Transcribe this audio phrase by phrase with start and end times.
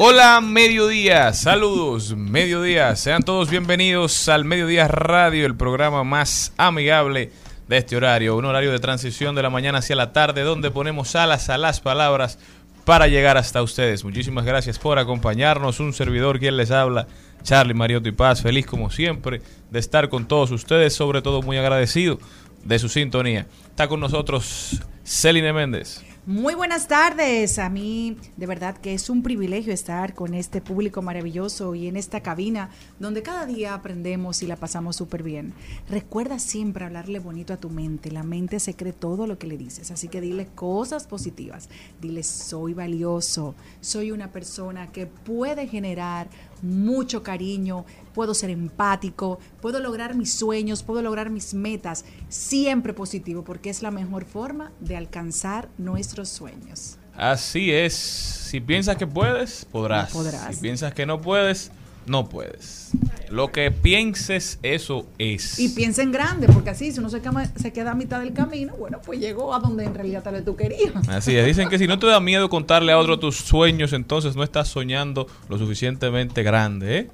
[0.00, 7.32] Hola, mediodía, saludos, mediodía, sean todos bienvenidos al Mediodía Radio, el programa más amigable
[7.66, 11.16] de este horario, un horario de transición de la mañana hacia la tarde, donde ponemos
[11.16, 12.38] alas a las palabras
[12.84, 14.04] para llegar hasta ustedes.
[14.04, 17.08] Muchísimas gracias por acompañarnos, un servidor quien les habla,
[17.42, 22.20] Charlie Mariotti Paz, feliz como siempre de estar con todos ustedes, sobre todo muy agradecido
[22.62, 23.48] de su sintonía.
[23.70, 26.04] Está con nosotros Celine Méndez.
[26.28, 27.58] Muy buenas tardes.
[27.58, 31.96] A mí de verdad que es un privilegio estar con este público maravilloso y en
[31.96, 32.68] esta cabina
[32.98, 35.54] donde cada día aprendemos y la pasamos súper bien.
[35.88, 38.10] Recuerda siempre hablarle bonito a tu mente.
[38.10, 39.90] La mente se cree todo lo que le dices.
[39.90, 41.70] Así que dile cosas positivas.
[41.98, 43.54] Dile soy valioso.
[43.80, 46.28] Soy una persona que puede generar
[46.62, 53.44] mucho cariño, puedo ser empático, puedo lograr mis sueños, puedo lograr mis metas, siempre positivo,
[53.44, 56.98] porque es la mejor forma de alcanzar nuestros sueños.
[57.16, 60.14] Así es, si piensas que puedes, podrás.
[60.14, 60.54] No podrás.
[60.54, 61.72] Si piensas que no puedes,
[62.08, 62.90] no puedes.
[63.28, 65.58] Lo que pienses, eso es.
[65.58, 68.32] Y piensa en grande, porque así, si uno se queda, se queda a mitad del
[68.32, 71.06] camino, bueno, pues llegó a donde en realidad tal vez tú querías.
[71.08, 74.34] Así es, dicen que si no te da miedo contarle a otro tus sueños, entonces
[74.36, 77.10] no estás soñando lo suficientemente grande, ¿eh?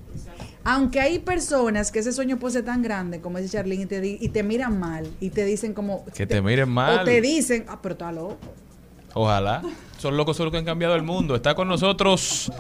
[0.67, 4.01] Aunque hay personas que ese sueño puede ser tan grande, como dice Charlene, y te,
[4.01, 6.07] di- y te miran mal, y te dicen como...
[6.15, 7.01] Que te miren mal.
[7.01, 8.39] O te dicen, ah, pero está loco.
[9.13, 9.63] Ojalá.
[9.99, 11.37] Son locos, son los que han cambiado el mundo.
[11.37, 12.51] Está con nosotros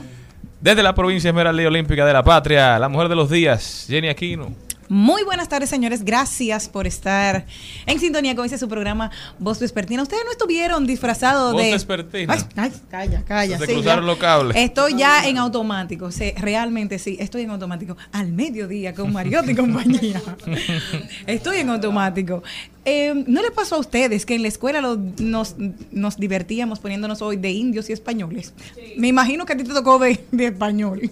[0.64, 4.08] desde la provincia Esmeralda y Olímpica de la Patria, la mujer de los días, Jenny
[4.08, 4.50] Aquino.
[4.88, 6.04] Muy buenas tardes, señores.
[6.04, 7.46] Gracias por estar
[7.86, 10.02] en sintonía con ese su programa Voz Vespertina.
[10.02, 11.72] Ustedes no estuvieron disfrazados Voz de.
[11.72, 12.34] Vespertina.
[12.34, 13.58] Ay, ay, calla, calla.
[13.58, 14.06] Se Sí, cruzaron ya.
[14.06, 14.56] los cables.
[14.56, 16.10] Estoy ya en automático.
[16.10, 17.96] Sí, realmente sí, estoy en automático.
[18.12, 20.22] Al mediodía con Mariotti y compañía.
[21.26, 22.42] estoy en automático.
[22.84, 25.56] Eh, ¿No les pasó a ustedes que en la escuela lo- nos,
[25.90, 28.52] nos divertíamos poniéndonos hoy de indios y españoles?
[28.98, 31.10] Me imagino que a ti te tocó de, de español.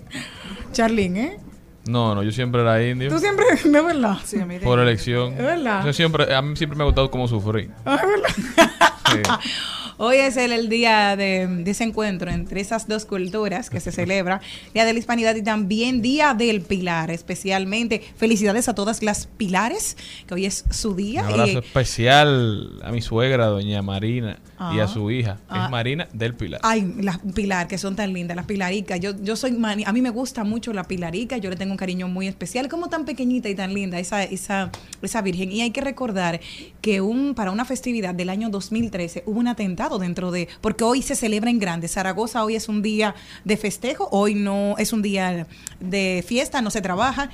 [0.73, 1.39] Charlene, ¿eh?
[1.87, 3.09] No, no, yo siempre era indio.
[3.09, 4.19] Tú siempre, ¿no es verdad?
[4.25, 5.33] Sí, a mí de- Por elección.
[5.33, 5.85] ¿Es verdad?
[5.85, 7.71] Yo siempre, a mí siempre me ha gustado cómo sufrí.
[7.85, 8.83] Ah, ¿es verdad?
[9.11, 9.23] Sí.
[10.05, 13.93] Hoy es el, el día de, de ese encuentro entre esas dos culturas que se
[13.93, 14.41] celebra,
[14.75, 18.03] Día de la Hispanidad y también Día del Pilar, especialmente.
[18.17, 19.97] Felicidades a todas las pilares,
[20.27, 21.21] que hoy es su Un día.
[21.29, 24.41] abrazo y- especial a mi suegra, doña Marina,
[24.75, 24.85] y Ah.
[24.85, 25.39] a su hija.
[25.49, 25.65] Ah.
[25.67, 26.61] Es Marina del Pilar.
[26.65, 28.99] Ay, las pilar, que son tan lindas, las pilaricas.
[28.99, 31.79] Yo, yo soy mani- a mí me gusta mucho la pilarica, yo le tengo un
[31.79, 35.53] cariño muy especial, como tan pequeñita y tan linda esa, esa, esa virgen.
[35.53, 36.41] Y hay que recordar
[36.81, 41.03] que un, para una festividad del año 2013 hubo un atentado dentro de, porque hoy
[41.03, 41.89] se celebra en grande.
[41.89, 45.47] Zaragoza hoy es un día de festejo, hoy no es un día
[45.81, 47.31] de fiesta, no se trabaja.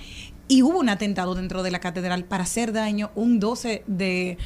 [0.50, 4.38] Y hubo un atentado dentro de la catedral para hacer daño un 12 de,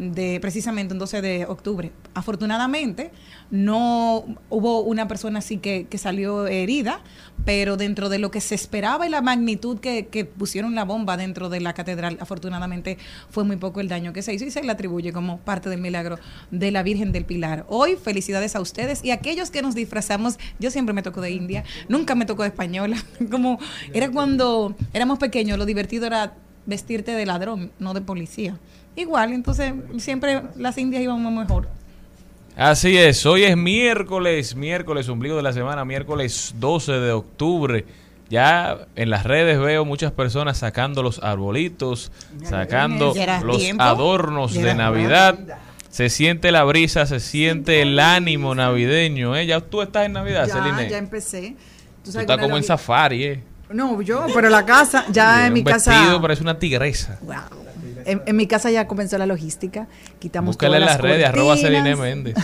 [0.00, 1.92] de precisamente un 12 de octubre.
[2.14, 3.10] Afortunadamente,
[3.50, 7.02] no hubo una persona así que, que salió herida,
[7.44, 11.18] pero dentro de lo que se esperaba y la magnitud que, que pusieron la bomba
[11.18, 12.96] dentro de la catedral, afortunadamente
[13.28, 15.82] fue muy poco el daño que se hizo y se le atribuye como parte del
[15.82, 16.18] milagro
[16.50, 17.66] de la Virgen del Pilar.
[17.68, 20.38] Hoy, felicidades a ustedes y a aquellos que nos disfrazamos.
[20.58, 22.96] Yo siempre me tocó de India, nunca me tocó de española.
[23.30, 23.58] Como
[23.92, 26.32] era cuando éramos pequeños, lo divertido era
[26.64, 28.58] vestirte de ladrón, no de policía.
[28.96, 31.68] Igual, entonces siempre las indias íbamos mejor.
[32.56, 37.86] Así es, hoy es miércoles, miércoles, ombligo de la semana, miércoles 12 de octubre.
[38.28, 42.12] Ya en las redes veo muchas personas sacando los arbolitos,
[42.44, 43.12] sacando
[43.44, 43.82] los tiempo.
[43.82, 45.38] adornos de Navidad.
[45.88, 49.34] Se siente la brisa, se siente el ánimo navideño.
[49.34, 49.46] ¿eh?
[49.46, 50.88] Ya tú estás en Navidad, Ya, Celine.
[50.88, 51.56] ya empecé.
[52.04, 53.42] Tú Tú estás como en safari, ¿eh?
[53.70, 55.90] No, yo, pero la casa, ya en mi casa.
[55.92, 57.18] vestido parece una tigresa.
[57.22, 57.34] Wow.
[58.06, 59.88] En, en mi casa ya comenzó la logística.
[60.18, 61.56] Quitamos Búscala en todas las redes, arroba.
[61.56, 62.34] Celine Méndez.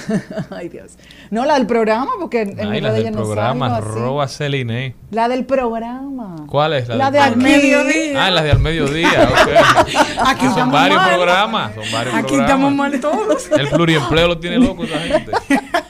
[0.51, 0.93] Ay, Dios.
[1.31, 3.77] No, la del programa, porque en Ay, ya del no programa, así.
[3.87, 4.95] arroba Celine.
[5.11, 6.37] La del programa.
[6.49, 6.89] ¿Cuál es?
[6.89, 8.25] La del de al mediodía.
[8.27, 10.27] Ah, las de al mediodía, ok.
[10.27, 11.15] Aquí son varios mal.
[11.15, 12.51] programas, son varios Aquí programas.
[12.51, 13.51] estamos mal todos.
[13.59, 15.33] El pluriempleo lo tiene loco esa gente.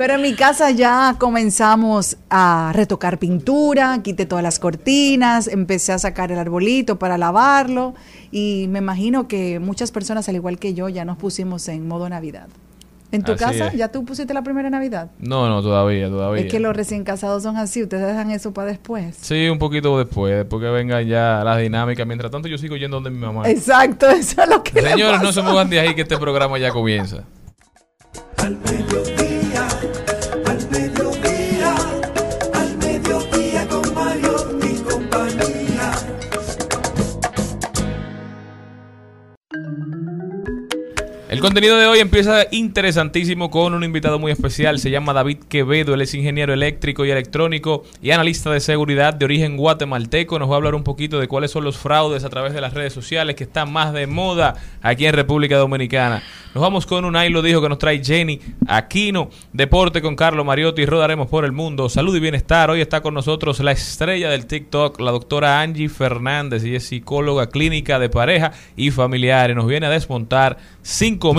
[0.00, 5.98] Pero en mi casa ya comenzamos a retocar pintura, quité todas las cortinas, empecé a
[5.98, 7.92] sacar el arbolito para lavarlo
[8.32, 12.08] y me imagino que muchas personas, al igual que yo, ya nos pusimos en modo
[12.08, 12.48] Navidad.
[13.12, 13.74] ¿En tu Así casa es.
[13.74, 15.10] ya tú pusiste la primera Navidad?
[15.18, 16.46] No, no, todavía, todavía.
[16.46, 19.18] Es que los recién casados son así, ustedes dejan eso para después.
[19.20, 22.06] Sí, un poquito después, después que vengan ya las dinámicas.
[22.06, 23.46] Mientras tanto, yo sigo yendo donde mi mamá.
[23.50, 26.56] Exacto, eso es lo que le Señores, no se muevan de ahí que este programa
[26.58, 27.24] ya comienza.
[28.38, 29.29] Al mediodía,
[41.40, 44.78] El contenido de hoy empieza interesantísimo con un invitado muy especial.
[44.78, 45.94] Se llama David Quevedo.
[45.94, 50.38] Él es ingeniero eléctrico y electrónico y analista de seguridad de origen guatemalteco.
[50.38, 52.74] Nos va a hablar un poquito de cuáles son los fraudes a través de las
[52.74, 56.22] redes sociales que están más de moda aquí en República Dominicana.
[56.54, 59.30] Nos vamos con un ahí lo dijo que nos trae Jenny Aquino.
[59.54, 60.84] Deporte con Carlos Mariotti.
[60.84, 61.88] Rodaremos por el mundo.
[61.88, 62.68] Salud y bienestar.
[62.68, 66.64] Hoy está con nosotros la estrella del TikTok, la doctora Angie Fernández.
[66.64, 69.56] y es psicóloga clínica de pareja y familiares.
[69.56, 71.29] Nos viene a desmontar cinco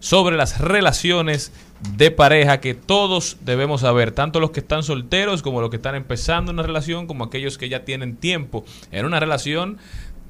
[0.00, 1.52] sobre las relaciones
[1.96, 5.94] de pareja que todos debemos saber, tanto los que están solteros como los que están
[5.94, 9.78] empezando una relación, como aquellos que ya tienen tiempo en una relación.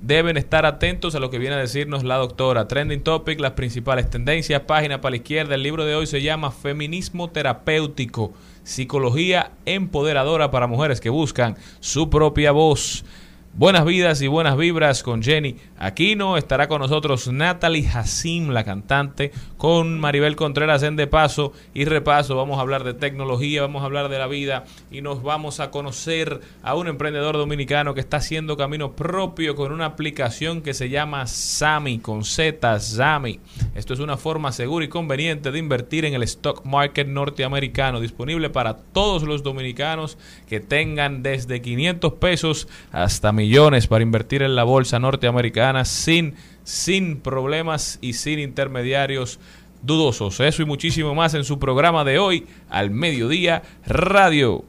[0.02, 2.68] Deben estar atentos a lo que viene a decirnos la doctora.
[2.68, 5.56] Trending Topic, las principales tendencias, página para la izquierda.
[5.56, 8.32] El libro de hoy se llama Feminismo Terapéutico,
[8.62, 13.04] Psicología Empoderadora para Mujeres que buscan su propia voz.
[13.52, 16.36] Buenas vidas y buenas vibras con Jenny Aquino.
[16.36, 22.36] Estará con nosotros Natalie Hassim, la cantante, con Maribel Contreras en De Paso y Repaso.
[22.36, 25.72] Vamos a hablar de tecnología, vamos a hablar de la vida y nos vamos a
[25.72, 30.88] conocer a un emprendedor dominicano que está haciendo camino propio con una aplicación que se
[30.88, 33.40] llama Sami, con Z, Sami.
[33.74, 38.48] Esto es una forma segura y conveniente de invertir en el stock market norteamericano, disponible
[38.48, 40.18] para todos los dominicanos
[40.48, 47.22] que tengan desde 500 pesos hasta millones para invertir en la bolsa norteamericana sin, sin
[47.22, 49.40] problemas y sin intermediarios
[49.80, 50.40] dudosos.
[50.40, 54.66] Eso y muchísimo más en su programa de hoy, al mediodía radio.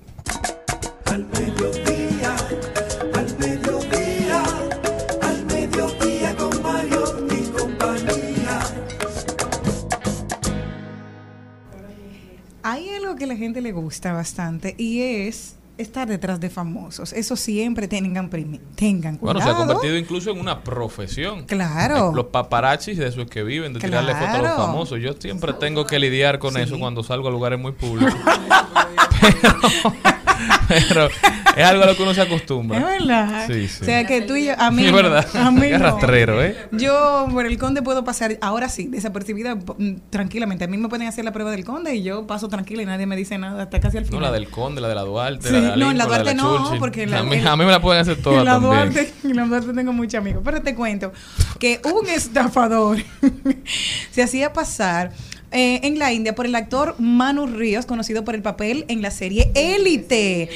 [1.03, 2.33] Al mediodía,
[3.13, 4.43] al mediodía,
[5.21, 8.59] al mediodía con Mario y compañía.
[12.63, 17.13] Hay algo que a la gente le gusta bastante y es estar detrás de famosos.
[17.13, 18.29] Eso siempre tengan,
[18.75, 19.39] tengan cuidado.
[19.39, 21.45] Bueno, se ha convertido incluso en una profesión.
[21.45, 22.11] Claro.
[22.13, 24.99] Los paparazzis de eso es que viven, de tirarle fotos a los famosos.
[25.01, 26.61] Yo siempre tengo que lidiar con Sí.
[26.61, 28.13] eso cuando salgo a lugares muy públicos.
[29.21, 29.59] pero,
[30.67, 31.07] pero
[31.55, 32.77] es algo a lo que uno se acostumbra.
[32.79, 33.47] Es verdad.
[33.47, 33.79] Sí, sí.
[33.81, 34.85] O sea que tú y yo, a mí.
[34.85, 35.25] Es verdad.
[35.35, 35.77] A mí no.
[35.79, 36.55] rastrero, ¿eh?
[36.71, 40.65] Yo por el conde puedo pasar, ahora sí, desapercibida mm, tranquilamente.
[40.65, 43.05] A mí me pueden hacer la prueba del conde y yo paso tranquila y nadie
[43.05, 44.23] me dice nada hasta casi al No, final.
[44.23, 46.09] la del Conde, la de la Duarte, Sí, la de la no, en la Lincoln,
[46.09, 46.79] de Duarte no, Churchill.
[46.79, 48.71] porque a, la- mí, en- a mí me la pueden hacer todas en la también.
[48.73, 50.41] Duarte, en la Duarte tengo muchos amigos.
[50.45, 51.11] Pero te cuento
[51.59, 52.97] que un estafador
[54.11, 55.11] se hacía pasar
[55.51, 59.11] eh, en la India por el actor Manu Ríos, conocido por el papel en la
[59.11, 60.49] serie Élite.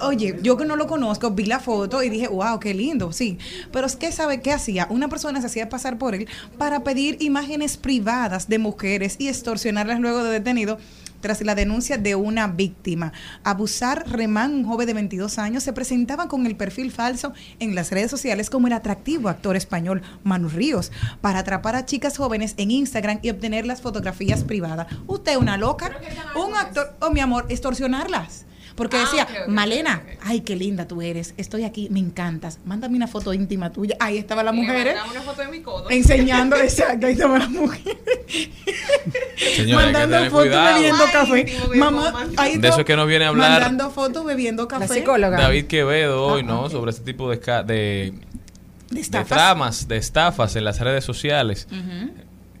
[0.00, 3.38] Oye, yo que no lo conozco, vi la foto y dije, wow, qué lindo, sí.
[3.70, 4.86] Pero es que, ¿sabe qué hacía?
[4.88, 10.00] Una persona se hacía pasar por él para pedir imágenes privadas de mujeres y extorsionarlas
[10.00, 10.78] luego de detenido
[11.20, 13.12] tras la denuncia de una víctima.
[13.44, 17.90] Abusar Remán, un joven de 22 años, se presentaba con el perfil falso en las
[17.90, 22.70] redes sociales como el atractivo actor español Manu Ríos para atrapar a chicas jóvenes en
[22.70, 24.86] Instagram y obtener las fotografías privadas.
[25.06, 25.90] Usted es una loca,
[26.36, 28.46] un actor, oh mi amor, extorsionarlas.
[28.80, 33.06] Porque Ah, decía, Malena, ay, qué linda tú eres, estoy aquí, me encantas, mándame una
[33.08, 33.94] foto íntima tuya.
[34.00, 34.94] Ahí estaba la mujer, ¿eh?
[35.10, 35.90] una foto de mi codo.
[35.90, 37.98] enseñando, exacto, ahí estaba la mujer.
[39.36, 41.76] Señora, mandando fotos bebiendo Ay, café.
[41.76, 44.88] Mamá, ahí De eso es que no viene a hablar Mandando fotos bebiendo café.
[44.88, 45.38] La psicóloga.
[45.38, 46.70] David Quevedo hoy, Ah, ¿no?
[46.70, 48.14] Sobre este tipo de, de de
[48.90, 49.28] de estafas.
[49.28, 51.68] tramas, de estafas en las redes sociales.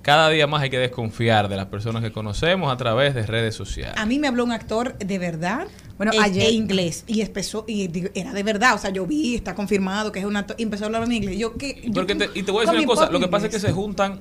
[0.02, 3.54] Cada día más hay que desconfiar de las personas que conocemos a través de redes
[3.54, 3.94] sociales.
[3.98, 5.66] A mí me habló un actor de verdad
[6.00, 9.04] Bueno, e, ayer- e inglés y empezó y digo, era de verdad, o sea, yo
[9.06, 11.36] vi, está confirmado que es un actor y empezó a hablar en inglés.
[11.38, 13.46] Yo que yo- Porque te- y te voy a decir una cosa, lo que pasa
[13.48, 14.20] es que se juntan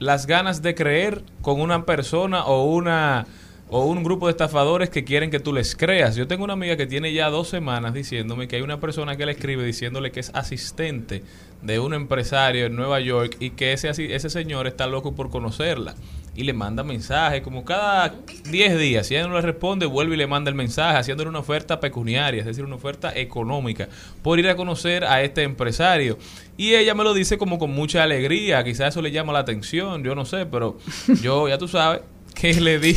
[0.00, 3.26] las ganas de creer con una persona o una
[3.70, 6.16] o un grupo de estafadores que quieren que tú les creas.
[6.16, 9.24] Yo tengo una amiga que tiene ya dos semanas diciéndome que hay una persona que
[9.24, 11.22] le escribe diciéndole que es asistente
[11.62, 15.94] de un empresario en Nueva York y que ese, ese señor está loco por conocerla.
[16.36, 18.14] Y le manda mensajes como cada
[18.50, 19.06] 10 días.
[19.06, 22.40] Si ella no le responde, vuelve y le manda el mensaje haciéndole una oferta pecuniaria,
[22.40, 23.88] es decir, una oferta económica,
[24.22, 26.18] por ir a conocer a este empresario.
[26.56, 30.02] Y ella me lo dice como con mucha alegría, quizás eso le llama la atención,
[30.02, 30.78] yo no sé, pero
[31.22, 32.00] yo, ya tú sabes,
[32.34, 32.96] que le di,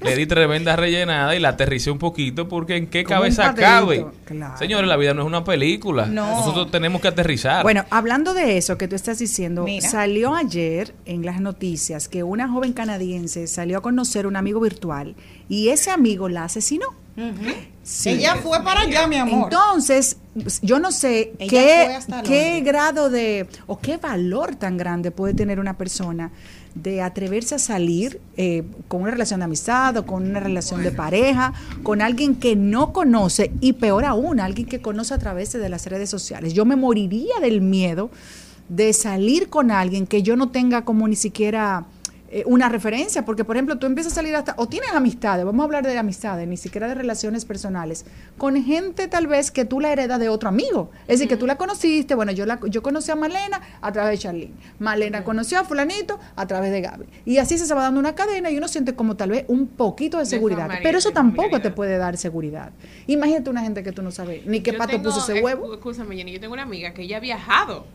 [0.00, 4.06] le di tremenda rellenada y la aterricé un poquito porque en qué cabeza cabe.
[4.24, 4.56] claro.
[4.56, 6.06] Señores, la vida no es una película.
[6.06, 6.38] No.
[6.38, 7.62] Nosotros tenemos que aterrizar.
[7.62, 9.88] Bueno, hablando de eso que tú estás diciendo, Mira.
[9.88, 15.16] salió ayer en las noticias que una joven canadiense salió a conocer un amigo virtual
[15.48, 16.94] y ese amigo la asesinó.
[17.82, 18.10] Sí.
[18.10, 19.44] Ella fue para allá, mi amor.
[19.52, 20.18] Entonces,
[20.62, 25.58] yo no sé Ella qué, qué grado de, o qué valor tan grande puede tener
[25.58, 26.30] una persona
[26.82, 30.92] de atreverse a salir eh, con una relación de amistad o con una relación de
[30.92, 35.68] pareja, con alguien que no conoce y peor aún, alguien que conoce a través de
[35.68, 36.54] las redes sociales.
[36.54, 38.10] Yo me moriría del miedo
[38.68, 41.86] de salir con alguien que yo no tenga como ni siquiera
[42.30, 45.60] eh, una referencia, porque por ejemplo tú empiezas a salir hasta, o tienes amistades, vamos
[45.62, 48.04] a hablar de amistades, ni siquiera de relaciones personales,
[48.36, 51.46] con gente tal vez que tú la heredas de otro amigo, es decir, que tú
[51.46, 55.58] la conociste, bueno, yo la, yo conocí a Malena a través de Charlene, Malena conoció
[55.58, 58.68] a fulanito a través de Gaby, y así se va dando una cadena y uno
[58.68, 62.70] siente como tal vez un poquito de seguridad, pero eso tampoco te puede dar seguridad.
[63.06, 65.42] Imagínate una gente que tú no sabes ni qué Yo pato tengo- puso ese eh,
[65.42, 65.72] huevo.
[65.74, 67.86] Escúchame, Jenny, yo tengo una amiga que ella ha viajado.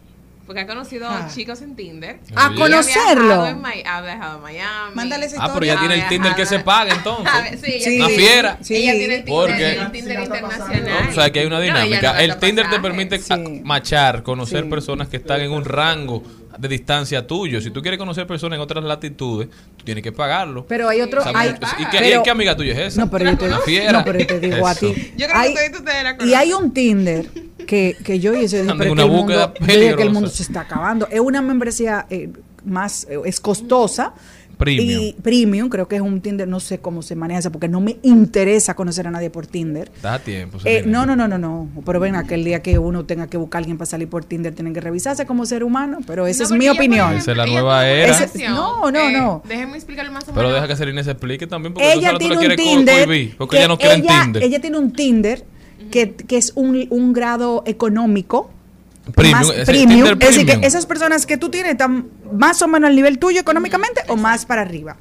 [0.46, 1.30] Porque ha conocido Ah.
[1.34, 2.20] chicos en Tinder.
[2.36, 2.50] A.
[2.52, 3.44] Y ha conocerlo.
[3.44, 4.96] viajado en Ha viajado a Miami.
[4.96, 7.34] Mándale esa ah, pero ya tiene el Tinder que se paga entonces.
[7.34, 7.98] Ver, sí, ella Sí.
[7.98, 8.58] Una tiene- fiera.
[8.62, 8.76] Sí.
[8.76, 10.84] Ella tiene el Tinder, Porque- el Tinder internacional.
[11.06, 12.14] No, o sea, que hay una No, dinámica.
[12.14, 13.34] no el gasta Tinder te permite Sí.
[13.64, 14.70] machar, conocer Sí.
[14.70, 16.24] personas que están en un rango
[16.58, 17.60] de distancia tuyo.
[17.62, 20.66] Si tú quieres conocer personas en otras latitudes, tú tienes que pagarlo.
[20.68, 23.02] Pero hay otro, hay, ¿y, qué, pero- y qué amiga tuya es esa?
[23.06, 23.92] No, pero yo te, Una fiera.
[23.92, 24.88] no, pero yo te digo a ti.
[25.18, 27.30] Yo creo que Hay- ustedes- ustedes la y hay un Tinder
[27.66, 29.66] que, que yo hice, pero es una que el búsqueda mundo,
[29.98, 31.08] que el mundo se está acabando.
[31.10, 32.30] Es una membresía eh,
[32.66, 34.14] más, eh, es costosa.
[34.58, 35.02] Premium.
[35.02, 37.82] Y premium, creo que es un Tinder, no sé cómo se maneja eso, porque no
[37.82, 39.92] me interesa conocer a nadie por Tinder.
[40.02, 40.58] Da tiempo.
[40.66, 41.68] Eh, no, no, no, no, no.
[41.86, 44.54] Pero ven, aquel día que uno tenga que buscar a alguien para salir por Tinder,
[44.54, 46.00] tienen que revisarse como ser humano.
[46.06, 47.14] Pero esa No, es mi opinión.
[47.16, 48.24] Esa es la nueva era.
[48.24, 49.42] Ese- no, no, no.
[49.48, 50.36] Déjenme explicarle más o menos.
[50.44, 53.78] Pero deja que Celina se explique también, porque ella tiene un Tinder, porque ella no
[53.78, 54.44] quiere en ella- Tinder.
[54.44, 55.44] ella tiene un Tinder
[55.92, 58.50] que, que es un, un grado económico.
[59.12, 62.96] Premium, más Es decir, que esas personas que tú tienes están más o menos al
[62.96, 64.98] nivel tuyo económicamente o más para arriba.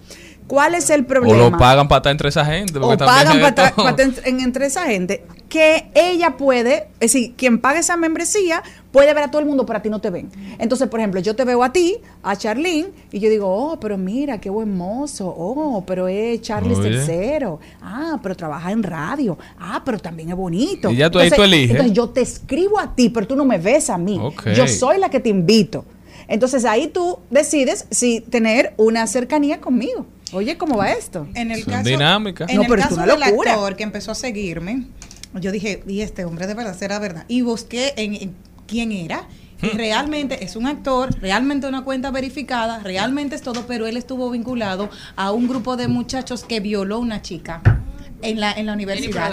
[0.48, 1.50] ¿Cuál es el O problema?
[1.50, 2.78] lo pagan para estar entre esa gente.
[2.78, 3.88] o pagan para todo.
[4.24, 9.30] entre esa gente que ella puede, es decir, quien paga esa membresía puede ver a
[9.30, 10.30] todo el mundo, pero a ti no te ven.
[10.58, 13.98] Entonces, por ejemplo, yo te veo a ti, a Charlene, y yo digo, oh, pero
[13.98, 19.82] mira, qué buen mozo, oh, pero es Charles tercero, ah, pero trabaja en radio, ah,
[19.84, 20.90] pero también es bonito.
[20.90, 21.70] Y ya tú ahí tú eliges.
[21.70, 24.20] Entonces yo te escribo a ti, pero tú no me ves a mí.
[24.54, 25.84] Yo soy la que te invito.
[26.28, 30.06] Entonces ahí tú decides si tener una cercanía conmigo.
[30.32, 31.26] Oye, ¿cómo va esto?
[31.34, 32.48] En el Son caso, dinámicas.
[32.48, 33.52] En No, el pero es caso una del locura.
[33.54, 34.86] actor que empezó a seguirme,
[35.34, 37.24] yo dije, y este hombre de verdad será verdad.
[37.28, 38.34] Y busqué en, en
[38.72, 39.28] quién era.
[39.62, 39.76] Y Hmm.
[39.76, 44.90] realmente es un actor, realmente una cuenta verificada, realmente es todo, pero él estuvo vinculado
[45.14, 47.60] a un grupo de muchachos que violó a una chica
[48.22, 49.30] en la, en la universidad.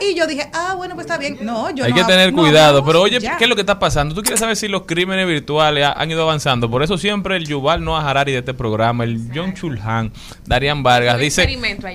[0.00, 1.38] Y yo dije, ah, bueno, pues está bien.
[1.42, 2.84] No, yo Hay no que tener no cuidado.
[2.84, 3.36] Pero oye, ya.
[3.36, 4.14] ¿qué es lo que está pasando?
[4.14, 6.68] Tú quieres saber si los crímenes virtuales ha- han ido avanzando.
[6.70, 10.12] Por eso siempre el Yuval Noah Harari de este programa, el John Chulhan,
[10.46, 11.46] Darían Vargas, dice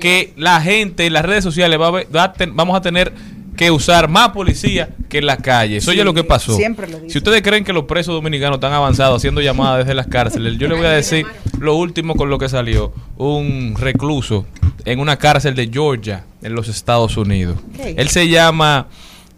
[0.01, 2.81] que la gente en las redes sociales va a ver- va a ten- vamos a
[2.81, 3.13] tener
[3.55, 5.83] que usar más policía que en las calles.
[5.83, 6.55] Eso Sí, ya es lo que pasó.
[6.55, 6.99] siempre lo.
[7.09, 10.67] Si ustedes creen que los presos dominicanos están avanzados haciendo llamadas desde las cárceles, yo
[10.67, 11.25] les voy a decir
[11.59, 12.93] lo último con lo que salió.
[13.17, 14.45] Un recluso
[14.85, 17.57] en una cárcel de Georgia, en los Estados Unidos.
[17.79, 18.87] Él se llama,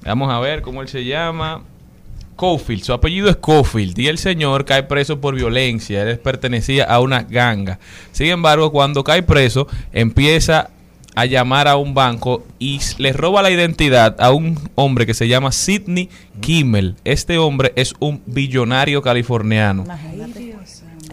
[0.04, 1.62] vamos a ver cómo él se llama.
[2.36, 7.00] Cofield, su apellido es Cofield y el señor cae preso por violencia, él pertenecía a
[7.00, 7.80] una ganga.
[8.12, 10.70] Sin embargo, cuando cae preso, empieza
[11.18, 15.28] a llamar a un banco y le roba la identidad a un hombre que se
[15.28, 16.10] llama Sidney
[16.42, 16.96] Kimmel.
[17.06, 19.84] Este hombre es un billonario californiano.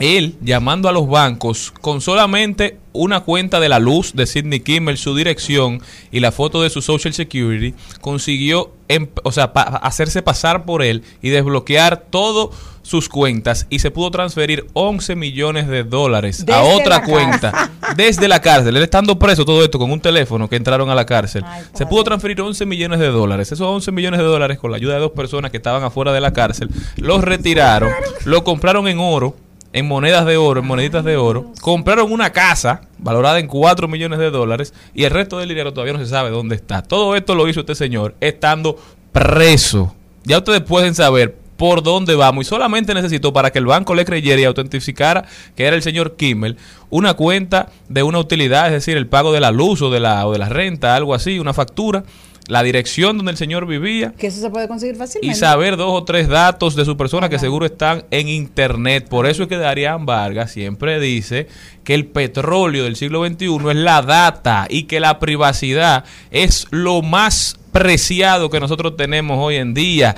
[0.00, 4.98] Él llamando a los bancos con solamente una cuenta de la luz de Sidney Kimmel,
[4.98, 5.80] su dirección
[6.12, 10.82] y la foto de su Social Security, consiguió em- o sea, pa- hacerse pasar por
[10.82, 12.54] él y desbloquear todas
[12.84, 18.40] sus cuentas y se pudo transferir 11 millones de dólares a otra cuenta desde la
[18.40, 18.76] cárcel.
[18.76, 21.42] Él estando preso todo esto con un teléfono que entraron a la cárcel.
[21.46, 23.50] Ay, se pudo transferir 11 millones de dólares.
[23.50, 26.20] Esos 11 millones de dólares con la ayuda de dos personas que estaban afuera de
[26.20, 27.90] la cárcel, los retiraron,
[28.26, 29.34] lo compraron en oro,
[29.72, 34.18] en monedas de oro, en moneditas de oro, compraron una casa valorada en 4 millones
[34.18, 36.82] de dólares y el resto del dinero todavía no se sabe dónde está.
[36.82, 38.78] Todo esto lo hizo este señor estando
[39.10, 39.94] preso.
[40.24, 44.04] Ya ustedes pueden saber por dónde vamos y solamente necesitó para que el banco le
[44.04, 45.24] creyera y autentificara
[45.56, 46.56] que era el señor Kimmel
[46.90, 50.26] una cuenta de una utilidad, es decir, el pago de la luz o de la,
[50.26, 52.04] o de la renta, algo así, una factura,
[52.46, 55.34] la dirección donde el señor vivía Que eso se puede conseguir fácilmente.
[55.34, 59.08] y saber dos o tres datos de su persona que seguro están en internet.
[59.08, 61.48] Por eso es que Darían Vargas siempre dice
[61.84, 67.02] que el petróleo del siglo XXI es la data y que la privacidad es lo
[67.02, 70.14] más preciado que nosotros tenemos hoy en día.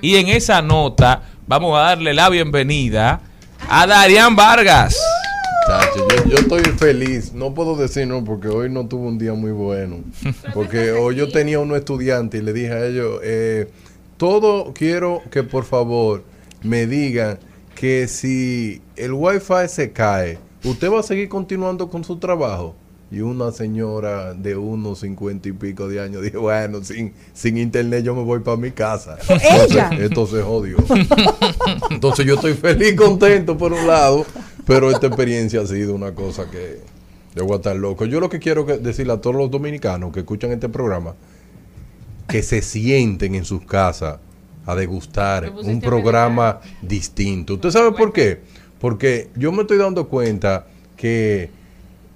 [0.00, 3.20] Y en esa nota vamos a darle la bienvenida
[3.68, 4.96] a Darían Vargas.
[5.66, 7.32] Chacho, yo, yo estoy feliz.
[7.32, 10.04] No puedo decir no porque hoy no tuve un día muy bueno.
[10.54, 13.70] Porque hoy yo tenía unos estudiantes y le dije a ellos, eh,
[14.16, 16.24] todo quiero que por favor
[16.62, 17.38] me digan
[17.74, 22.74] que si el wifi se cae, ¿usted va a seguir continuando con su trabajo?
[23.10, 28.04] Y una señora de unos cincuenta y pico de años dijo, bueno, sin, sin internet
[28.04, 29.16] yo me voy para mi casa.
[29.28, 29.90] ¿Ella?
[29.92, 30.76] Entonces, esto se jodió.
[31.90, 34.26] Entonces yo estoy feliz, contento por un lado,
[34.66, 36.80] pero esta experiencia ha sido una cosa que
[37.36, 38.06] yo voy a estar loco.
[38.06, 41.14] Yo lo que quiero que- decirle a todos los dominicanos que escuchan este programa,
[42.26, 44.18] que se sienten en sus casas
[44.64, 47.54] a degustar un programa distinto.
[47.54, 48.40] ¿Usted sabe por qué?
[48.80, 51.50] Porque yo me estoy dando cuenta que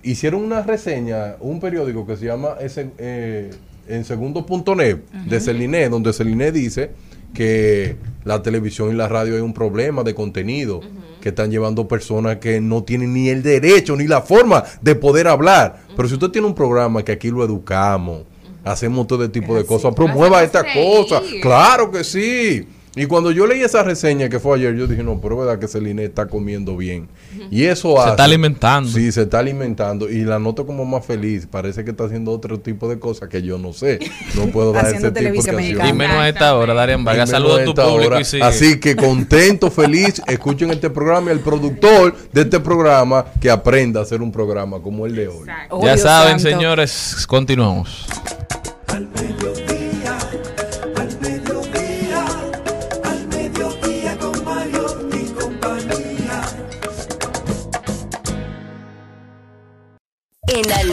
[0.03, 3.51] hicieron una reseña, un periódico que se llama ese, eh,
[3.89, 6.91] en segundo.net de Celine, donde Celine dice
[7.35, 10.81] que la televisión y la radio hay un problema de contenido,
[11.21, 15.29] que están llevando personas que no tienen ni el derecho ni la forma de poder
[15.29, 15.83] hablar.
[15.97, 18.23] Pero si usted tiene un programa que aquí lo educamos,
[18.65, 21.21] hacemos todo tipo de cosas, promueva esta hacemos cosa.
[21.21, 21.41] reír.
[21.41, 22.67] Claro que sí.
[22.97, 25.61] Y cuando yo leí esa reseña que fue ayer, yo dije, no, pero es verdad
[25.61, 27.09] que Celine está comiendo bien.
[27.49, 28.91] Y eso Se hace- está alimentando.
[28.91, 30.11] Sí, se está alimentando.
[30.11, 31.47] Y la noto como más feliz.
[31.49, 34.01] Parece que está haciendo otro tipo de cosas que yo no sé.
[34.35, 35.69] No puedo dar Haciendo ese tipo de.
[35.89, 37.31] Y menos a esta hora, Darían Vargas.
[37.31, 38.21] Saludos a tu público hora.
[38.21, 38.43] y sigue.
[38.43, 40.21] Así que contento, feliz.
[40.27, 44.81] Escuchen este programa y el productor de este programa que aprenda a hacer un programa
[44.83, 45.39] como el de hoy.
[45.43, 45.81] Exacto.
[45.85, 46.57] Ya saben, santo.
[46.57, 48.07] señores, continuamos.
[48.89, 49.07] Al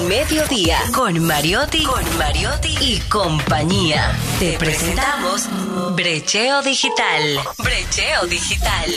[0.05, 4.15] Mediodía, con Mariotti, con Mariotti y compañía.
[4.39, 5.49] Te presentamos
[5.95, 7.39] Brecheo Digital.
[7.57, 8.91] Brecheo Digital.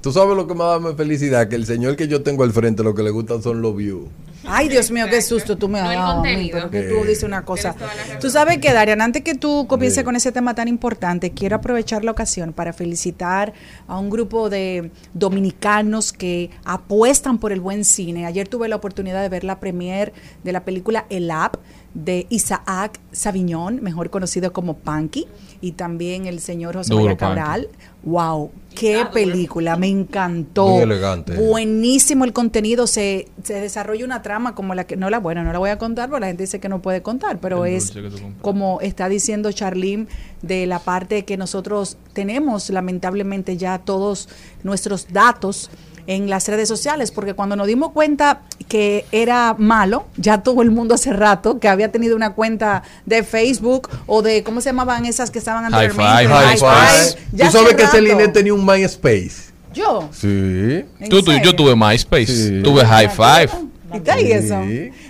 [0.00, 2.52] Tú sabes lo que me da más felicidad, que el señor que yo tengo al
[2.52, 4.08] frente lo que le gustan son los views.
[4.46, 6.58] Ay, Dios mío, qué susto tú me has No el dado a mí, contenido.
[6.58, 7.74] pero que tú dices una cosa.
[8.20, 12.04] Tú sabes que, Darian, antes que tú comiences con ese tema tan importante, quiero aprovechar
[12.04, 13.52] la ocasión para felicitar
[13.86, 18.26] a un grupo de dominicanos que apuestan por el buen cine.
[18.26, 21.56] Ayer tuve la oportunidad de ver la premier de la película El App
[21.94, 25.26] de Isaac Saviñón, mejor conocido como Panky,
[25.60, 27.40] y también el señor José Duro, María Panky.
[27.40, 27.68] Cabral.
[28.02, 30.68] Wow, qué película, me encantó.
[30.68, 31.36] Muy elegante.
[31.36, 35.52] Buenísimo el contenido, se, se desarrolla una trama como la que, no la, bueno, no
[35.52, 37.94] la voy a contar porque la gente dice que no puede contar, pero El es
[38.42, 40.06] como está diciendo Charlene
[40.42, 44.28] de la parte que nosotros tenemos lamentablemente ya todos
[44.64, 45.70] nuestros datos
[46.06, 50.70] en las redes sociales, porque cuando nos dimos cuenta que era malo, ya todo el
[50.70, 55.06] mundo hace rato que había tenido una cuenta de Facebook o de, ¿cómo se llamaban
[55.06, 56.24] esas que estaban anteriormente?
[56.24, 56.54] Hi-Fi.
[56.54, 57.36] Hi-Fi.
[57.36, 57.86] Ya Tú sabes que.
[57.86, 59.52] Celine tenía un MySpace.
[59.72, 60.08] Yo.
[60.12, 60.26] Sí.
[60.28, 62.60] ¿En Tú, tú- yo tuve MySpace, Sí.
[62.62, 63.50] tuve High Five.
[63.92, 64.60] ¿Y está ahí eso?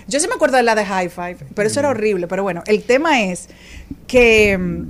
[0.07, 2.27] Yo sí me acuerdo de la de High Five, pero eso era horrible.
[2.27, 3.47] Pero bueno, el tema es
[4.07, 4.87] que mm,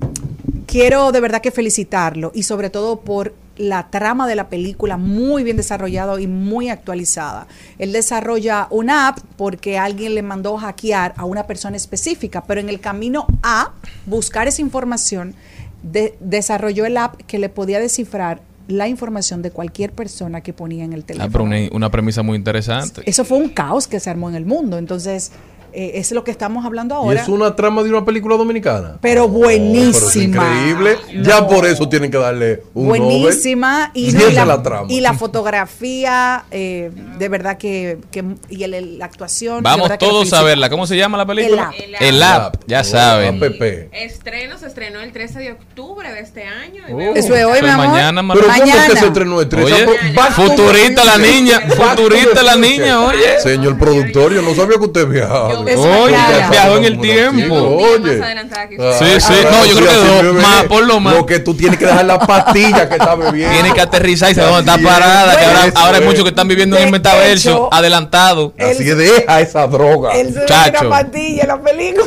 [0.65, 5.43] quiero de verdad que felicitarlo y sobre todo por la trama de la película muy
[5.43, 7.47] bien desarrollado y muy actualizada.
[7.79, 12.69] Él desarrolla una app porque alguien le mandó hackear a una persona específica, pero en
[12.69, 13.71] el camino a
[14.05, 15.35] buscar esa información,
[15.83, 20.83] de- desarrolló el app que le podía descifrar la información de cualquier persona que ponía
[20.83, 21.31] en el Ah, teléfono.
[21.31, 23.03] pero una, una premisa muy interesante.
[23.05, 24.79] Eso fue un caos que se armó en el mundo.
[24.79, 25.31] Entonces,
[25.75, 27.21] eh, es lo que estamos hablando Y ahora.
[27.21, 28.97] es una trama de una película dominicana.
[29.01, 30.45] Pero Oh, pero es buenísima.
[30.45, 30.97] increíble.
[31.23, 31.47] Ya No.
[31.47, 33.91] por eso tienen que darle un buenísima Nobel.
[33.93, 34.88] y, y esa la, es la trama.
[34.89, 39.97] y la fotografía eh, de verdad que, que- y el- el- la actuación Vamos que
[39.97, 40.69] todos a verla.
[40.69, 41.71] ¿Cómo se llama la película?
[41.77, 42.01] El App.
[42.01, 43.43] El App, ya Oh, saben.
[43.43, 43.61] app.
[43.91, 46.83] Estreno se estrenó el 13 de octubre de este año.
[46.88, 46.99] y Oh.
[47.15, 47.88] Eso es hoy, mi es amor.
[47.88, 48.45] mañana, Pero Manuel.
[48.45, 48.99] ¿cómo que Mañana.
[48.99, 49.73] se estrenó el 13?
[49.73, 49.88] Oye,
[50.31, 53.39] futurista la niña, futurista la niña, oye.
[53.41, 55.64] Señor productor, yo no sabía que usted viajaba.
[55.67, 56.15] Es Oye,
[56.51, 57.56] viajó en el tiempo.
[57.56, 58.19] Oye.
[58.19, 59.34] que Ah, Sí, sí.
[59.45, 61.15] ah, No, yo creo que dos, más, por lo más.
[61.15, 63.54] Lo que tú tienes que dejar la pastilla que está bebiendo.
[63.54, 65.38] Tiene que aterrizar y saber dónde está parada.
[65.38, 68.54] Que ahora, hay muchos que están viviendo en el metaverso adelantado.
[68.60, 70.13] Así es, deja esa droga.
[70.13, 72.06] Él se una pastilla en la película.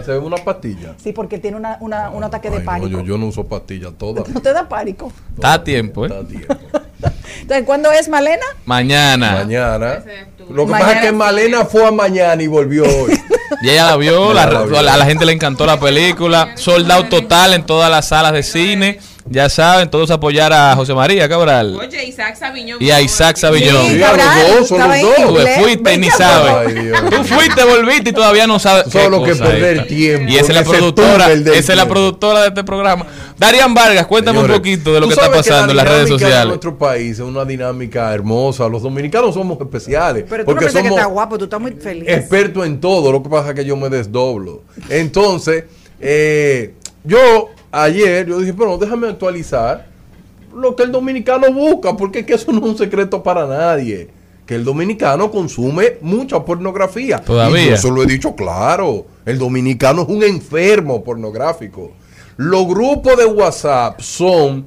[0.00, 0.94] Ve una pastilla.
[1.02, 2.88] Sí, porque tiene una, una- un ataque de Ay, no, pánico.
[2.88, 4.28] yo, yo no uso pastillas todas.
[4.30, 5.12] ¿No te da pánico?
[5.34, 6.22] Está a tiempo, Está ¿eh?
[6.22, 6.54] a tiempo.
[7.40, 8.44] Entonces, ¿cuándo es Malena?
[8.66, 9.32] Mañana.
[9.32, 9.94] Mañana.
[9.94, 10.04] Es
[10.50, 11.12] Lo que Mañana pasa es que.
[11.12, 13.18] Malena fue a mañana y volvió hoy.
[13.64, 14.78] Y ella la vio, Ya la- la vio.
[14.78, 16.52] a la gente le encantó la película.
[16.56, 18.98] Soldado total en todas las salas de cine.
[19.26, 21.76] Ya saben, todos apoyar a José María Cabral.
[21.76, 22.82] Oye, Isaac Sabiñón.
[22.82, 23.86] Y a Isaac Sabillón.
[23.86, 25.16] Sí, a los Cabral, dos, son los en dos.
[25.16, 26.52] Tú fuiste y ni sabes.
[26.52, 26.98] Ay, Dios.
[27.08, 28.92] Tú fuiste, volviste y todavía no sabes.
[28.92, 29.86] Solo que perder esta.
[29.86, 33.06] tiempo Y esa es la en productora, esa es la productora de este programa.
[33.38, 36.08] Darian Vargas, cuéntame Señores, un poquito de lo que está pasando en la las redes
[36.08, 36.46] sociales.
[36.48, 38.68] nuestro país es una dinámica hermosa.
[38.68, 40.24] Los dominicanos somos especiales.
[40.28, 42.08] Pero tú no porque que somos está guapo, tú estás muy feliz.
[42.08, 43.12] expertos en todo.
[43.12, 44.62] Lo que pasa es que yo me desdoblo.
[44.88, 45.64] Entonces,
[46.00, 49.86] eh, yo ayer, yo dije, bueno, déjame actualizar
[50.54, 54.08] lo que el dominicano busca, porque es que eso no es un secreto para nadie.
[54.46, 57.18] Que el dominicano consume mucha pornografía.
[57.18, 57.66] Todavía.
[57.66, 59.06] Y yo se lo he dicho claro.
[59.24, 61.92] El dominicano es un enfermo pornográfico.
[62.36, 64.66] Los grupos de WhatsApp son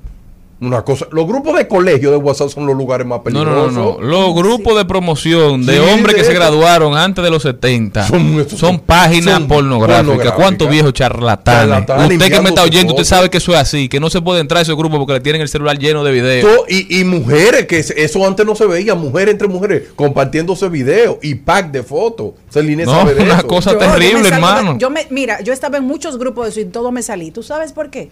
[0.61, 1.05] una cosa.
[1.11, 3.73] Los grupos de colegio de WhatsApp son los lugares más peligrosos.
[3.73, 4.01] no, no, no.
[4.01, 8.07] Los grupos de promoción de Sí, hombres de que se graduaron antes de los 70
[8.07, 10.05] Son- páginas son pornográficas.
[10.05, 10.33] pornográficas.
[10.39, 11.69] ¿Cuántos viejos charlatanes?
[11.69, 14.21] Charlatanes usted que me está oyendo, usted sabe que eso es así, que no se
[14.21, 16.49] puede entrar a esos grupos porque le tienen el celular lleno de videos.
[16.69, 21.35] Y, y mujeres, que eso antes no se veía, mujeres entre mujeres compartiéndose videos y
[21.35, 22.31] pack de fotos.
[22.49, 23.47] Celine No, sabe de una eso.
[23.47, 24.77] cosa Yo- yo terrible, me salgo de- hermano.
[24.79, 27.31] yo me, mira, yo estaba en muchos grupos de eso y todo me salí.
[27.31, 28.09] ¿Tú sabes por qué?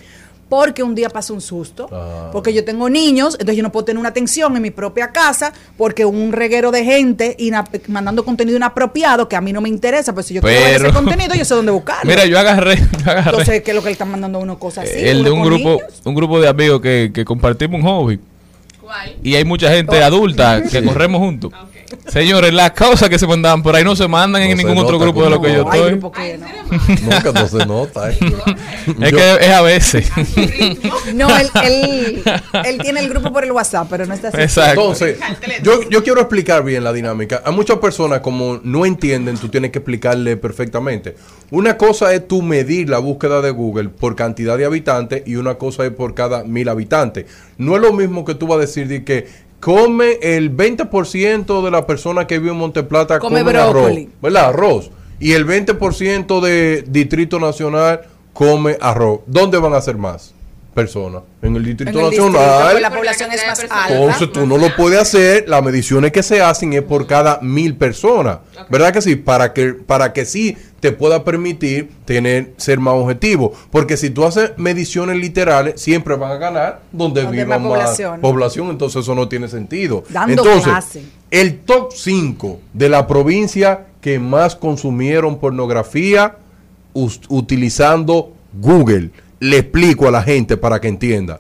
[0.56, 2.30] Porque un día pasó un susto, Ah.
[2.32, 5.52] porque yo tengo niños, entonces yo no puedo tener una atención en mi propia casa,
[5.80, 7.36] porque un reguero de gente
[7.88, 10.94] mandando contenido inapropiado que a mí no me interesa, pues si yo quiero ver ese
[10.94, 12.08] contenido, yo sé dónde buscarlo.
[12.08, 14.60] Mira, yo agarré, yo agarré entonces, ¿qué es lo que le están mandando a uno
[14.60, 15.00] cosas así?
[15.00, 16.02] el de un grupo, niños?
[16.06, 18.20] un grupo de amigos que, que compartimos un hobby.
[18.80, 19.16] ¿Cuál?
[19.24, 20.06] Y hay mucha gente Oh.
[20.06, 21.52] adulta que corremos juntos.
[21.52, 21.73] Ok.
[22.08, 24.78] Señores, las cosas que se mandaban por ahí no se mandan No en se ningún
[24.84, 26.00] otro grupo de lo que yo estoy.
[26.16, 26.48] Ay, no.
[26.88, 28.12] ¿en No, que no se nota.
[28.12, 28.18] eh.
[29.02, 30.12] Es Yo- que es a veces.
[31.14, 32.24] No, él, él,
[32.66, 34.38] él tiene el grupo por el WhatsApp, pero no está así.
[34.42, 34.82] Exacto.
[34.82, 35.18] Entonces,
[35.62, 37.42] yo, yo quiero explicar bien la dinámica.
[37.46, 41.16] A muchas personas, como no entienden, tú tienes que explicarle perfectamente.
[41.52, 45.56] Una cosa es tú medir la búsqueda de Google por cantidad de habitantes y una
[45.56, 47.26] cosa es por cada mil habitantes.
[47.58, 49.28] No es lo mismo que tú vas a decir de que
[49.63, 53.93] come el 20% de la persona que vive en Monteplata Come come arroz.
[54.21, 54.49] ¿verdad?
[54.49, 54.91] Arroz.
[55.21, 58.02] Y el 20% de Distrito Nacional
[58.34, 59.21] come arroz.
[59.26, 60.34] ¿Dónde van a ser más
[60.74, 61.24] personas?
[61.42, 62.72] En el Distrito En el distrito, Nacional.
[62.72, 63.88] pues la población es más alta.
[63.90, 67.76] Entonces tú no lo puedes hacer, las mediciones que se hacen es por cada mil
[67.76, 69.16] personas, ¿verdad que sí?
[69.16, 74.26] Para que, para que sí te pueda permitir tener, ser más objetivo, porque si tú
[74.26, 78.20] haces mediciones literales, siempre van a ganar donde, Donde viva más más población.
[78.22, 78.70] población.
[78.70, 80.04] entonces eso no tiene sentido.
[80.10, 81.04] Dando entonces, clase.
[81.32, 86.36] el top 5 de la provincia que más consumieron pornografía
[87.30, 89.10] utilizando Google.
[89.44, 91.40] Le explico a la gente para que entienda.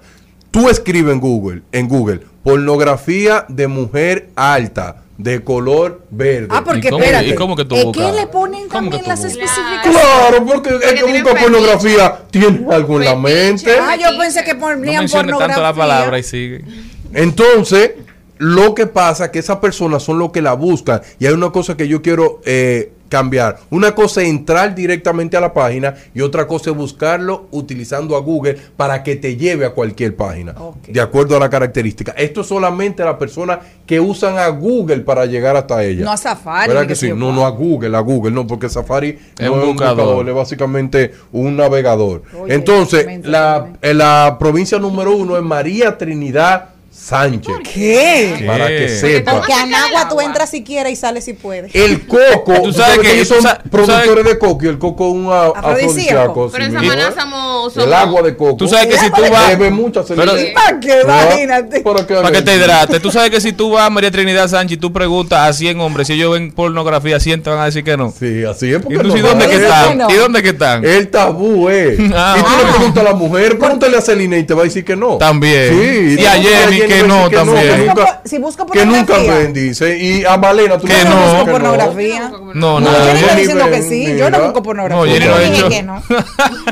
[0.51, 6.47] Tú escribes en Google, en Google, pornografía de mujer alta, de color verde.
[6.49, 7.27] Ah, porque ¿Y cómo- espérate.
[7.29, 9.81] y cómo que ¿Es que le ponen ¿Cómo que también las especificaciones?
[9.89, 13.71] Claro, porque el Porque que busca pornografía tiene algo en la mente.
[13.79, 15.47] Ah, yo pensé que No ponían menciones pornografía.
[15.55, 16.65] tanto la palabra y sigue.
[17.13, 17.91] Entonces,
[18.37, 21.01] lo que pasa es que esas personas son los que la buscan.
[21.19, 23.59] Y hay una cosa que yo quiero eh, cambiar.
[23.69, 28.19] Una cosa es entrar directamente a la página y otra cosa es buscarlo utilizando a
[28.19, 30.55] Google para que te lleve a cualquier página.
[30.87, 32.13] De acuerdo a la característica.
[32.17, 36.05] Esto es solamente las personas que usan a Google para llegar hasta ella.
[36.05, 37.13] No a Safari, ¿Verdad que sí?
[37.13, 39.97] No, no a Google, a Google, no, porque Safari Es no un es un buscador.
[39.97, 42.23] buscador, es básicamente un navegador.
[42.41, 47.53] Oye, Entonces, la provincia número uno es María Trinidad Sánchez.
[47.73, 48.43] ¿Qué?
[48.47, 48.89] Para que ¿Qué?
[48.89, 49.33] sepa.
[49.33, 51.73] Porque a Nagua tú entras si quieres y sales si puedes.
[51.75, 55.29] El coco, Tú sabes que- ellos son productores de coco y el coco es un
[55.31, 56.49] Afrodisíaco.
[56.51, 58.55] Pero en Samaná somos, El agua de coco.
[58.57, 60.53] Tú sabes que si tú vas- Bebe mucha Pero- cerveza.
[60.53, 61.01] ¿Para qué?
[61.03, 61.79] Imagínate.
[61.81, 63.01] Para que, Para que te hidrates.
[63.01, 65.79] Tú sabes que si tú vas a María Trinidad Sánchez y tú preguntas a 100
[65.81, 68.11] hombres si ellos ven pornografía, 100 te van a decir que no.
[68.17, 68.79] Sí, así es.
[68.79, 69.97] ¿Y Porque tú no sí dónde que están?
[69.97, 70.09] no.
[70.09, 70.85] ¿Y dónde que están?
[70.85, 71.97] El tabú, eh.
[72.15, 72.35] Ah.
[72.37, 74.85] y tú le preguntas a la mujer, pregúntale a Celina y te va a decir
[74.85, 75.17] que no.
[75.17, 75.69] También.
[75.69, 76.21] Sí.
[76.21, 77.67] Y a Jenny que a no, decir también.
[77.79, 79.37] que nunca, Si busco que nunca pornografía.
[79.43, 79.97] ven, dice.
[79.97, 80.99] Y a Malena tú Que no.
[80.99, 82.29] dices busco que pornografía.
[82.29, 82.91] No, No, no.
[82.91, 85.05] yo no estoy diciendo que sí, yo no busco pornografía.
[85.05, 85.69] No, Jenny no ha dicho.
[85.69, 86.03] que no.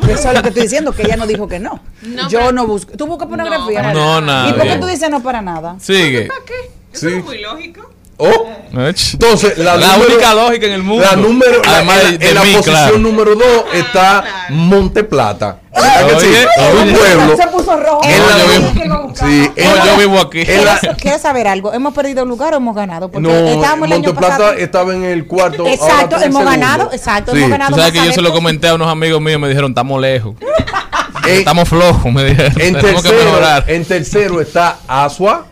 [0.10, 1.80] Eso es lo que estoy diciendo, que ella no dijo que no.
[2.04, 2.94] No, yo no busco.
[2.98, 3.94] ¿Tú buscas pornografía?
[3.94, 4.50] No, nada.
[4.50, 5.76] ¿Y por qué tú dices no para nada?
[5.80, 6.24] Sigue.
[6.28, 6.54] ¿Para qué?
[6.94, 7.08] Sí.
[7.08, 7.90] Eso es muy lógico.
[8.24, 11.04] Oh, entonces, la, La número- única lógica en el mundo.
[11.10, 12.98] La número, la- Además en, de, en la mí, posición claro.
[13.00, 14.56] número 2 está claro.
[14.56, 15.58] Monte Plata.
[15.74, 16.28] ¿Verdad que sí?
[16.28, 16.94] Oye, un oye.
[16.94, 17.38] pueblo.
[17.38, 18.02] Se puso rojo.
[18.04, 20.42] En No, la- yo vivo- sí, en No, la- yo vivo aquí.
[20.42, 21.74] en la- ¿Quieres, quieres saber algo?
[21.74, 23.10] ¿Hemos perdido lugar o hemos ganado?
[23.12, 24.54] Porque no, estábamos el Monte Plata pasado.
[24.54, 25.66] estaba en el cuarto.
[25.66, 27.40] Exacto, en hemos ganado, exacto, Sí.
[27.40, 27.72] hemos ganado.
[27.72, 30.36] Tú sabes que yo se lo comenté a unos amigos míos me dijeron, estamos lejos.
[31.28, 32.54] En, Estamos flojos, me dijeron.
[32.62, 35.48] en tercero, en tercero está Asua.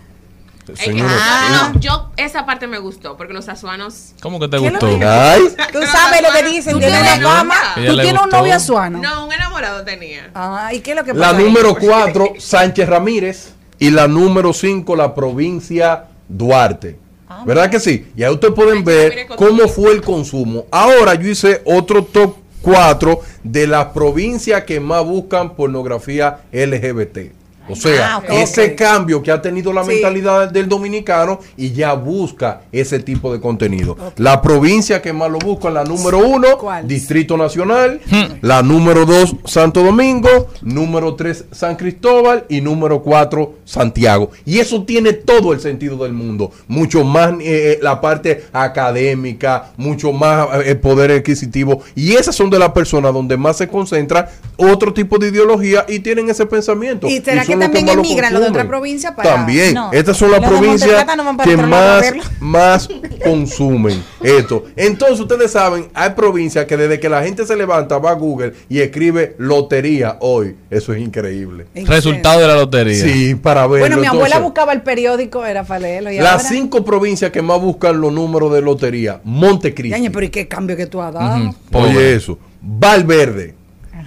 [0.76, 4.68] Señores, Ah, no, yo esa parte me gustó porque los azuanos ¿Cómo que te ¿Qué
[4.68, 5.08] es lo gustó?
[5.08, 7.56] Ay, Tú sabes lo que dicen, ¿Tú tiene tienes la fama.
[7.76, 9.00] ¿Tú tienes un novio asuano?
[9.00, 10.30] no un enamorado tenía.
[10.36, 11.38] Ah, ¿y qué es lo que la pasa?
[11.38, 11.44] ahí?
[11.44, 13.54] número 4, Sánchez Ramírez.
[13.78, 16.98] Y la número 5, la provincia Duarte.
[17.46, 18.12] ¿Verdad que sí?
[18.16, 20.66] Y ahí ustedes pueden ver cómo fue el consumo.
[20.72, 27.32] Ahora yo hice otro top 4 de las provincias que más buscan pornografía LGBT.
[27.70, 29.90] O sea, Ah, ese cambio que ha tenido la Sí.
[29.92, 33.96] mentalidad del dominicano y ya busca ese tipo de contenido.
[34.18, 36.88] La provincia que más lo busca, la número uno, ¿Cuál?
[36.88, 38.02] Distrito Nacional,
[38.42, 44.32] la número dos, Santo Domingo, número tres, San Cristóbal y número cuatro, Santiago.
[44.46, 46.52] Y eso tiene todo el sentido del mundo.
[46.68, 51.82] Mucho más eh, eh, la parte académica, mucho más eh, el poder adquisitivo.
[51.96, 56.00] Y esas son de las personas donde más se concentra otro tipo de ideología y
[56.00, 57.08] tienen ese pensamiento.
[57.08, 59.74] ¿Y será que también emigran los de otra provincia para- También.
[59.74, 59.92] No.
[59.92, 62.04] Estas son las provincias no que más,
[62.40, 62.90] más
[63.24, 64.66] consumen esto.
[64.76, 68.54] Entonces ustedes saben, hay provincias que desde que la gente se levanta va a Google
[68.68, 70.56] y escribe lotería hoy.
[70.70, 71.68] Eso es increíble.
[71.74, 73.04] ¿En Resultado de la lotería.
[73.04, 73.80] Sí, para verlo.
[73.80, 76.12] Bueno, mi abuela Entonces, buscaba el periódico, era para leerlo.
[76.12, 79.22] Y Las ahora, cinco provincias que más buscan los números de lotería.
[79.24, 80.10] Montecristi.
[80.10, 81.54] Pero ¿y qué cambio que tú has dado?
[81.74, 82.38] Oye eso.
[82.62, 83.59] Valverde.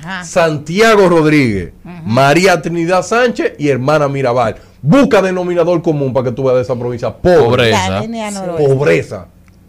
[0.03, 0.25] Ajá.
[0.25, 1.73] Santiago Rodríguez,
[2.05, 4.57] María Trinidad Sánchez y hermana Mirabal.
[4.83, 7.17] Busca denominador común para que tú veas de esa provincia.
[7.17, 7.73] Pobre.
[7.73, 8.03] Pobreza.
[8.59, 9.27] Pobreza.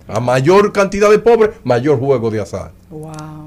[0.08, 2.72] A mayor cantidad de pobres, mayor juego de azar.
[2.90, 3.43] Wow.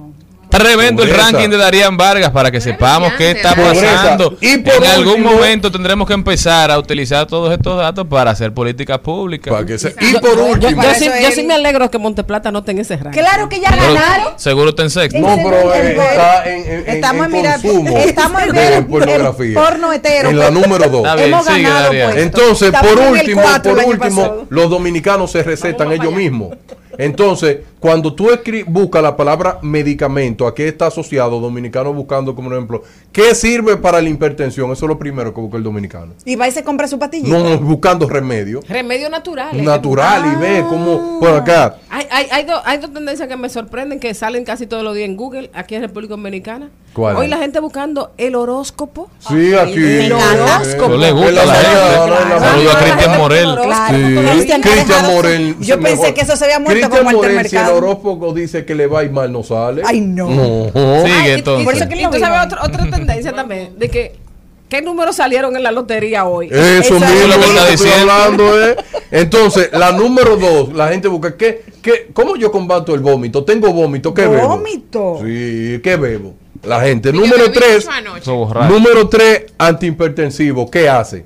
[0.59, 4.37] Tremendo el ranking de Darían Vargas para que sepamos qué está pasando.
[4.41, 8.53] Y por en algún momento tendremos que empezar a utilizar todos estos datos para hacer
[8.53, 9.53] políticas públicas.
[9.53, 10.83] Para que se- Y Yo- por Yo, último.
[10.83, 13.21] yo sí, yo me alegro que Monteplata no tenga ese ranking.
[13.21, 14.39] Claro que ya Pero ganaron.
[14.39, 15.19] seguro está en sexto.
[15.19, 18.83] No, pero eh, en- está en, en- Estamos en en, mira, consumo estamos en, de
[18.83, 19.55] pornografía.
[19.61, 20.31] porno hetero.
[20.31, 21.03] En la número dos.
[21.03, 22.11] Está bien, Hemos sigue, ganado, Darían.
[22.13, 22.23] pues.
[22.23, 26.57] Entonces, Estamos por último, por último, los dominicanos se recetan ellos mismos.
[26.99, 28.29] Entonces, cuando tú
[28.67, 32.83] buscas la palabra medicamento, ¿a qué está asociado dominicano buscando como ejemplo?
[33.13, 34.71] ¿Qué sirve para la hipertensión?
[34.73, 36.15] Eso es lo primero que busca el dominicano.
[36.25, 37.29] Y va y se compra su patilla.
[37.29, 39.63] No buscando remedio Remedio natural.
[39.63, 41.77] natural y ve cómo por acá.
[41.91, 44.95] Hay, hay, hay, dos, hay dos tendencias que me sorprenden que salen casi todos los
[44.95, 46.71] días en Google, aquí en República Dominicana.
[46.93, 47.31] ¿Cuál Hoy es?
[47.31, 49.11] la gente buscando el horóscopo.
[49.19, 49.85] Sí, aquí.
[49.85, 50.95] el horóscopo.
[50.95, 52.41] Eso le gusta la a la mañana, gente.
[52.41, 52.79] Saludos a.
[52.79, 53.55] Cristian Morel.
[53.63, 53.99] Claro.
[53.99, 54.61] Sí.
[54.63, 55.07] Cristian.
[55.07, 55.57] Morel.
[55.61, 59.05] Yo pensé que eso se había muerto como Morel, el horóscopo dice que le va
[59.05, 59.83] ir mal, no sale.
[59.85, 60.29] Ay, no.
[60.31, 60.65] No.
[60.73, 61.65] Sigue Ay, y- y- entonces.
[61.65, 64.17] Por eso que Y tú sabes otra, otra tendencia también, de que
[64.69, 66.49] ¿qué números salieron en la lotería hoy?
[66.49, 68.13] Eso Eso mismo es lo que está diciendo.
[68.13, 68.77] hablando, ¿eh?
[69.13, 73.45] Entonces, la número dos, la gente busca, ¿qué, qué, ¿cómo yo combato el vómito?
[73.45, 74.49] Tengo vómito, ¿qué bebo?
[74.49, 75.19] ¿Vómito?
[75.25, 76.35] Sí, ¿qué bebo?
[76.65, 77.11] La gente.
[77.11, 77.87] Y Número tres,
[78.69, 81.25] número tres, antihipertensivo, ¿qué hace?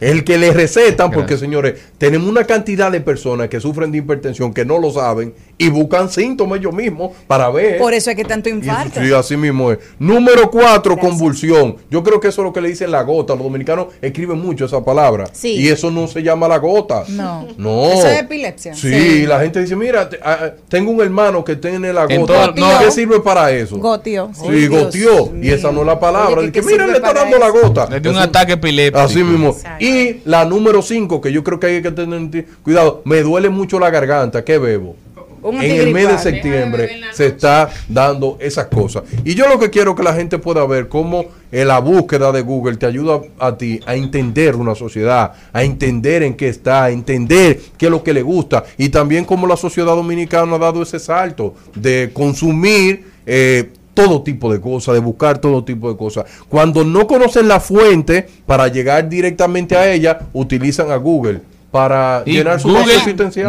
[0.00, 4.54] El que le recetan, porque señores, tenemos una cantidad de personas que sufren de hipertensión
[4.54, 7.76] que no lo saben y buscan síntomas ellos mismos para ver.
[7.78, 9.00] Por eso es que tanto Y- infarto.
[9.00, 9.78] Sí, así mismo es.
[9.98, 11.76] Número cuatro, convulsión.
[11.90, 13.34] Yo creo que eso es lo que le dicen la gota.
[13.34, 15.26] Los dominicanos escriben mucho esa palabra.
[15.32, 15.56] Sí.
[15.60, 17.04] Y eso no se llama la gota.
[17.08, 17.46] No.
[17.58, 17.92] No.
[17.92, 18.74] Eso es epilepsia.
[18.74, 19.26] Sí, Sí.
[19.26, 22.52] la gente dice, mira, te- ah, tengo un hermano que tiene la gota.
[22.52, 22.78] todo- no.
[22.78, 23.76] ¿Qué sirve para eso?
[23.76, 24.30] Gotio.
[24.34, 25.26] Sí, goteó.
[25.26, 25.54] Y mío.
[25.54, 26.38] esa no es la palabra.
[26.40, 27.86] Oye, Dice ¿qué que mira, le está dando la gota.
[27.90, 28.98] Le dio un ataque epiléptico.
[29.04, 29.48] Así mismo.
[29.50, 29.84] Exacto.
[29.84, 33.78] Y la número 5, que yo creo que hay que tener cuidado, me duele mucho
[33.78, 34.44] la garganta.
[34.44, 34.96] ¿Qué bebo?
[35.42, 39.04] En el mes de septiembre se está dando esas cosas.
[39.24, 42.42] Y yo lo que quiero que la gente pueda ver cómo eh, la búsqueda de
[42.42, 46.90] Google te ayuda a ti a entender una sociedad, a entender en qué está, a
[46.90, 50.82] entender qué es lo que le gusta y también cómo la sociedad dominicana ha dado
[50.82, 56.24] ese salto de consumir eh, todo tipo de cosas, de buscar todo tipo de cosas.
[56.48, 62.32] Cuando no conocen la fuente para llegar directamente a ella, utilizan a Google para Y
[62.32, 62.98] llenar su Google.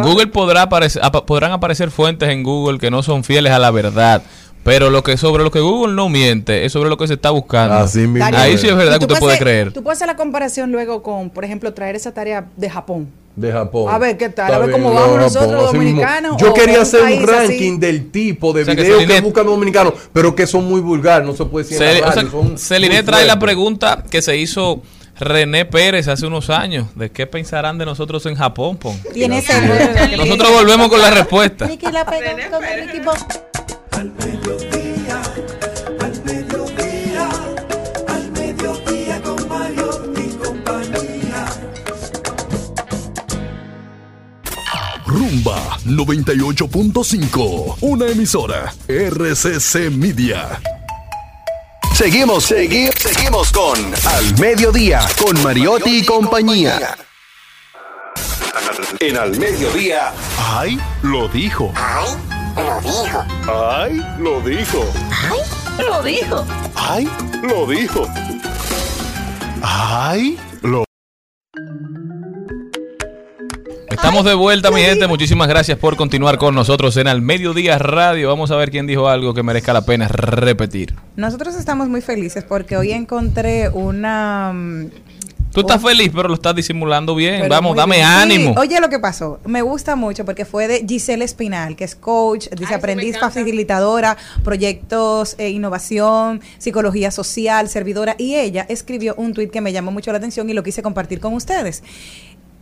[0.02, 3.70] Google podrá aparecer, apa- podrán aparecer fuentes en Google que no son fieles a la
[3.70, 4.22] verdad.
[4.64, 7.30] Pero lo que sobre lo que Google no miente es sobre lo que se está
[7.30, 7.74] buscando.
[7.74, 9.72] Así mismo Ahí sí es verdad que tú usted puedes puede hacer- creer.
[9.72, 13.08] Tú puedes hacer la comparación luego con, por ejemplo, traer esa tarea de Japón.
[13.34, 13.92] de Japón.
[13.92, 14.44] A ver, ¿qué tal?
[14.50, 17.78] Está A ver bien, cómo vamos Japón, nosotros, dominicanos, Yo quería hacer un ranking así.
[17.80, 21.26] del tipo de O sea, videos que, buscan los dominicanos, pero que son muy vulgares,
[21.26, 21.78] no se puede decir.
[22.04, 22.24] o sea,
[22.56, 24.82] Celine trae la pregunta que se hizo
[25.24, 26.88] René Pérez hace unos años.
[26.94, 29.00] ¿De qué pensarán de nosotros en Japón, Pon?
[29.12, 29.54] Tiene ese
[30.16, 31.66] Nosotros volvemos con la respuesta.
[31.66, 32.86] Nicky la pegó René con Pérez.
[32.86, 33.18] Ricky Bobby.
[33.92, 35.22] Al mediodía,
[36.00, 37.28] al mediodía,
[38.08, 41.46] al mediodía con Mario y compañía.
[45.06, 50.60] Rumba 98.5, una emisora RCC Media.
[51.94, 56.96] Seguimos, segui- seguimos con Al Mediodía, con Mariotti y compañía.
[58.98, 60.78] En Al Mediodía, ¡Ay!
[61.02, 61.72] Lo dijo.
[61.76, 62.16] ¡Ay!
[62.56, 63.24] Lo dijo.
[63.48, 64.02] ¡Ay!
[64.18, 64.84] Lo dijo.
[65.78, 66.46] Lo dijo.
[66.74, 67.08] ¡Ay!
[67.42, 68.08] Lo dijo.
[69.62, 70.38] ¡Ay!
[74.02, 75.06] Estamos de vuelta, mi gente.
[75.06, 78.28] Muchísimas gracias por continuar con nosotros en Al Mediodía Radio.
[78.28, 80.94] Vamos a ver quién dijo algo que merezca la pena repetir.
[81.16, 84.52] Nosotros estamos muy felices porque hoy encontré una...
[84.52, 84.86] mm,
[85.52, 87.42] Tú estás feliz, pero lo estás disimulando bien.
[87.42, 88.08] Pero Vamos, dame bien.
[88.08, 88.52] ánimo.
[88.54, 91.94] Sí, oye, lo que pasó, me gusta mucho porque fue de Giselle Espinal, que es
[91.94, 99.34] coach, dice Ay, aprendiz facilitadora, proyectos, eh, innovación, psicología social, servidora, y ella escribió un
[99.34, 101.82] tweet que me llamó mucho la atención y lo quise compartir con ustedes.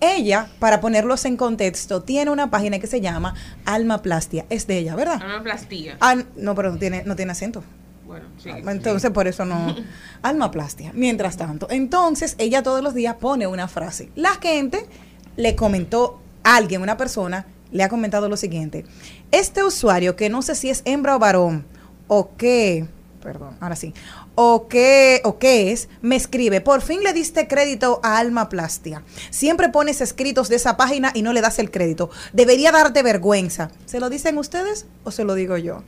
[0.00, 3.34] Ella, para ponerlos en contexto, tiene una página que se llama
[3.64, 4.46] Alma Plastia.
[4.48, 5.16] Es de ella, ¿verdad?
[5.24, 5.96] Una plastilla.
[6.00, 7.62] Ah, no, pero no tiene, no tiene acento.
[8.10, 8.50] Bueno, sí.
[8.50, 9.76] Entonces, por eso no.
[10.22, 10.90] Almaplastia.
[10.94, 14.10] Mientras tanto, entonces ella todos los días pone una frase.
[14.16, 14.84] La gente
[15.36, 18.84] le comentó, alguien, una persona, le ha comentado lo siguiente.
[19.30, 21.64] Este usuario, que no sé si es hembra o varón,
[22.08, 22.88] o qué,
[23.22, 23.94] perdón, ahora sí,
[24.34, 29.02] o qué, o qué es, me escribe, por fin le diste crédito a Almaplastia.
[29.30, 32.10] Siempre pones escritos de esa página y no le das el crédito.
[32.32, 33.70] Debería darte vergüenza.
[33.86, 35.82] ¿Se lo dicen ustedes o se lo digo yo?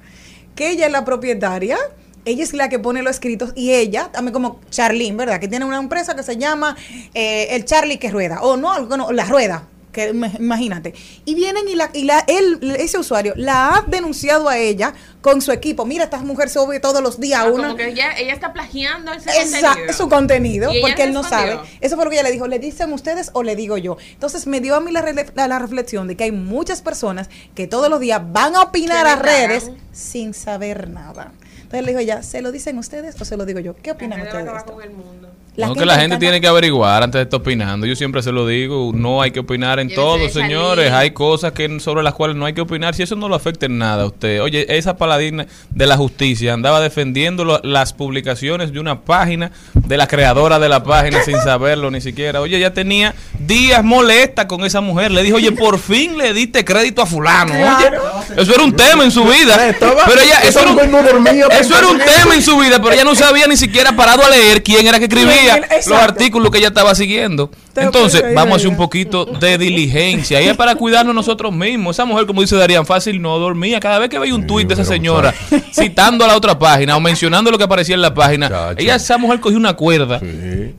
[0.55, 1.79] que ella es la propietaria,
[2.25, 5.41] ella es la que pone los escritos y ella, también como Charlene, ¿verdad?
[5.41, 6.77] Que tiene una empresa que se llama
[7.15, 9.69] eh, el Charlie que rueda, o no, no, la rueda.
[9.93, 10.95] Que, ima- imagínate.
[11.27, 15.43] Y vienen y, la, y la, él, ese usuario la ha denunciado a ella con
[15.43, 15.85] su equipo.
[15.85, 17.65] Mira, esta mujer sube todos los días Ah, una.
[17.65, 19.93] como que ella, ella está plagiando ese Esa- contenido.
[19.93, 21.59] su contenido, porque él no sabe.
[21.83, 22.47] Eso fue lo que ella le dijo.
[22.49, 23.99] ¿Le dicen ustedes o le digo yo?
[24.13, 27.67] Entonces me dio a mí la, la- la reflexión de que hay muchas personas que
[27.67, 31.33] todos los días van a opinar a redes sin saber nada.
[31.57, 33.75] Entonces le dijo ella, ¿se lo dicen ustedes o se lo digo yo?
[33.77, 34.73] ¿Qué opinan ustedes de va a esto?
[34.73, 35.29] acabar con el mundo.
[35.57, 37.87] No, que la gente tiene que averiguar antes de estar opinando.
[37.87, 40.93] Yo siempre se lo digo, no hay que opinar en todo, señores.
[40.93, 42.95] Hay cosas que sobre las cuales no hay que opinar.
[42.95, 44.41] Si eso no lo afecta en nada a usted.
[44.41, 49.97] Oye, esa paladina de la justicia andaba defendiendo lo- las publicaciones de una página, de
[49.99, 52.41] la creadora de la página, sin saberlo ni siquiera.
[52.41, 55.11] Oye, ella tenía días molesta con esa mujer.
[55.11, 57.53] Le dijo, oye, por fin le diste crédito a fulano.
[57.53, 57.91] Oye,
[58.39, 59.69] eso era un tema en su vida.
[59.69, 60.77] Estaba- Pero ella, eso era un-
[61.61, 64.25] eso era un tema en su vida, pero ella no se había ni siquiera parado
[64.25, 65.42] a leer quién era que escribía
[65.87, 67.51] Los artículos que ella estaba siguiendo.
[67.73, 70.41] Te Entonces, vamos a hacer un poquito de diligencia.
[70.43, 71.97] Y es para cuidarnos nosotros mismos.
[71.97, 73.81] Esa mujer, como dice Darían, fácil no dormía.
[73.81, 75.33] Cada vez que veía un tuit de esa señora
[75.73, 78.79] citando a la otra página o mencionando lo que aparecía en la página, Chacho.
[78.83, 80.19] esa esa mujer cogió una cuerda.
[80.21, 80.27] Sí.
[80.27, 80.31] Y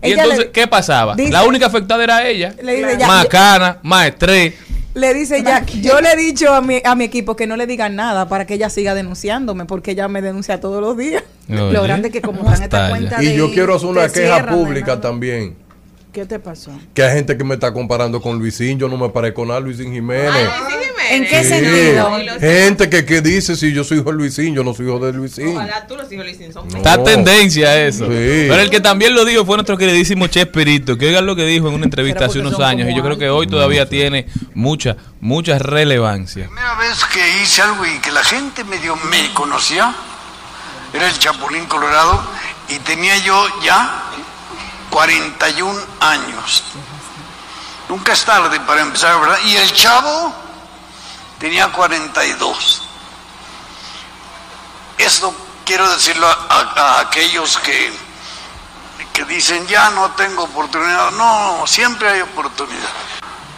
[0.01, 1.15] Ella entonces, le- ¿qué pasaba?
[1.15, 2.53] dice- la única afectada era ella.
[2.61, 4.53] Le dice, ya- más cana, más estrés.
[4.95, 7.65] Le dice ya, yo le he dicho a mi, a mi equipo que no le
[7.65, 11.23] digan nada para que ella siga denunciándome, porque ella me denuncia todos los días.
[11.49, 12.89] Oye, Lo grande que como están estas Talla.
[12.89, 15.55] cuentas Y de- yo quiero hacer una queja cierran, pública también.
[16.11, 16.71] ¿Qué te pasó?
[16.93, 18.77] Que hay gente que me está comparando con Luisín.
[18.77, 20.29] Yo no me parezco nada a Luisín Jiménez.
[20.31, 20.82] Ay, Luisín Jiménez.
[21.15, 21.49] ¿En qué Sí.
[21.49, 22.11] sentido?
[22.39, 25.13] Gente que, que dice si yo soy hijo de Luisín, yo no soy hijo de
[25.13, 25.55] Luisín.
[25.55, 26.77] Ojalá tú los hijos le hicieron son No.
[26.77, 28.05] Está tendencia eso.
[28.05, 28.11] Sí.
[28.49, 30.97] Pero el que también lo dijo fue nuestro queridísimo Chespirito.
[30.97, 32.89] Que oigan lo que dijo en una entrevista hace unos años.
[32.89, 36.45] Y yo creo que hoy todavía tiene mucha, mucha relevancia.
[36.47, 39.93] primera vez que hice algo y que la gente medio me conocía
[40.93, 42.21] era el Chapulín Colorado
[42.69, 44.03] y tenía yo ya
[44.89, 46.63] 41 años.
[47.89, 49.37] Nunca es tarde para empezar, ¿verdad?
[49.45, 50.33] Y el chavo
[51.43, 52.81] tenía 42.
[54.97, 57.91] Esto quiero decirlo a, a- a aquellos que,
[59.11, 61.11] que dicen ya no tengo oportunidad.
[61.11, 62.89] No, siempre hay oportunidad.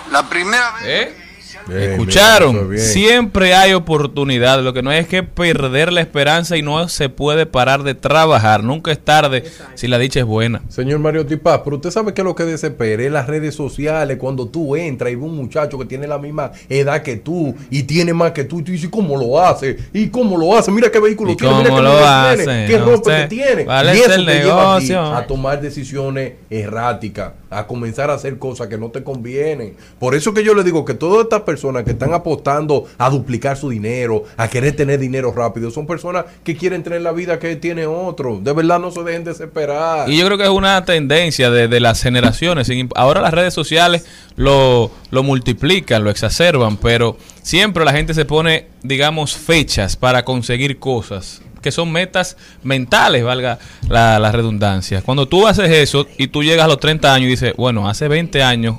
[0.10, 0.84] La primera vez...
[0.84, 1.25] ¿Eh?
[1.68, 4.62] Bien, bien, eso Escucharon, es siempre hay oportunidad.
[4.62, 8.64] Lo que no es que perder la esperanza y no se puede parar de trabajar.
[8.64, 9.44] Nunca es tarde
[9.76, 10.62] si la dicha es buena.
[10.70, 14.48] Señor Mario Tipaz, pero usted sabe que lo que desespera es las redes sociales cuando
[14.48, 18.14] tú entras y ves un muchacho que tiene la misma edad que tú y tiene
[18.14, 19.78] más que tú y tú dices, ¿cómo lo hace?
[19.94, 20.72] ¿Y cómo lo hace?
[20.72, 22.44] Mira qué vehículo ¿Y tiene, mira cómo qué lo mujer hace?
[22.44, 23.22] tiene, qué No ropa sé.
[23.22, 23.66] que tiene.
[23.66, 25.16] ¿Cuál y es eso el te lleva a ti negocio?
[25.16, 29.76] a tomar decisiones erráticas, a comenzar a hacer cosas que no te convienen.
[30.00, 33.58] Por eso que yo le digo que todas estas personas que están apostando a duplicar
[33.58, 37.56] su dinero, a querer tener dinero rápido, son personas que quieren tener la vida que
[37.56, 38.40] tiene otro.
[38.40, 40.10] De verdad no se dejen desesperar.
[40.10, 42.72] Y yo creo que es una tendencia de, las generaciones.
[42.96, 48.68] Ahora las redes sociales lo, lo multiplican, lo exacerban, pero siempre la gente se pone,
[48.84, 53.58] digamos, fechas para conseguir cosas que son metas mentales, valga
[53.90, 55.02] la, la redundancia.
[55.02, 58.08] Cuando tú haces eso y tú llegas a los 30 años y dices, bueno, hace
[58.08, 58.78] 20 años,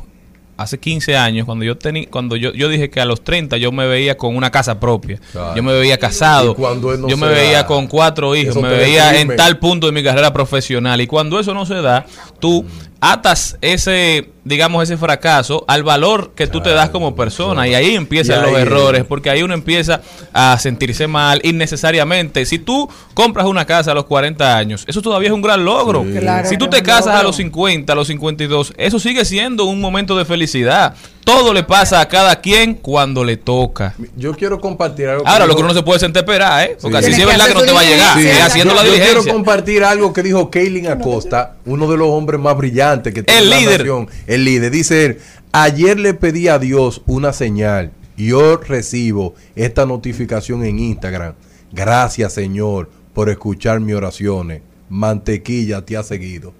[0.57, 3.73] hace 15 años, cuando yo tenía, cuando yo, yo dije que a los 30 yo
[3.73, 5.55] me veía con una casa propia, Claro.
[5.55, 9.37] yo me veía casado, cuando no yo me veía con cuatro hijos, me veía en
[9.37, 11.01] tal punto de mi carrera profesional.
[11.01, 12.07] Y cuando eso no se da,
[12.41, 12.65] tú
[13.13, 17.67] atas ese, digamos, ese fracaso al valor que tú te das como persona.
[17.69, 20.01] Y ahí empiezan Y los ahí- errores, porque ahí uno empieza
[20.33, 22.45] a sentirse mal innecesariamente.
[22.47, 26.05] Si tú compras una casa a los 40 años, eso todavía es un gran logro.
[26.05, 26.19] Sí.
[26.19, 29.81] Claro si tú te casas a los 50, a los 52, eso sigue siendo un
[29.81, 30.95] momento de felicidad.
[31.27, 33.97] Todo le pasa a cada quien cuando le toca.
[34.17, 35.27] Yo quiero compartir algo.
[35.27, 36.77] Ahora, lo que uno no se puede sentar a esperar, ¿eh?
[36.81, 37.05] Porque Sí.
[37.05, 38.17] así sí es verdad que no te va a llegar.
[38.47, 39.21] haciendo yo, la yo diligencia.
[39.23, 43.41] quiero compartir algo que dijo Kaylin Acosta, uno de los hombres más brillantes que tiene
[43.41, 43.81] El la líder.
[43.81, 44.09] nación.
[44.29, 44.71] El líder.
[44.71, 45.19] Dice él,
[45.51, 51.35] ayer le pedí a Dios una señal y yo recibo esta notificación en Instagram.
[51.73, 54.63] Gracias, Señor, por escuchar mis oraciones.
[54.89, 56.55] Mantequilla te ha seguido.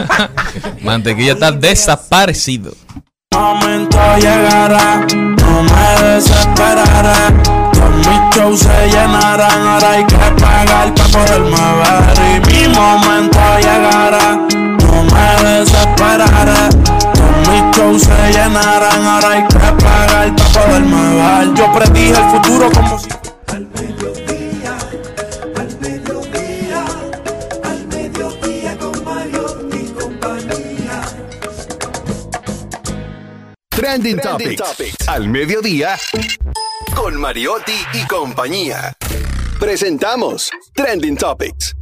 [0.82, 2.74] Mantequilla está desaparecido.
[3.38, 7.20] Momento llegará, no me desesperaré.
[7.72, 12.18] Con mis shows se llenarán, ahora hay que pagar para poderme ver.
[12.26, 16.62] Y mi momento llegará, no me desesperaré.
[17.16, 21.54] Con mis shows se llenarán, ahora hay que pagar para poderme ver.
[21.54, 23.08] Yo predije el futuro como si
[33.88, 35.08] Trending, Topics.
[35.08, 35.96] Al mediodía.
[36.94, 38.92] Con Mariotti y compañía.
[39.58, 41.74] Presentamos Trending Topics.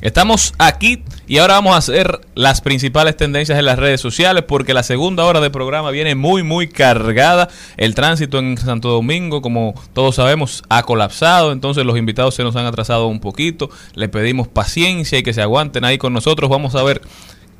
[0.00, 4.72] Estamos aquí y ahora vamos a hacer las principales tendencias en las redes sociales porque
[4.72, 7.50] la segunda hora de programa viene muy muy cargada.
[7.76, 12.56] El tránsito en Santo Domingo, como todos sabemos, ha colapsado, entonces los invitados se nos
[12.56, 13.68] han atrasado un poquito.
[13.94, 16.48] Le pedimos paciencia y que se aguanten ahí con nosotros.
[16.48, 17.02] Vamos a ver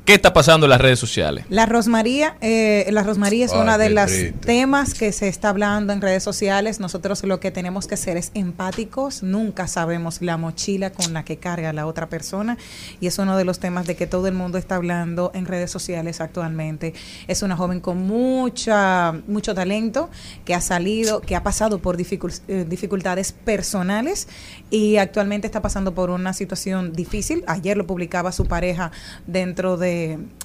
[0.05, 1.45] qué está pasando en las redes sociales.
[1.49, 4.45] La Rosmaría, eh, la Rosmaría es Ay, una de las triste.
[4.45, 6.79] temas que se está hablando en redes sociales.
[6.79, 9.23] Nosotros lo que tenemos que ser es empáticos.
[9.23, 12.57] Nunca sabemos la mochila con la que carga la otra persona
[12.99, 15.71] y es uno de los temas de que todo el mundo está hablando en redes
[15.71, 16.93] sociales actualmente.
[17.27, 20.09] Es una joven con mucha mucho talento
[20.45, 24.27] que ha salido, que ha pasado por eh, dificultades personales
[24.69, 27.43] y actualmente está pasando por una situación difícil.
[27.47, 28.91] Ayer lo publicaba su pareja
[29.27, 29.90] dentro de,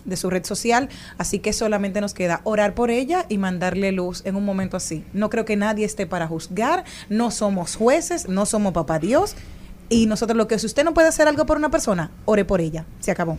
[0.04, 0.88] de su red social,
[1.18, 5.04] así que solamente nos queda orar por ella y mandarle luz en un momento así.
[5.12, 9.34] No creo que nadie esté para juzgar, no somos jueces, no somos papá Dios.
[9.88, 12.60] Y nosotros lo que si usted no puede hacer algo por una persona, ore por
[12.60, 12.86] ella.
[12.98, 13.38] Se acabó.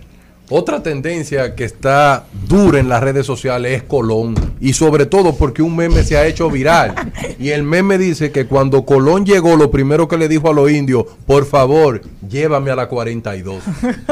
[0.50, 4.34] Otra tendencia que está dura en las redes sociales es Colón.
[4.62, 6.96] Y sobre todo porque un meme se ha hecho viral.
[7.40, 10.72] Y el meme dice que cuando Colón llegó, lo primero que le dijo a los
[10.72, 13.62] indios, por favor, llévame a la 42.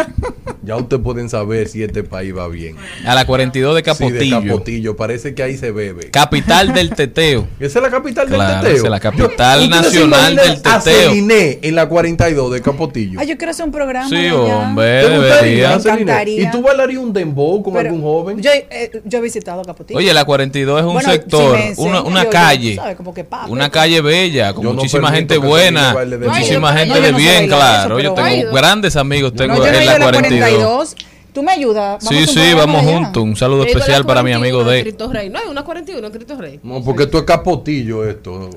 [0.64, 2.76] ya ustedes pueden saber si este país va bien.
[3.06, 3.84] A la 42 de Sí, de
[4.20, 4.96] Capotillo, Capotillo.
[4.96, 6.12] Parece que ahí se bebe.
[6.12, 7.48] capital del teteo.
[7.60, 8.76] Esa es la capital Claro, del teteo.
[8.76, 9.70] esa es la capital ¿ustedes se
[10.00, 10.82] nacional del a teteo.
[11.10, 13.20] Celiné en la 42 de Capotillo.
[13.20, 14.08] Ay, yo quiero hacer un programa.
[14.10, 15.80] Sí, hombre, ¿Te gustaría, debería.
[16.28, 18.42] ¿Y tú bailarías un dembow con Pero algún joven?
[18.42, 19.98] Yo, eh, yo he visitado Capotillo.
[19.98, 22.96] Oye, la 42 es un Bueno, sector, si una, una yo- yo, calle, ¿sabe?
[22.96, 25.96] Como que pa, una calle bella, con no muchísima gente buena,
[26.28, 27.98] muchísima No, gente no, de no bien, claro.
[27.98, 30.96] eso, yo tengo Ay, grandes amigos, tengo No, yo no en la ido a 42.
[31.34, 32.02] ¿Tú me ayudas?
[32.08, 33.22] Sí, sí, vamos juntos.
[33.22, 34.82] Un saludo especial para mi 41 amigo de.
[34.84, 35.30] Cristo Rey.
[35.30, 36.62] No, hay una 41 en Cristo Rey.
[36.64, 38.50] No, porque esto es Capotillo esto.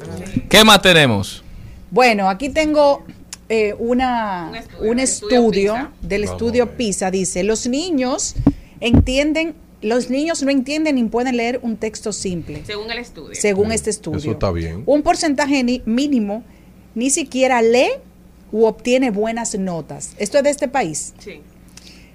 [0.48, 1.42] ¿Qué más tenemos?
[1.90, 3.04] Bueno, aquí tengo
[3.49, 6.76] eh, una, un estudio, del Vamos estudio.
[6.76, 7.11] PISA.
[7.11, 8.34] Dice, los niños
[8.80, 13.34] entienden los niños no entienden ni pueden leer un texto simple, Según el estudio.
[13.34, 14.18] según este estudio.
[14.18, 14.82] Eso está bien.
[14.86, 16.42] Un porcentaje ni- mínimo
[16.96, 17.90] ni siquiera lee
[18.51, 20.14] u obtiene buenas notas.
[20.18, 21.14] Esto es de este país.
[21.20, 21.42] Sí.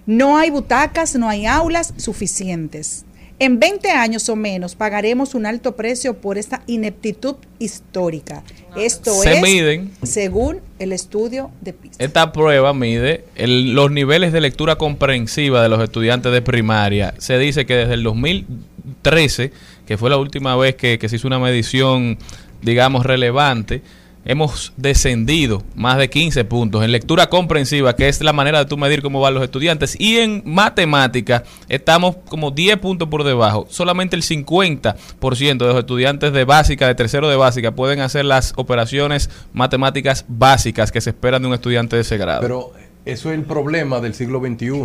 [0.05, 3.05] No hay butacas, no hay aulas suficientes.
[3.43, 8.41] En 20 años o menos pagaremos un alto precio por esta ineptitud histórica.
[8.77, 9.91] Esto Se es miden.
[10.01, 11.97] según el estudio de PISA.
[12.01, 17.15] Esta prueba mide el- los niveles de lectura comprensiva de los estudiantes de primaria.
[17.17, 19.51] Se dice que desde el 2013,
[19.85, 22.17] que fue la última vez que, que se hizo una medición,
[22.61, 23.81] digamos, relevante,
[24.25, 28.77] hemos descendido más de 15 puntos en lectura comprensiva, que es la manera de tú
[28.77, 29.99] medir cómo van los estudiantes.
[29.99, 33.67] Y en matemática estamos como 10 puntos por debajo.
[33.69, 38.53] Solamente el 50% de los estudiantes de básica, de tercero de básica, pueden hacer las
[38.55, 42.41] operaciones matemáticas básicas que se esperan de un estudiante de ese grado.
[42.41, 42.71] Pero
[43.05, 44.83] eso es el problema del siglo XXI.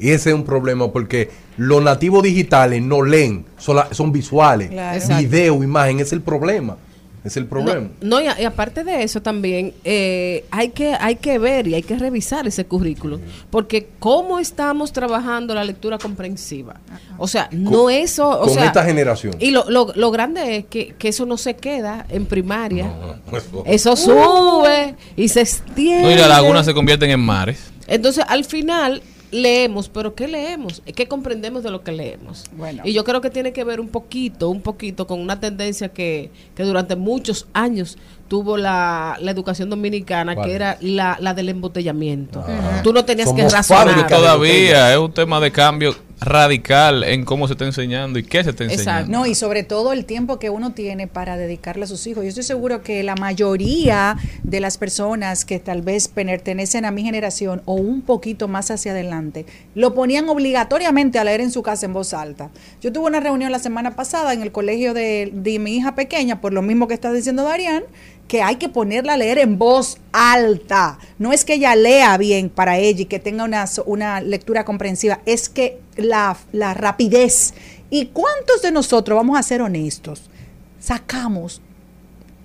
[0.00, 4.70] Y ese es un problema porque los nativos digitales no leen, son visuales.
[4.70, 5.18] Claro.
[5.18, 6.76] Video, imagen, es el problema.
[7.24, 7.88] Es el problema.
[8.00, 11.74] No, y, a- y aparte de eso también eh, hay que hay que ver y
[11.74, 16.76] hay que revisar ese currículo porque cómo estamos trabajando la lectura comprensiva.
[17.18, 19.34] O sea, no eso, o con sea, esta generación.
[19.40, 22.86] Y lo, lo, lo grande es que, que eso no se queda en primaria.
[23.32, 26.02] Eso- Eso sube y se extiende.
[26.02, 27.58] No, y las lagunas se convierten en mares.
[27.88, 30.82] Entonces, al final leemos, pero ¿qué leemos?
[30.94, 32.44] ¿Qué comprendemos de lo que leemos?
[32.56, 32.82] Bueno.
[32.84, 36.30] Y yo creo que tiene que ver un poquito, un poquito con una tendencia que,
[36.54, 37.98] que durante muchos años
[38.28, 40.46] tuvo la, la educación dominicana, ¿Cuál?
[40.48, 42.44] que era la, la del embotellamiento.
[42.46, 42.80] Ah.
[42.82, 44.06] Tú no tenías que razonar.
[44.06, 48.50] Todavía es un tema de cambio radical en cómo se está enseñando y qué se
[48.50, 49.10] está enseñando.
[49.10, 52.24] No, y sobre todo el tiempo que uno tiene para dedicarle a sus hijos.
[52.24, 57.02] Yo estoy seguro que la mayoría de las personas que tal vez pertenecen a mi
[57.02, 61.86] generación o un poquito más hacia adelante, lo ponían obligatoriamente a leer en su casa
[61.86, 62.50] en voz alta.
[62.80, 66.40] Yo tuve una reunión la semana pasada en el colegio de, de mi hija pequeña,
[66.40, 67.84] por lo mismo que está diciendo Darian,
[68.28, 70.98] que hay que ponerla a leer en voz alta.
[71.18, 75.20] No es que ella lea bien para ella y que tenga una, una lectura comprensiva,
[75.24, 77.54] es que la, la rapidez.
[77.90, 80.30] ¿Y cuántos de nosotros, vamos a ser honestos,
[80.78, 81.62] sacamos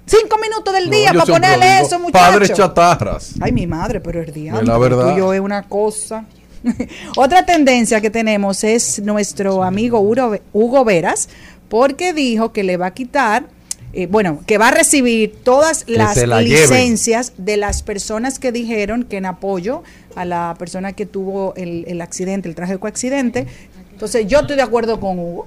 [0.06, 2.28] cinco minutos del día yo para ponerle digo, eso, muchachos?
[2.30, 3.34] Padres chatarras.
[3.42, 4.62] Ay, mi madre, pero el día.
[4.62, 5.12] La verdad.
[5.12, 6.26] Tuyo es una cosa.
[7.18, 11.30] Otra tendencia que tenemos es nuestro amigo Hugo Veras,
[11.70, 13.48] porque dijo que le va a quitar,
[13.94, 16.44] eh, bueno, que va a recibir todas Que las lleven.
[16.46, 19.84] licencias de las personas que dijeron que en apoyo
[20.16, 23.46] a la persona que tuvo el, el accidente, el trágico accidente.
[23.91, 25.46] Entonces, yo estoy de acuerdo con Hugo.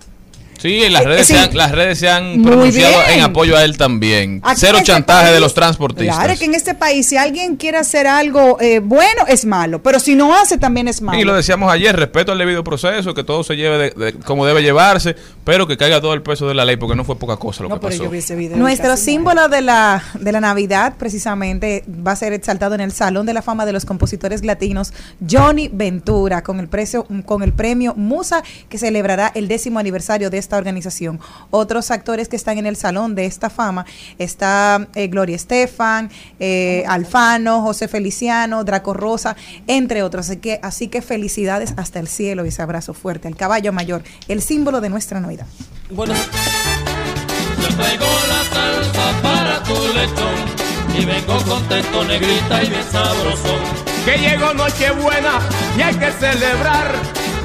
[0.66, 1.32] Sí, en las Eh, redes, sí.
[1.34, 3.18] se han, las redes se han Muy pronunciado bien.
[3.18, 4.40] en apoyo a él también.
[4.42, 6.16] Aquí Cero este chantaje de los transportistas.
[6.18, 9.82] Claro, que en este país, si alguien quiere hacer algo eh, bueno, es malo.
[9.82, 11.18] Pero si no hace, también es malo.
[11.20, 14.44] Y lo decíamos ayer, respeto al debido proceso, que todo se lleve de- de- como
[14.46, 17.36] debe llevarse, pero que caiga todo el peso de la ley, porque no fue poca
[17.36, 18.04] cosa lo No, que pero pasó.
[18.04, 18.56] yo vi ese video.
[18.56, 23.26] Nuestro símbolo de la, de la Navidad precisamente va a ser exaltado en el Salón
[23.26, 24.92] de la Fama de los Compositores Latinos
[25.30, 30.38] Johnny Ventura con el, precio, con el premio Musa que celebrará el décimo aniversario de
[30.38, 31.20] esta organización.
[31.50, 33.86] Otros actores que están en el Salón de esta fama
[34.18, 39.36] está eh, Gloria Estefan, eh, Alfano, José Feliciano, Draco Rosa,
[39.66, 40.28] entre otros.
[40.28, 44.02] Así que, así que felicidades hasta el cielo y ese abrazo fuerte al caballo mayor,
[44.28, 45.46] el símbolo de nuestra Navidad.
[45.90, 50.66] Bueno, Yo traigo la salsa para tu lechón
[50.98, 53.61] y vengo contento, negrita y bien sabrosón.
[54.04, 55.40] Que llegó Nochebuena
[55.76, 56.92] y hay que celebrar.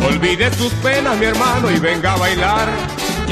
[0.05, 2.69] Olvide sus penas, mi hermano, y venga a bailar.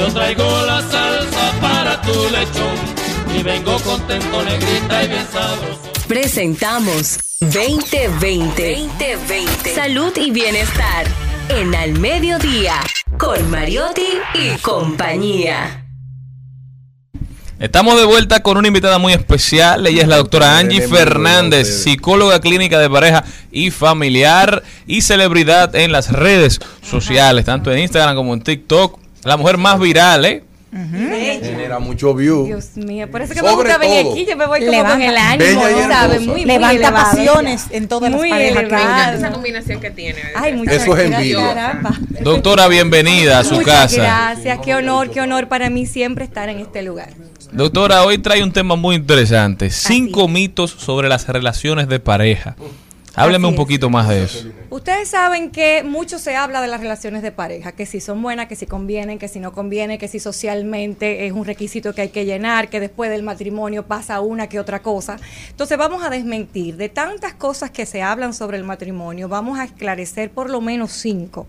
[0.00, 5.92] Yo traigo la salsa para tu lechón y vengo contento, negrita y bien sabroso.
[6.08, 8.76] Presentamos 2020.
[8.78, 9.74] 2020.
[9.74, 11.06] Salud y bienestar.
[11.50, 12.80] En Al Mediodía.
[13.18, 15.84] Con Mariotti y compañía.
[17.58, 19.86] Estamos de vuelta con una invitada muy especial.
[19.86, 23.22] Ella es la doctora Angie Fernández, psicóloga clínica de pareja
[23.52, 28.99] y familiar y celebridad en las redes sociales, tanto en Instagram como en TikTok.
[29.24, 30.44] La mujer más viral, ¿eh?
[30.72, 32.46] Genera mucho view.
[32.46, 34.92] Dios mío, por eso que me Sobre gusta venir aquí, yo me voy como Levanta-
[34.92, 36.20] con el ánimo, ¿sabes?
[36.20, 36.94] Muy, muy Levanta elevado.
[37.10, 38.54] pasiones en todas las Muy parejas.
[38.54, 39.18] Me encanta elevado.
[39.18, 40.20] esa combinación que tiene.
[40.36, 41.80] Ay, muchas Eso es envidia.
[42.22, 43.96] Doctora, bienvenida a su Muchas casa.
[44.02, 47.08] gracias, qué honor, qué honor para mí siempre estar en este lugar.
[47.50, 49.70] Doctora, hoy trae un tema muy interesante.
[49.70, 52.54] Cinco mitos sobre las relaciones de pareja.
[53.14, 54.48] Hábleme un poquito más de eso.
[54.70, 58.46] Ustedes saben que mucho se habla de las relaciones de pareja, que si son buenas,
[58.46, 62.08] que si convienen, que si no convienen, que si socialmente es un requisito que hay
[62.10, 65.16] que llenar, que después del matrimonio pasa una que otra cosa.
[65.50, 69.64] Entonces vamos a desmentir de tantas cosas que se hablan sobre el matrimonio, vamos a
[69.64, 71.48] esclarecer por lo menos cinco.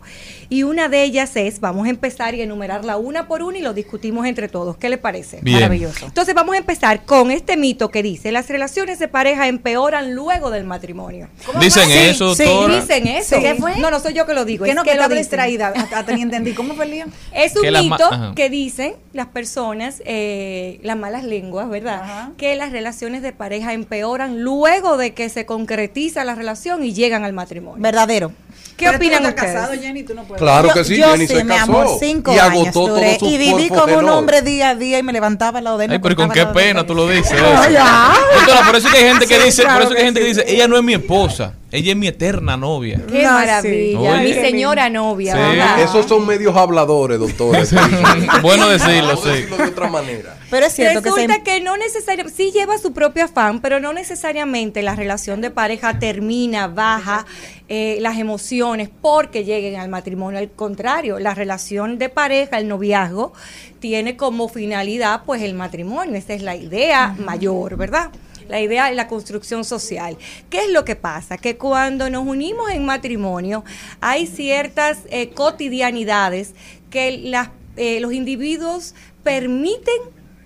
[0.50, 3.74] Y una de ellas es, vamos a empezar y enumerarla una por una y lo
[3.74, 4.78] discutimos entre todos.
[4.78, 5.40] ¿Qué le parece?
[5.42, 5.58] Bien.
[5.58, 6.08] Maravilloso.
[6.08, 10.50] Entonces vamos a empezar con este mito que dice, las relaciones de pareja empeoran luego
[10.50, 11.30] del matrimonio.
[11.60, 12.82] Dicen eso, sí, doctora.
[12.82, 13.40] dicen eso.
[13.40, 13.78] ¿Qué fue?
[13.78, 14.66] No, no soy yo que lo digo.
[14.66, 15.74] Que es no, que que lo estaba distraída.
[15.94, 16.54] Hasta ni entendí.
[16.54, 17.06] ¿Cómo fue el lío?
[17.34, 22.30] Es un mito que dicen las personas, eh, las malas lenguas, ¿verdad?
[22.38, 27.24] Que las relaciones de pareja empeoran luego de que se concretiza la relación y llegan
[27.24, 27.82] al matrimonio.
[27.82, 28.32] Verdadero.
[28.82, 29.62] ¿Qué Pero tú opinan no estás ustedes?
[29.62, 30.42] casado, Jenny, tú no puedes.
[30.42, 32.88] Claro Yo- que sí, yo Jenny sí, se mi casó amor, cinco y años agotó
[32.96, 33.16] duré.
[33.18, 35.78] todo su Y viví con un hombre día a día y me levantaba al lado
[35.78, 35.92] de él.
[35.92, 37.32] Ay, pero con qué pena tú lo dices.
[37.42, 40.26] No, por eso que hay gente que dice, por eso es que hay gente que
[40.28, 43.02] dice, ella no es mi esposa, ella es mi eterna novia.
[43.08, 44.00] Qué maravilla.
[44.00, 44.24] Oye.
[44.24, 45.34] Mi señora novia.
[45.34, 45.40] Sí.
[45.40, 45.82] ¿verdad?
[45.82, 47.64] Esos son medios habladores, doctora.
[48.42, 49.30] Bueno decirlo, sí.
[49.30, 50.38] decirlo de otra manera.
[50.50, 51.44] Pero es cierto que Resulta se...
[51.44, 55.98] que, no necesariamente, sí lleva su propio afán, pero no necesariamente la relación de pareja
[55.98, 57.26] termina, baja
[57.70, 60.40] eh, las emociones porque lleguen al matrimonio.
[60.40, 63.32] Al contrario, la relación de pareja, el noviazgo,
[63.80, 66.16] tiene como finalidad pues el matrimonio.
[66.16, 68.12] Esa es la idea mayor, ¿verdad?
[68.52, 70.18] La idea de la construcción social.
[70.50, 71.38] ¿Qué es lo que pasa?
[71.38, 73.64] Que cuando nos unimos en matrimonio
[74.02, 76.54] hay ciertas eh, cotidianidades
[76.90, 78.94] que las, eh, los individuos
[79.24, 80.02] permiten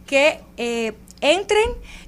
[0.06, 1.66] que eh, entren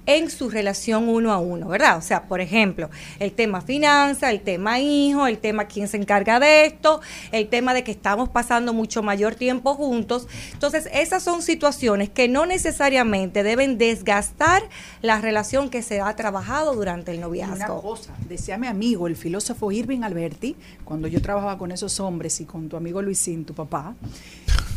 [0.08, 1.98] en su relación uno a uno, ¿verdad?
[1.98, 2.90] O sea, por ejemplo,
[3.20, 7.02] el tema finanza, el tema hijo, el tema quién se encarga de esto,
[7.32, 10.28] el tema de que estamos pasando mucho mayor tiempo juntos.
[10.54, 14.64] Entonces, esas son situaciones que no necesariamente deben desgastar
[15.02, 17.82] la relación que se ha trabajado durante el Una noviazgo.
[17.82, 20.56] cosa, decía mi amigo, el filósofo Irving Alberti,
[20.86, 23.94] cuando yo trabajaba con esos hombres y con tu amigo Luisín, tu papá,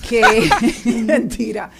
[0.08, 0.50] que,
[1.04, 1.70] mentira,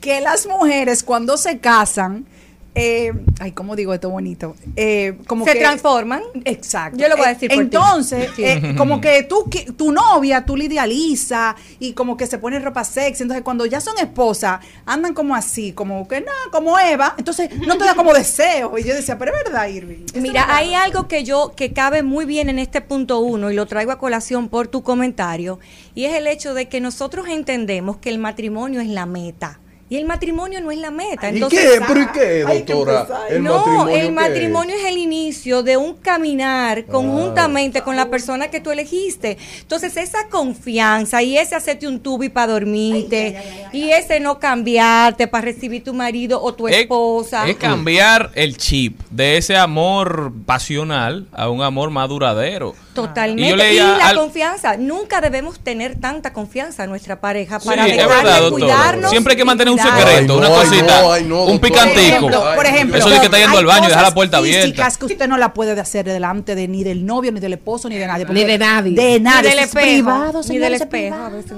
[0.00, 2.26] que las mujeres cuando se casan,
[2.74, 4.56] eh, ay, ¿cómo digo esto bonito?
[4.76, 6.22] Eh, como Se que- transforman.
[6.44, 6.98] Exacto.
[6.98, 7.62] Yo lo voy a Eh, decir por ti.
[7.64, 8.44] Entonces, Sí.
[8.44, 12.58] eh, como que tú, que- tu novia, tú la idealiza y como que se pone
[12.58, 13.22] ropa sexy.
[13.22, 17.14] Entonces, cuando ya son esposas, andan como así, como que no, como Eva.
[17.18, 18.76] Entonces, no te da como deseo.
[18.78, 20.04] Y yo decía, pero es verdad, Irving.
[20.14, 20.56] Mira, verdad.
[20.56, 23.92] hay algo que yo que cabe muy bien en este punto uno y lo traigo
[23.92, 25.58] a colación por tu comentario
[25.94, 29.60] y es el hecho de que nosotros entendemos que el matrimonio es la meta.
[29.94, 31.30] Y el matrimonio no es la meta.
[31.30, 31.80] ¿Y qué?
[31.86, 33.02] ¿Pero y qué, doctora?
[33.02, 33.32] empezar.
[33.32, 34.12] ¿El no, matrimonio el es?
[34.12, 34.84] matrimonio es?
[34.86, 39.38] el inicio de un caminar conjuntamente con la persona que tú elegiste.
[39.60, 43.40] Entonces, esa confianza y ese hacerte un tubi para dormirte
[43.72, 47.48] y ese no cambiarte para recibir tu marido o tu Es- esposa.
[47.48, 52.74] Es cambiar el chip de ese amor pasional a un amor más duradero.
[52.94, 53.42] Totalmente.
[53.42, 54.76] Y Y, yo leía la al- confianza.
[54.76, 58.50] Nunca debemos tener tanta confianza en nuestra pareja Sí, para es dejar verdad, de doctora.
[58.66, 59.10] cuidarnos.
[59.10, 61.58] Siempre hay que mantener un secreto, Ay, una no, ay, cosita, no, ay, no, un
[61.58, 61.90] picantico.
[62.20, 64.14] Por ejemplo, por ejemplo, Eso de que está yendo hay al baño y deja la
[64.14, 64.88] puerta abierta.
[64.98, 67.96] que usted no la puede hacer delante de ni del novio, ni del esposo, ni
[67.96, 68.24] de nadie.
[68.30, 68.92] Ni de nadie.
[68.94, 69.50] De Ni nadie.
[69.50, 69.86] del Eso es espejo.
[69.86, 71.14] privado, ni del es espejo.
[71.16, 71.52] A veces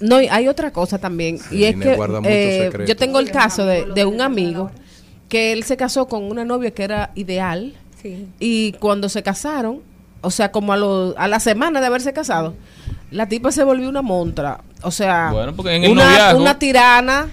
[0.00, 1.38] no hay otra cosa también.
[1.50, 4.70] y es que eh, yo tengo el caso de, de un amigo
[5.28, 8.26] que él se casó con una novia que era ideal Sí.
[8.40, 9.80] y cuando se casaron,
[10.22, 12.54] o sea, como a, lo- a la semana de haberse casado,
[13.10, 14.60] la tipa se volvió una montra.
[14.82, 17.28] O sea, Bueno, porque en el una, noviazgo- una tirana.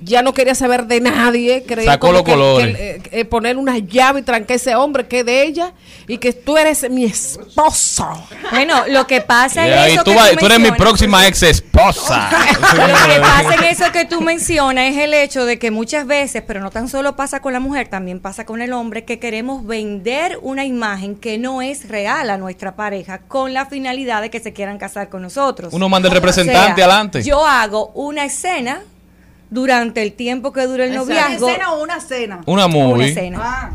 [0.00, 1.64] Ya no quería saber de nadie.
[1.66, 2.76] Creía Sacó como los que- colores.
[2.76, 5.72] que, eh, eh, poner una llave y tranque ese hombre que es de ella
[6.06, 8.06] y que tú eres mi esposo.
[8.50, 11.26] Bueno, lo que pasa Y es eso tú, que vas- tú tú eres mi próxima
[11.26, 12.30] ex esposa.
[12.76, 16.42] Lo que pasa en eso que tú mencionas es el hecho de que muchas veces,
[16.46, 19.66] pero no tan solo pasa con la mujer, también pasa con el hombre, que queremos
[19.66, 24.40] vender una imagen que no es real a nuestra pareja con la finalidad de que
[24.40, 25.72] se quieran casar con nosotros.
[25.72, 27.22] Uno manda el O sea, representante adelante.
[27.22, 28.80] Yo hago una escena
[29.50, 31.48] durante el tiempo que dura el ¿Una noviazgo.
[31.48, 32.40] escena o una cena?
[32.46, 33.08] Una Una movie.
[33.08, 33.38] escena.
[33.40, 33.70] Ah.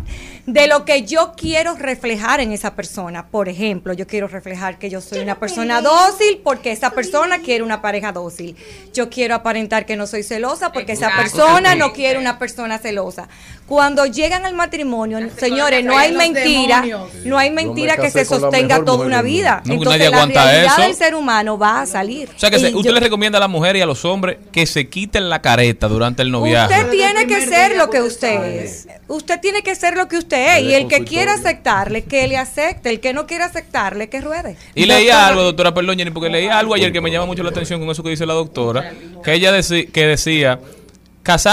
[0.46, 3.28] De lo que yo quiero reflejar en esa persona.
[3.28, 7.64] Por ejemplo, yo quiero reflejar que yo soy una persona dócil porque esa persona quiere
[7.64, 8.56] una pareja dócil.
[8.94, 13.30] Yo quiero aparentar que no soy celosa porque esa persona no quiere una persona celosa.
[13.68, 17.14] Cuando llegan al matrimonio, señores, no hay mentira, demonios.
[17.24, 19.62] no hay mentira que se sostenga toda una vida.
[19.66, 20.82] No, Entonces nadie la realidad eso.
[20.82, 22.30] del ser humano va a salir.
[22.36, 24.38] O sea que se- usted yo- le recomienda a la mujer y a los hombres
[24.52, 26.76] que se quiten la careta durante el noviazgo.
[26.76, 28.88] Usted tiene que ser lo que usted es.
[29.08, 32.90] Usted tiene que ser lo que usted Y el que quiera aceptarle, que le acepte.
[32.90, 34.56] El que no quiera aceptarle, que ruede.
[34.76, 37.80] Y leía algo, doctora, Jenny, porque leía algo ayer que me llama mucho la atención
[37.80, 40.60] con eso que dice la doctora, que ella deci- que decía,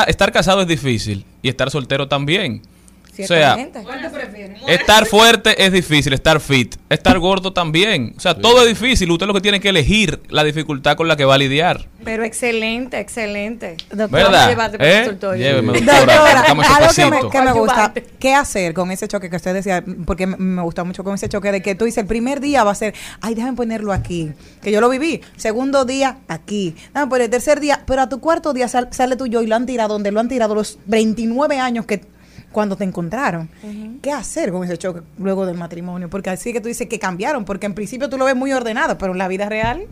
[0.05, 2.63] estar casado es difícil y estar soltero también.
[3.25, 3.57] O sea,
[4.69, 6.77] estar fuerte es difícil, estar fit.
[6.89, 8.15] Estar gordo también.
[8.17, 9.11] O sea, todo es difícil.
[9.11, 11.89] Usted lo que tiene que elegir la dificultad con la que va a lidiar.
[12.05, 13.77] Pero excelente, excelente.
[13.93, 14.75] ¿Verdad?
[14.81, 15.17] ¿Eh?
[15.37, 16.01] Lléveme, doctora.
[16.01, 17.31] Doctora, Buscamos ese algo que me, pasito.
[17.31, 17.93] que me gusta.
[18.19, 19.85] ¿qué hacer con ese choque que usted decía?
[20.07, 22.65] Porque me- me gusta mucho con ese choque de que tú dices, el primer día
[22.65, 24.31] va a ser, ay, déjame ponerlo aquí,
[24.63, 25.21] que yo lo viví.
[25.37, 26.75] Segundo día, aquí.
[26.95, 29.43] Déjame poner el tercer día, pero a tu cuarto día sal- sale tú y yo
[29.43, 32.03] y lo han tirado donde lo han tirado los 29 años que
[32.53, 33.49] cuando te encontraron.
[34.03, 36.09] ¿Qué hacer con ese choque luego del matrimonio?
[36.11, 38.99] Porque así que tú dices que cambiaron, porque en principio tú lo ves muy ordenado,
[38.99, 39.87] pero en la vida real...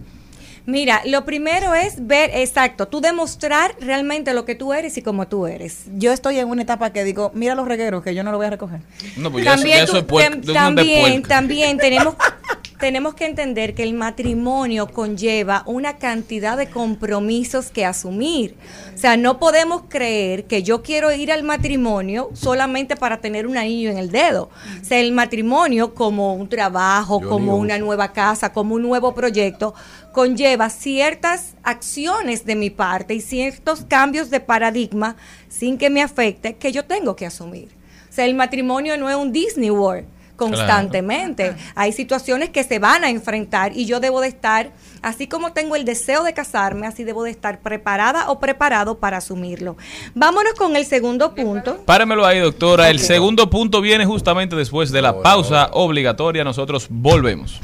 [0.66, 5.26] Mira, lo primero es ver, exacto, tú demostrar realmente lo que tú eres y cómo
[5.26, 5.84] tú eres.
[5.96, 8.48] Yo estoy en una etapa que digo, mira los regueros, que yo no lo voy
[8.48, 8.80] a recoger.
[9.16, 12.16] No, pues ya eso, ya eso es tam- también, también tenemos,
[12.78, 18.56] tenemos que entender que el matrimonio conlleva una cantidad de compromisos que asumir.
[18.94, 23.56] O sea, no podemos creer que yo quiero ir al matrimonio solamente para tener un
[23.56, 24.50] anillo en el dedo.
[24.80, 29.14] O sea, el matrimonio como un trabajo, Yo como una nueva casa, como un nuevo
[29.14, 29.74] proyecto,
[30.12, 35.16] conlleva ciertas acciones de mi parte y ciertos cambios de paradigma
[35.48, 37.68] sin que me afecte que yo tengo que asumir.
[38.08, 40.06] O sea, el matrimonio no es un Disney World
[40.38, 41.54] constantemente.
[41.74, 44.72] Hay situaciones que se van a enfrentar y yo debo de estar,
[45.02, 49.18] así como tengo el deseo de casarme, así debo de estar preparada o preparado para
[49.18, 49.76] asumirlo.
[50.14, 51.82] Vámonos con el segundo punto.
[51.84, 52.88] Párenmelo ahí, doctora.
[52.88, 56.42] El segundo punto viene justamente después de la pausa obligatoria.
[56.44, 57.60] Nosotros volvemos.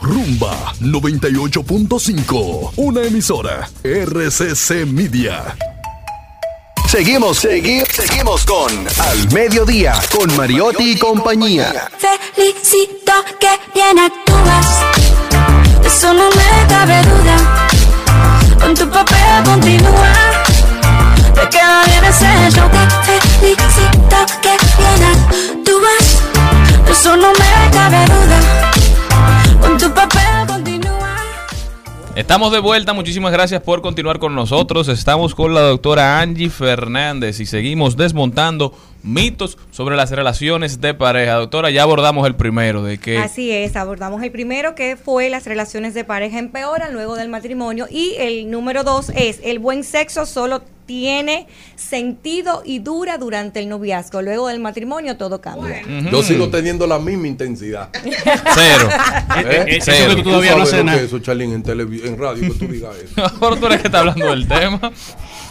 [0.00, 5.56] Rumba 98.5, una emisora RCC Media.
[6.92, 11.88] Seguimos, seguimos, seguimos con Al Mediodía, con Mariotti y compañía.
[11.96, 14.66] Felicito que bien actúas.
[15.86, 17.66] Eso no me cabe duda.
[18.60, 20.12] Con tu papel continúa.
[21.34, 22.68] Te queda bien ese show.
[23.06, 26.20] Te felicito que bien actúas.
[26.90, 28.70] Eso no me cabe duda.
[29.62, 30.21] Con tu papel.
[32.14, 34.88] Estamos de vuelta, muchísimas gracias por continuar con nosotros.
[34.88, 41.36] Estamos con la doctora Angie Fernández y seguimos desmontando mitos sobre las relaciones de pareja.
[41.36, 45.46] Doctora, ya abordamos el primero, de que Así es, abordamos el primero que fue las
[45.46, 50.26] relaciones de pareja empeoran luego del matrimonio y el número dos es el buen sexo
[50.26, 54.22] solo tiene sentido y dura durante el noviazgo.
[54.22, 55.82] Luego del matrimonio todo cambia.
[56.10, 57.88] Yo sigo teniendo la misma intensidad.
[58.02, 58.88] Cero.
[59.36, 59.64] ¿Eh?
[59.68, 61.00] Eh, eso que tú todavía no haces nada.
[61.00, 63.14] eso, Charlene, en, en radio, que tú digas eso.
[63.40, 64.92] ahora tú eres que está hablando del tema.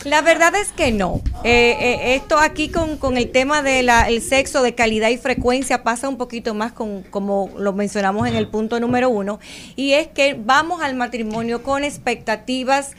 [0.04, 1.22] La verdad es que no.
[1.44, 3.90] Eh, eh, esto aquí con, con el tema del
[4.22, 8.48] sexo de calidad y frecuencia pasa un poquito más con, como lo mencionamos en el
[8.48, 9.40] punto número uno,
[9.76, 12.92] y es que vamos al matrimonio con expectativas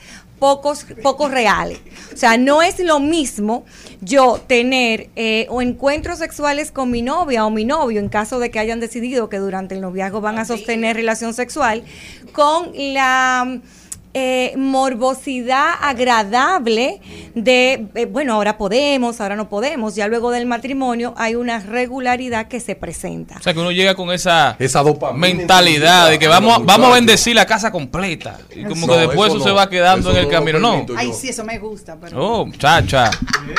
[0.43, 1.79] pocos, pocos reales.
[2.13, 3.63] O sea, no es lo mismo
[4.01, 8.51] yo tener eh, o encuentros sexuales con mi novia o mi novio, en caso de
[8.51, 11.85] que hayan decidido que durante el noviazgo van a sostener relación sexual,
[12.33, 13.61] con la
[14.13, 17.01] eh, morbosidad agradable
[17.35, 19.95] de, eh, bueno, ahora podemos, ahora no podemos.
[19.95, 23.37] Ya luego del matrimonio hay una regularidad que se presenta.
[23.39, 24.83] O sea, que uno llega con esa, esa
[25.15, 28.37] mentalidad de que vamos, vamos a bendecir la casa completa.
[28.55, 30.59] Y como No, que después eso eso, se va quedando en el camino.
[30.59, 30.85] No.
[30.95, 31.97] Ay, sí, eso me gusta.
[31.99, 32.41] Pero...
[32.41, 33.09] Oh, chacha.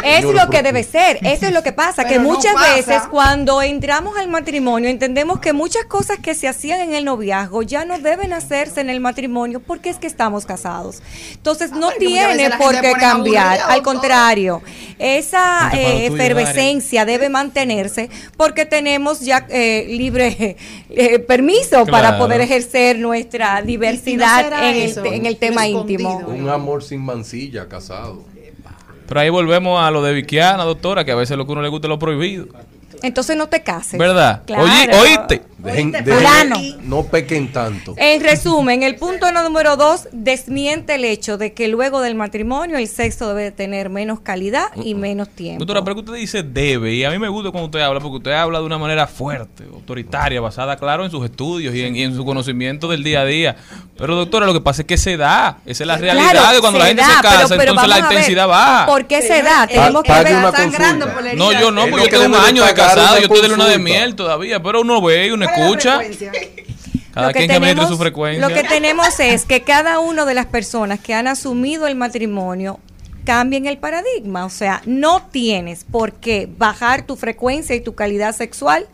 [0.02, 2.74] Es lo que debe ser, eso es lo que pasa, que muchas pasa.
[2.74, 7.62] veces cuando entramos al matrimonio entendemos que muchas cosas que se hacían en el noviazgo
[7.62, 11.02] ya no deben hacerse en el matrimonio porque es que estamos casados.
[11.32, 14.62] Entonces no tiene por qué cambiar, al contrario,
[14.98, 20.56] esa eh, efervescencia debe mantenerse porque tenemos ya eh, libre
[20.90, 26.18] eh, permiso para poder ejercer nuestra diversidad será en, el, en el tema íntimo.
[26.26, 28.22] Un amor sin mancilla, casado.
[29.06, 31.62] Pero ahí volvemos a lo de Viquiana, doctora, que a veces lo que a uno
[31.62, 32.46] le gusta es lo prohibido.
[33.02, 33.98] Entonces no te cases.
[33.98, 34.42] ¿Verdad?
[34.46, 34.64] Claro.
[34.64, 35.42] Oye, ¿oíste?
[35.64, 37.94] Dejen- dejen- no pequen tanto.
[37.96, 42.86] En resumen, el punto número dos desmiente el hecho de que luego del matrimonio el
[42.86, 45.60] sexo debe tener menos calidad y menos tiempo.
[45.60, 48.18] Doctora, pero que usted dice debe, y a mí me gusta cuando usted habla, porque
[48.18, 52.02] usted habla de una manera fuerte, autoritaria, basada, claro, en sus estudios y en, y
[52.02, 53.56] en su conocimiento del día a día.
[53.96, 56.60] Pero, doctora, lo que pasa es que se da, esa es la realidad Claro, de
[56.60, 58.86] cuando la gente da, se casa, pero- pero entonces la intensidad baja.
[58.86, 59.66] ¿Por qué se da?
[59.66, 60.36] Tenemos que Pague ver.
[60.36, 61.34] una consulta.
[61.36, 63.66] No, yo no, porque yo tengo un año de pagar casado, yo estoy de luna
[63.68, 66.00] de miel todavía, pero uno ve y uno escucha.
[67.12, 68.48] Cada Lo que quien tenemos- su frecuencia.
[68.48, 72.80] Lo que tenemos es que cada una de las personas que han asumido el matrimonio
[73.24, 78.34] cambien el paradigma, o sea, no tienes por qué bajar tu frecuencia y tu calidad
[78.34, 78.86] sexual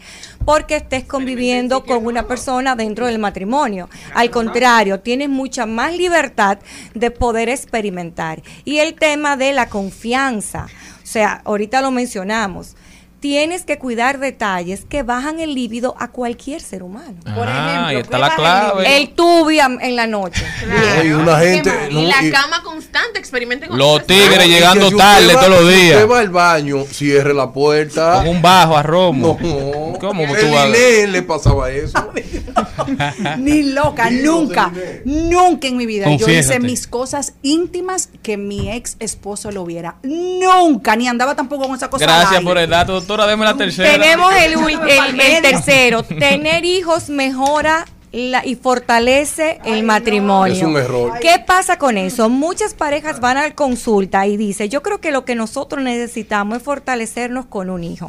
[0.44, 3.88] porque estés conviviendo con una persona dentro del matrimonio.
[4.14, 6.58] Al contrario, tienes mucha más libertad
[6.94, 8.42] de poder experimentar.
[8.64, 10.66] Y el tema de la confianza,
[11.02, 12.76] o sea, ahorita lo mencionamos.
[13.20, 17.14] Tienes que cuidar detalles que bajan el líbido a cualquier ser humano.
[17.34, 18.96] Por Ah, ahí está la clave.
[18.96, 20.44] El tubia en la noche.
[21.04, 21.70] Y una gente.
[21.90, 25.62] Y no, la y- cama constante, experimenten con Los tigres llegando si tarde va- todos
[25.64, 25.96] los si días.
[25.96, 28.14] usted va al baño, cierre la puerta.
[28.16, 29.38] Con un bajo a Romo.
[29.40, 29.98] No.
[29.98, 30.68] ¿Cómo El tú vas?
[30.70, 32.10] Le pasaba eso.
[33.38, 34.72] Ni loca, nunca,
[35.04, 36.06] nunca en mi vida.
[36.16, 39.96] Yo hice mis cosas íntimas que mi ex esposo lo viera.
[40.02, 42.04] Nunca, ni andaba tampoco con esa cosa.
[42.04, 43.26] Gracias por el dato, doctora.
[43.26, 43.92] Deme la tercera.
[43.92, 45.42] Tenemos el, el- el medio.
[45.42, 46.02] tercero.
[46.02, 50.54] Tener hijos mejora la- y fortalece el matrimonio.
[50.54, 51.12] Es un error.
[51.20, 52.28] ¿Qué pasa con eso?
[52.28, 56.62] Muchas parejas van a consulta y dicen, yo creo que lo que nosotros necesitamos es
[56.62, 58.08] fortalecernos con un hijo.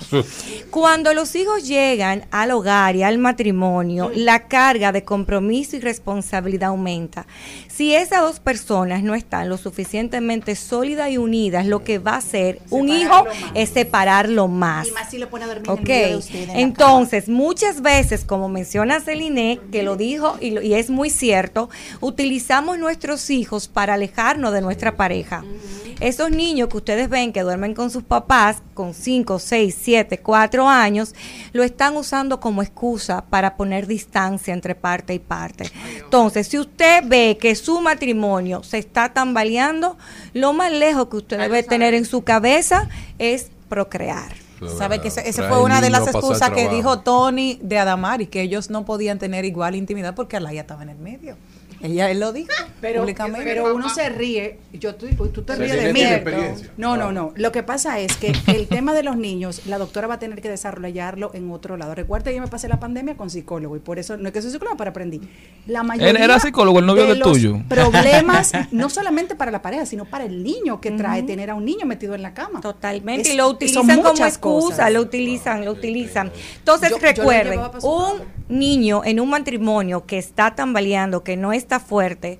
[0.70, 6.70] Cuando los hijos llegan al hogar y al matrimonio, la carga de compromiso y responsabilidad
[6.70, 7.26] aumenta.
[7.68, 12.18] Si esas dos personas no están lo suficientemente sólidas y unidas, lo que va a
[12.18, 14.88] hacer un hijo es separarlo más.
[14.88, 17.82] Y más si le pone a dormir en Ok, medio de en la entonces muchas
[17.82, 21.70] veces, como menciona Celine, que lo dijo y, lo- y es muy cierto,
[22.00, 25.44] utilizamos nuestros hijos para alejarnos de nuestra pareja.
[26.00, 30.68] Esos niños que ustedes ven que duermen con sus papás con 5, 6, 7, 4
[30.68, 31.14] años,
[31.54, 35.70] lo están usando como excusa para poner distancia entre parte y parte.
[36.04, 39.96] Entonces, si usted ve que su matrimonio se está tambaleando,
[40.34, 42.90] lo más lejos que usted debe tener en su cabeza
[43.20, 44.34] es procrear.
[44.70, 48.70] ¿Sabe que Trae fue una de las excusas que dijo Tony de Adamari, que ellos
[48.70, 51.36] no podían tener igual intimidad porque Alaya estaba en el medio.
[51.84, 53.44] Ella él lo dijo Pero, públicamente.
[53.44, 56.04] pero uno se ríe, yo tú, tú te ríes de mí.
[56.78, 57.34] No, no, no.
[57.36, 60.42] Lo que pasa es que el tema de los niños, la doctora va a tener
[60.42, 61.96] que desarrollarlo en otro lado.
[61.96, 64.52] Recuerda, yo me pasé la pandemia con psicólogo y por eso no es que soy
[64.52, 65.22] psicóloga, pero aprendí.
[65.68, 67.60] La mayoría ¿Era psicólogo el novio de del los tuyo?
[67.68, 71.66] Problemas, no solamente para la pareja, sino para el niño que trae tener a un
[71.66, 72.62] niño metido en la cama.
[72.62, 73.22] Totalmente.
[73.28, 74.92] Es- y lo utilizan como excusa, cosas.
[74.94, 76.32] lo utilizan, lo utilizan.
[76.60, 78.22] Entonces Yo- recuerden, un
[78.52, 82.40] niño en un matrimonio que está tambaleando, que no está fuerte,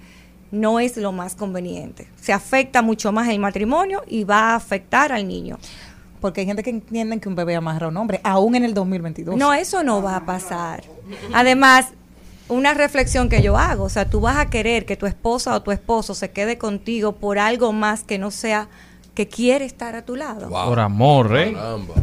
[0.52, 2.08] no es lo más conveniente.
[2.20, 5.58] Se afecta mucho más el matrimonio y va a afectar al niño.
[6.20, 8.74] Porque hay gente que entiende que un bebé amarra a un hombre, aún en el
[8.74, 9.38] 2022.
[9.38, 10.84] No, eso no va a pasar.
[11.34, 11.88] Además,
[12.48, 15.64] una reflexión que yo hago, o sea, tú vas a querer que tu esposa o
[15.64, 18.68] tu esposo se quede contigo por algo más que no sea
[19.14, 20.50] que quiere estar a tu lado.
[20.50, 21.54] Por amor, ¿eh?
[21.54, 21.94] Caramba.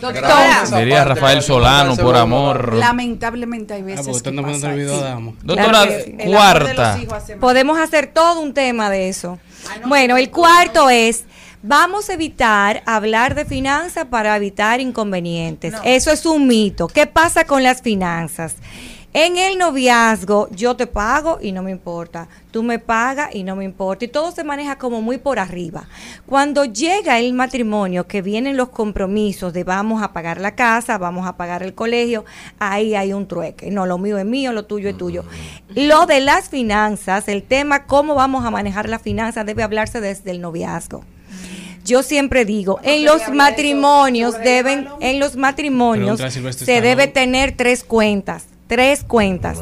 [0.00, 2.74] Doctora, Diría Rafael Solano, por amor.
[2.74, 4.82] lamentablemente hay veces que no pasa, sí.
[4.82, 5.32] dama.
[5.42, 6.98] Doctora, Claro cuarta.
[7.38, 9.38] Podemos hacer todo un tema de eso.
[9.86, 11.24] Bueno, el cuarto es,
[11.62, 15.74] vamos a evitar hablar de finanzas para evitar inconvenientes.
[15.84, 16.88] Eso es un mito.
[16.88, 18.56] ¿Qué pasa con las finanzas?
[19.14, 23.56] En el noviazgo yo te pago y no me importa, tú me pagas y no
[23.56, 25.86] me importa, y todo se maneja como muy por arriba.
[26.24, 31.26] Cuando llega el matrimonio, que vienen los compromisos de vamos a pagar la casa, vamos
[31.26, 32.24] a pagar el colegio,
[32.58, 33.70] ahí hay un trueque.
[33.70, 35.24] No, lo mío es mío, lo tuyo es tuyo.
[35.74, 40.30] Lo de las finanzas, el tema cómo vamos a manejar las finanzas debe hablarse desde
[40.30, 41.04] el noviazgo.
[41.84, 46.20] Yo siempre digo, en los matrimonios deben, en los matrimonios
[46.56, 49.58] se debe tener tres cuentas, tres cuentas.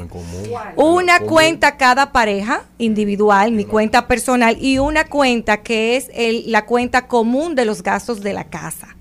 [0.76, 6.64] Una cuenta cada pareja individual, mi cuenta personal, y una cuenta que es el- la
[6.64, 8.94] cuenta común de los gastos de la casa.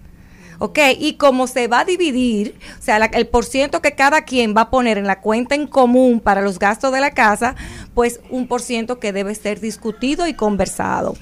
[0.57, 0.79] ¿Ok?
[0.97, 4.61] Y como se va a dividir, o sea, la- el porciento que cada quien va
[4.61, 7.53] a poner en la cuenta en común para los gastos de la casa,
[7.93, 11.15] pues un porciento que debe ser discutido y conversado.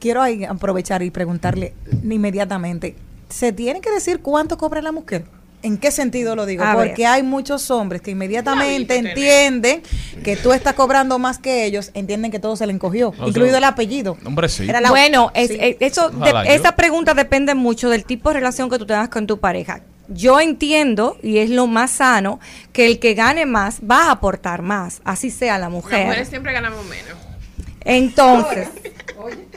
[0.00, 1.72] Quiero ahí aprovechar y preguntarle
[2.04, 2.94] inmediatamente,
[3.30, 5.24] ¿se tiene que decir cuánto cobra la mujer?
[5.66, 6.62] ¿En qué sentido lo digo?
[6.62, 7.06] A Porque ver.
[7.06, 9.82] hay muchos hombres que inmediatamente entienden
[10.22, 13.52] que tú estás cobrando más que ellos, entienden que todo se le encogió, No, incluido
[13.54, 14.16] yo- el apellido.
[14.24, 14.68] Hombre, sí.
[14.68, 15.58] Era la- bueno, es, Sí.
[15.60, 16.54] es- eso Ojalá de- yo.
[16.54, 19.80] esa pregunta depende mucho del tipo de relación que tú tengas con tu pareja.
[20.08, 22.38] Yo entiendo, y es lo más sano,
[22.72, 26.06] que el que gane más va a aportar más, así sea la Las mujer.
[26.06, 27.18] mujeres siempre ganamos menos.
[27.84, 28.68] Entonces,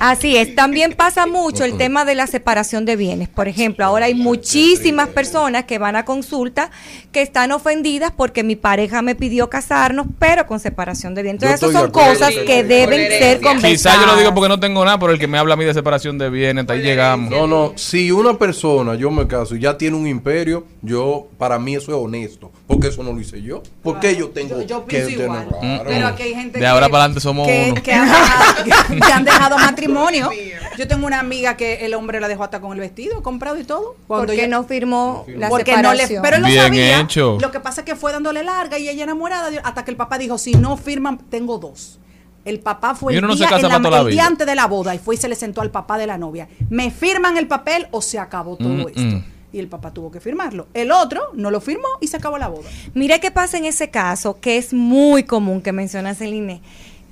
[0.00, 0.54] así es.
[0.54, 3.28] También pasa mucho el tema de la separación de bienes.
[3.28, 6.70] Por ejemplo, ahora hay muchísimas personas que van a consulta
[7.12, 11.42] que están ofendidas porque mi pareja me pidió casarnos, pero con separación de bienes.
[11.42, 13.70] Entonces, esas son cosas que deben ser conversadas.
[13.72, 15.64] Quizá yo lo digo porque no tengo nada, pero el que me habla a mí
[15.64, 17.30] de separación de bienes, hasta ahí llegamos.
[17.30, 21.58] No, no, si una persona, yo me caso y ya tiene un imperio, yo, para
[21.58, 23.62] mí eso es honesto, porque eso no lo hice yo.
[23.82, 25.46] Porque yo tengo Yo- yo que pienso tener igual.
[25.60, 25.84] claro.
[25.86, 27.82] Pero aquí hay gente De ahora que- para adelante somos que, uno.
[27.82, 28.64] que han, dejado-
[29.06, 29.83] que han dejado matrimonio.
[30.78, 33.64] Yo tengo una amiga que el hombre la dejó hasta con el vestido comprado y
[33.64, 33.96] todo.
[34.06, 36.22] Cuando porque ella- no firmó la porque no le, separación.
[36.22, 37.00] pero él lo sabía.
[37.00, 37.38] hecho.
[37.40, 40.18] Lo que pasa es que fue dándole larga y ella enamorada hasta que el papá
[40.18, 41.98] dijo, si no firman, tengo dos.
[42.44, 44.94] El papá fue Y el, no día, en la- el día antes de la boda
[44.94, 46.46] y fue y se le sentó al papá de la novia.
[46.68, 49.00] ¿Me firman el papel o se acabó todo Mm, esto?
[49.00, 49.24] mm.
[49.54, 50.66] Y el papá tuvo que firmarlo.
[50.74, 52.68] El otro no lo firmó y se acabó la boda.
[52.92, 56.60] Mire qué pasa en ese caso, que es muy común que mencionas Celine.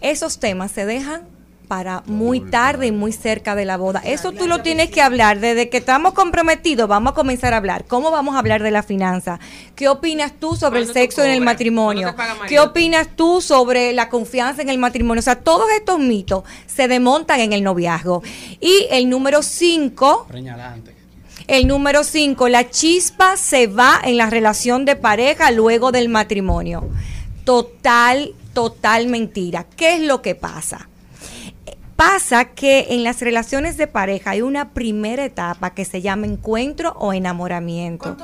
[0.01, 1.23] Esos temas se dejan
[1.69, 4.01] para muy tarde y muy cerca de la boda.
[4.05, 5.41] Eso tú lo tienes que hablar.
[5.41, 7.85] Desde que estamos comprometidos, vamos a comenzar a hablar.
[7.87, 9.41] ¿Cómo vamos a hablar de la finanza?
[9.75, 12.15] ¿Qué opinas tú sobre el sexo en el matrimonio?
[12.49, 15.21] ¿Qué opinas tú sobre la confianza en el matrimonio?
[15.21, 18.23] O sea, todos estos mitos se desmontan en el noviazgo.
[18.61, 20.27] Y el número cinco,
[21.49, 26.89] el número 5, la chispa se va en la relación de pareja luego del matrimonio.
[27.45, 29.67] Total, total mentira.
[29.77, 30.89] ¿Qué es lo que pasa?
[31.97, 36.95] Pasa que en las relaciones de pareja hay una primera etapa que se llama encuentro
[36.99, 38.17] o enamoramiento.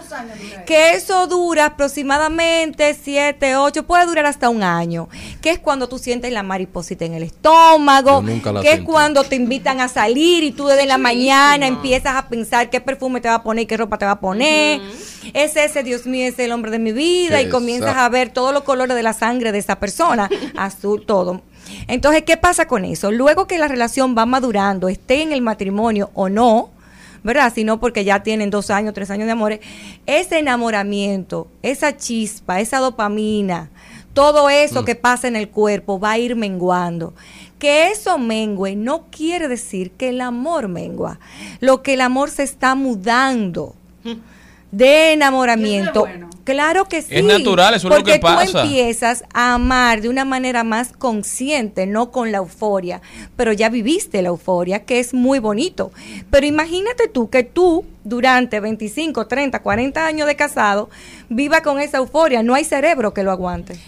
[0.66, 5.08] Que eso dura aproximadamente 7, 8, puede durar hasta un año.
[5.40, 8.22] Que es cuando tú sientes la mariposita en el estómago.
[8.22, 11.66] Yo nunca la Que es cuando te invitan a salir y tú desde la mañana
[11.66, 14.80] empiezas a pensar qué perfume te va a poner, qué ropa te va a poner.
[15.34, 17.42] Es ese, Dios mío, es el hombre de mi vida.
[17.42, 20.28] Y comienzas a ver todos los colores de la sangre de esa persona.
[20.56, 21.42] Azul, todo.
[21.86, 23.10] Entonces, ¿qué pasa con eso?
[23.10, 26.70] Luego que la relación va madurando, esté en el matrimonio o no,
[27.22, 27.52] ¿verdad?
[27.54, 29.60] Sino porque ya tienen dos años, tres años de amores,
[30.06, 33.70] ese enamoramiento, esa chispa, esa dopamina,
[34.12, 34.84] todo eso Mm.
[34.84, 37.14] que pasa en el cuerpo va a ir menguando.
[37.58, 41.18] Que eso mengue no quiere decir que el amor mengua.
[41.60, 43.74] Lo que el amor se está mudando
[44.70, 46.06] de enamoramiento.
[46.48, 47.08] Claro que sí.
[47.10, 48.52] Es natural, eso es lo porque que pasa.
[48.52, 53.02] tú empiezas a amar de una manera más consciente, no con la euforia.
[53.36, 55.92] Pero ya viviste la euforia, que es muy bonito.
[56.30, 60.88] Pero imagínate tú que tú, durante 25, 30, 40 años de casado,
[61.28, 62.42] viva con esa euforia.
[62.42, 63.78] No hay cerebro que lo aguante.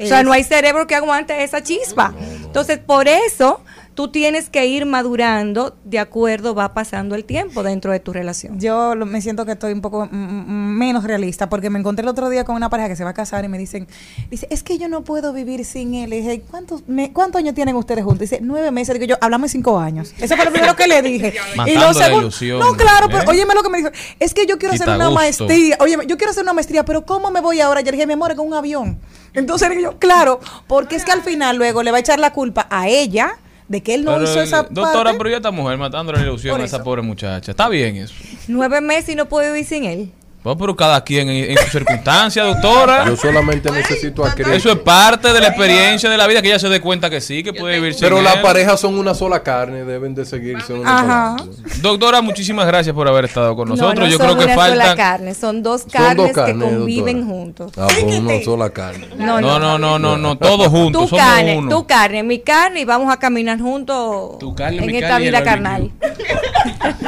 [0.00, 2.12] O sea, no hay cerebro que aguante esa chispa.
[2.42, 3.60] Entonces, por eso
[3.94, 8.58] tú tienes que ir madurando de acuerdo va pasando el tiempo dentro de tu relación.
[8.58, 12.28] Yo lo- me siento que estoy un poco menos realista porque me encontré el otro
[12.30, 13.86] día con una pareja que se va a casar y me dicen,
[14.30, 16.12] dice, es que yo no puedo vivir sin él.
[16.12, 18.20] Y dije, ¿cuántos, me- ¿cuántos años tienen ustedes juntos?
[18.20, 18.94] Dice, nueve meses.
[18.94, 20.12] Digo yo, hablamos de cinco años.
[20.18, 21.34] Eso fue lo primero que le dije.
[21.66, 23.10] y lo segundo, ilusión, no, claro, ¿eh?
[23.12, 23.90] pero óyeme lo que me dijo.
[24.18, 25.14] Es que yo quiero hacer una gusto.
[25.14, 25.76] maestría.
[25.80, 27.80] Oye, yo quiero hacer una maestría, pero ¿cómo me voy ahora?
[27.80, 28.98] Yo le dije, mi amor, con un avión.
[29.34, 32.66] Entonces yo, claro, porque es que al final luego le va a echar la culpa
[32.70, 33.36] a ella
[33.72, 35.18] de que él no Pero, hizo esa doctora, parte.
[35.18, 37.52] pero ya esta mujer matando la ilusión a esa pobre muchacha.
[37.52, 38.14] Está bien eso.
[38.46, 40.10] Nueve meses y no puedo vivir sin él.
[40.42, 43.04] Bueno, pero cada quien en, en sus circunstancias, doctora.
[43.06, 44.52] Yo solamente necesito a Cristo.
[44.52, 47.20] Eso es parte de la experiencia de la vida que ella se dé cuenta que
[47.20, 50.72] sí, que puede vivir sin Pero las parejas son una sola carne, deben de seguirse
[50.72, 51.36] una Ajá.
[51.38, 51.76] sola carne.
[51.80, 54.00] Doctora, muchísimas gracias por haber estado con No, nosotros.
[54.00, 56.68] no Yo son creo que una sola carne, son dos Son carnes dos que carnes,
[56.68, 57.36] conviven doctora.
[57.36, 57.72] juntos.
[57.78, 59.08] Ah, pues una sola carne.
[59.16, 61.68] No, No, no, no, no, no, todos juntos, Tu somos carne, uno.
[61.70, 65.44] tu carne, mi carne y vamos a caminar juntos carne, en mi esta carne vida
[65.44, 65.90] carnal.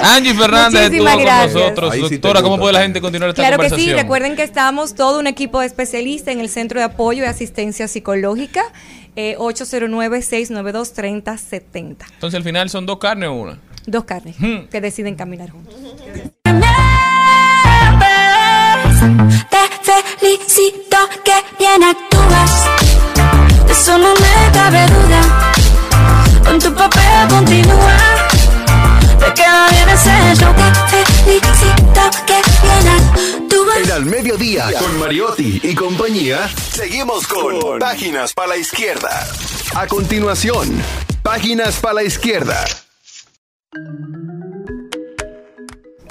[0.02, 1.54] Angie Fernández estuvo Muchísimas con gracias.
[1.54, 1.92] nosotros.
[1.92, 4.42] Ahí sí te Doctora, ¿cómo puede la gente continuar esta Claro que sí, recuerden que
[4.42, 8.62] estamos todo un equipo de especialistas en el Centro de Apoyo y Asistencia Psicológica,
[9.16, 12.06] eh, 809-692-3070.
[12.14, 13.58] Entonces, al final son dos carnes o una.
[13.86, 14.66] Dos carnes Hmm.
[14.70, 15.74] que deciden caminar juntos.
[19.50, 19.58] Te
[20.20, 22.64] felicito que bien actúas.
[23.66, 25.52] De eso no me cabe duda.
[26.44, 27.96] Con tu papel continúa.
[29.34, 29.74] Queda.
[33.76, 39.26] En al mediodía, con Mariotti y compañía, seguimos con Páginas para la Izquierda.
[39.74, 40.80] A continuación,
[41.22, 42.64] Páginas para la Izquierda.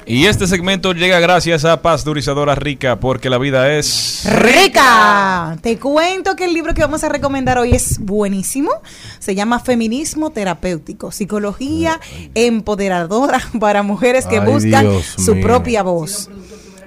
[0.06, 4.24] Y este segmento llega gracias a Pasteurizadora Rica, porque la vida es.
[4.30, 8.70] Rica, te cuento que el libro que vamos a recomendar hoy es buenísimo.
[9.18, 12.00] Se llama Feminismo Terapéutico, Psicología
[12.34, 15.46] Empoderadora para mujeres que Ay, buscan Dios su mío.
[15.46, 16.28] propia voz.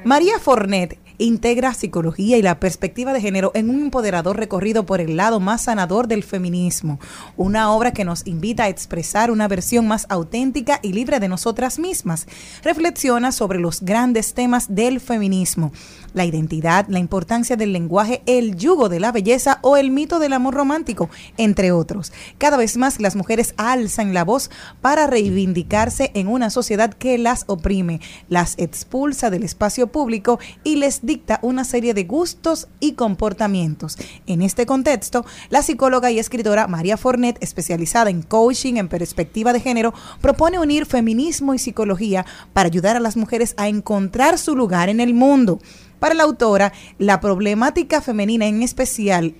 [0.05, 5.17] María Fornet integra psicología y la perspectiva de género en un empoderador recorrido por el
[5.17, 6.99] lado más sanador del feminismo,
[7.35, 11.79] una obra que nos invita a expresar una versión más auténtica y libre de nosotras
[11.79, 12.27] mismas.
[12.63, 15.71] Reflexiona sobre los grandes temas del feminismo,
[16.13, 20.33] la identidad, la importancia del lenguaje, el yugo de la belleza o el mito del
[20.33, 22.11] amor romántico, entre otros.
[22.37, 24.49] Cada vez más las mujeres alzan la voz
[24.81, 31.05] para reivindicarse en una sociedad que las oprime, las expulsa del espacio público y les
[31.07, 33.97] dicta una serie de gustos y comportamientos.
[34.27, 39.61] En este contexto, la psicóloga y escritora María Fornet, especializada en coaching en perspectiva de
[39.61, 44.89] género, propone unir feminismo y psicología para ayudar a las mujeres a encontrar su lugar
[44.89, 45.59] en el mundo.
[45.97, 49.33] Para la autora, la problemática femenina en especial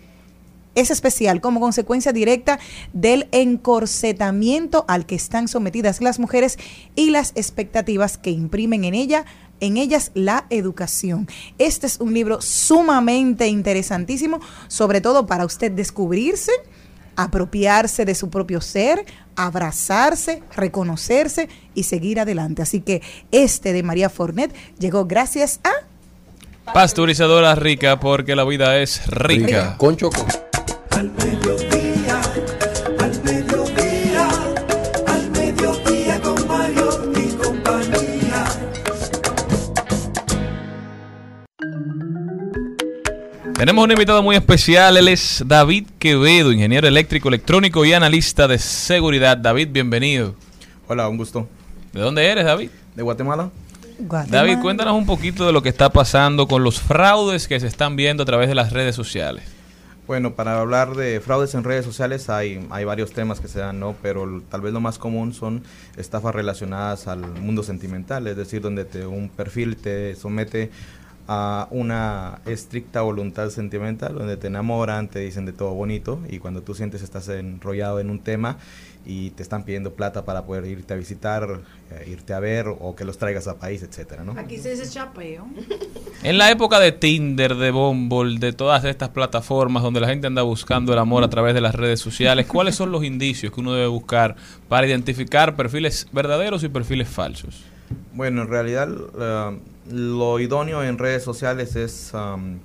[0.77, 2.59] es especial como consecuencia directa
[2.93, 6.59] del encorsetamiento al que están sometidas las mujeres
[6.95, 9.25] y las expectativas que imprimen en ella
[9.59, 11.27] en ellas la educación.
[11.57, 16.51] Este es un libro sumamente interesantísimo, sobre todo para usted descubrirse,
[17.15, 19.05] apropiarse de su propio ser,
[19.35, 22.61] abrazarse, reconocerse y seguir adelante.
[22.61, 23.01] Así que
[23.31, 25.71] este de María Fornet llegó gracias a
[26.73, 29.77] Pasteurizadora rica porque la vida es rica.
[29.77, 30.25] Con choco.
[30.91, 31.86] Al mediodía,
[43.57, 48.59] Tenemos un invitado muy especial, él es David Quevedo, ingeniero eléctrico, electrónico y analista de
[48.59, 49.35] seguridad.
[49.35, 50.35] David, bienvenido.
[50.87, 51.49] Hola, un gusto.
[51.91, 52.69] ¿De dónde eres, David?
[52.95, 53.49] De Guatemala.
[54.27, 57.95] David, cuéntanos un poquito de lo que está pasando con los fraudes que se están
[57.95, 59.43] viendo a través de las redes sociales.
[60.05, 63.79] Bueno, para hablar de fraudes en redes sociales hay, hay varios temas que se dan,
[63.79, 63.95] ¿no?
[64.03, 65.63] Pero tal vez lo más común son
[65.97, 70.71] estafas relacionadas al mundo sentimental, es decir, donde te, un perfil te somete
[71.27, 76.61] a una estricta voluntad sentimental, donde te enamoran, te dicen de todo bonito y cuando
[76.61, 78.57] tú sientes estás enrollado en un tema
[79.05, 81.61] y te están pidiendo plata para poder irte a visitar,
[81.91, 84.33] eh, irte a ver o que los traigas a país, etcétera, ¿no?
[84.37, 85.47] Aquí se dice chapeo.
[86.23, 90.41] En la época de Tinder, de Bumble, de todas estas plataformas donde la gente anda
[90.41, 93.73] buscando el amor a través de las redes sociales, ¿cuáles son los indicios que uno
[93.73, 94.35] debe buscar
[94.67, 97.63] para identificar perfiles verdaderos y perfiles falsos?
[98.13, 99.59] Bueno, en realidad eh,
[99.89, 102.11] lo idóneo en redes sociales es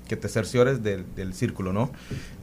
[0.09, 1.91] que te cerciores del, círculo, ¿no?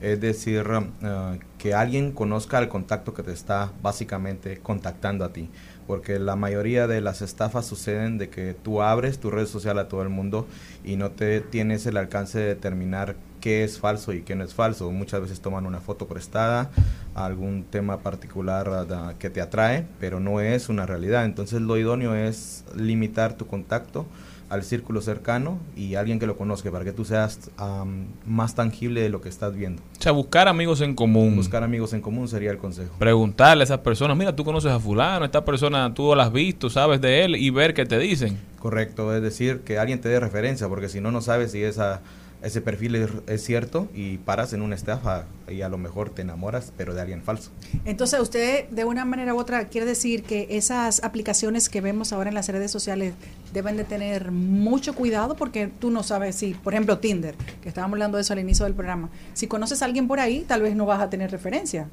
[0.00, 5.32] Es decir, am, eh, que alguien conozca el contacto que te está básicamente contactando a
[5.32, 5.50] ti.
[5.86, 9.88] Porque la mayoría de las estafas suceden de que tú abres tu red social a
[9.88, 10.46] todo el mundo
[10.84, 14.54] y no te tienes el alcance de determinar qué es falso y qué no es
[14.54, 14.90] falso.
[14.92, 16.70] Muchas veces toman una foto prestada,
[17.14, 21.24] algún tema particular ah, que te atrae, pero no es una realidad.
[21.24, 24.06] Entonces lo idóneo es limitar tu contacto
[24.50, 29.00] al círculo cercano y alguien que lo conozca para que tú seas am, más tangible
[29.00, 29.80] de lo que estás viendo.
[29.98, 31.36] O sea, buscar amigos en común.
[31.36, 32.92] Buscar amigos en común sería el consejo.
[32.98, 36.68] Preguntarle a esas personas, mira, tú conoces a fulano, esta persona tú la has visto,
[36.68, 38.38] sabes de él y ver qué te dicen.
[38.58, 42.02] Correcto, es decir, que alguien te dé referencia, porque si no, no sabes si esa,
[42.42, 46.22] ese perfil es, es cierto y paras en una estafa y a lo mejor te
[46.22, 47.50] enamoras, pero de alguien falso.
[47.84, 52.28] Entonces, usted de una manera u otra quiere decir que esas aplicaciones que vemos ahora
[52.28, 53.14] en las redes sociales
[53.52, 57.94] deben de tener mucho cuidado porque tú no sabes si, por ejemplo, Tinder, que estábamos
[57.94, 60.74] hablando de eso al inicio del programa, si conoces a alguien por ahí, tal vez
[60.74, 61.88] no vas a tener referencia.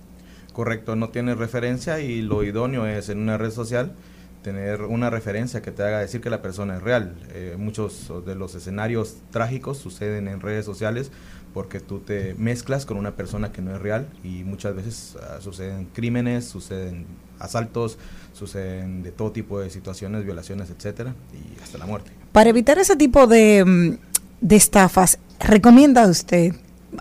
[0.54, 3.96] Correcto, no tienes referencia y lo idóneo es en una red social
[4.42, 7.16] tener una referencia que te haga decir que la persona es real.
[7.34, 11.12] Eh, muchos de los escenarios trágicos suceden en redes sociales
[11.54, 15.38] porque tú te mezclas con una persona que no es real y muchas veces ah,
[15.42, 17.06] suceden crímenes, suceden
[17.40, 17.98] asaltos,
[18.34, 22.12] suceden de todo tipo de situaciones, violaciones, etcétera, y hasta la muerte.
[22.32, 23.98] Para evitar ese tipo de, mm,
[24.42, 26.54] de estafas, ¿recomienda usted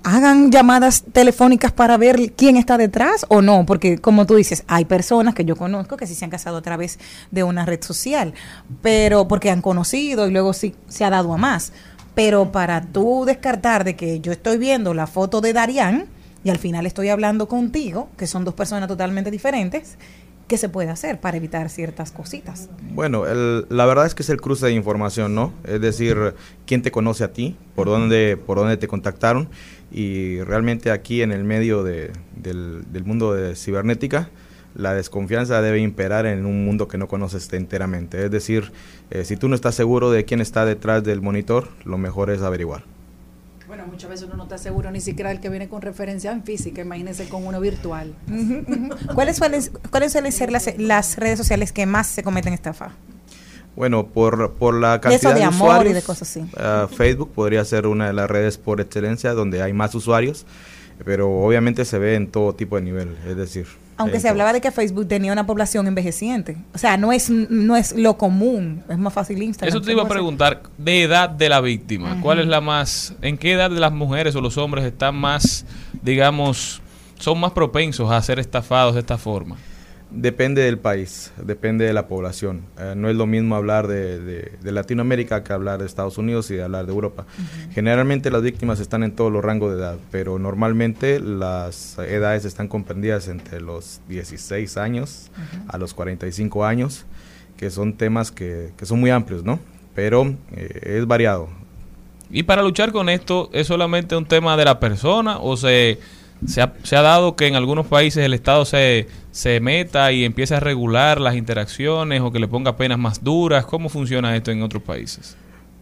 [0.02, 3.64] hagan llamadas telefónicas para ver quién está detrás o no?
[3.66, 6.62] Porque como tú dices, hay personas que yo conozco que sí se han casado a
[6.62, 6.98] través
[7.30, 8.34] de una red social,
[8.82, 11.72] pero porque han conocido y luego sí se ha dado a más.
[12.14, 16.06] Pero para tú descartar de que yo estoy viendo la foto de Darían
[16.44, 19.98] y al final estoy hablando contigo, que son dos personas totalmente diferentes,
[20.48, 22.68] ¿qué se puede hacer para evitar ciertas cositas?
[22.92, 25.52] Bueno, el- la verdad es que es el cruce de información, ¿no?
[25.64, 26.34] Es decir,
[26.66, 29.48] quién te conoce a ti, por dónde, por dónde te contactaron
[29.96, 34.28] y realmente aquí en el medio de- del, del mundo de cibernética,
[34.76, 38.22] la desconfianza debe imperar en un mundo que no conoces enteramente.
[38.24, 38.72] Es decir,
[39.10, 42.42] eh, si tú no estás seguro de quién está detrás del monitor, lo mejor es
[42.42, 42.84] averiguar.
[43.66, 46.44] Bueno, muchas veces uno no está seguro ni siquiera el que viene con referencia en
[46.44, 48.14] física, imagínense con uno virtual.
[49.14, 52.92] ¿Cuáles suelen, ¿Cuáles suelen ser las, las redes sociales que más se cometen estafa?
[53.76, 56.44] Bueno, por, por la De eso cantidad de de, amor y usuarios, de cosas así.
[56.56, 60.46] ah, Facebook podría ser una de las redes por excelencia donde hay más usuarios,
[61.04, 63.66] pero obviamente se ve en todo tipo de nivel, es decir.
[63.98, 66.58] Aunque se hablaba de que Facebook tenía una población envejeciente.
[66.74, 68.82] O sea, no es, no es lo común.
[68.90, 69.74] Es más fácil Instagram.
[69.74, 72.18] Eso te iba a preguntar, de edad de la víctima.
[72.20, 75.64] ¿cuál es la más, en qué edad de las mujeres o los hombres están más,
[76.02, 76.82] digamos,
[77.18, 79.56] son más propensos a ser estafados de esta forma?
[80.08, 82.62] Depende del país, depende de la población.
[82.78, 86.48] Eh, no es lo mismo hablar de, de- de Latinoamérica que hablar de Estados Unidos
[86.52, 87.26] y de hablar de Europa.
[87.72, 92.68] Generalmente las víctimas están en todos los rangos de edad, pero normalmente las edades están
[92.68, 95.30] comprendidas entre los 16 años
[95.66, 97.04] a los 45 años,
[97.56, 99.58] que son temas que, que son muy amplios, ¿no?
[99.96, 101.48] Pero eh, es variado.
[102.30, 105.98] Y para luchar con esto, ¿es solamente un tema de la persona o se,
[106.46, 109.06] Se ha, se ha dado que en algunos países el Estado se,
[109.36, 113.66] se meta y empiece a regular las interacciones o que le ponga penas más duras.
[113.66, 115.36] ¿Cómo funciona esto en otros países?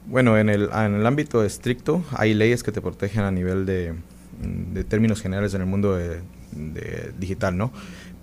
[0.07, 3.95] Bueno, en el, en el ámbito estricto hay leyes que te protegen a nivel de,
[4.41, 6.21] de términos generales en el mundo de-
[6.51, 7.71] de digital, ¿no?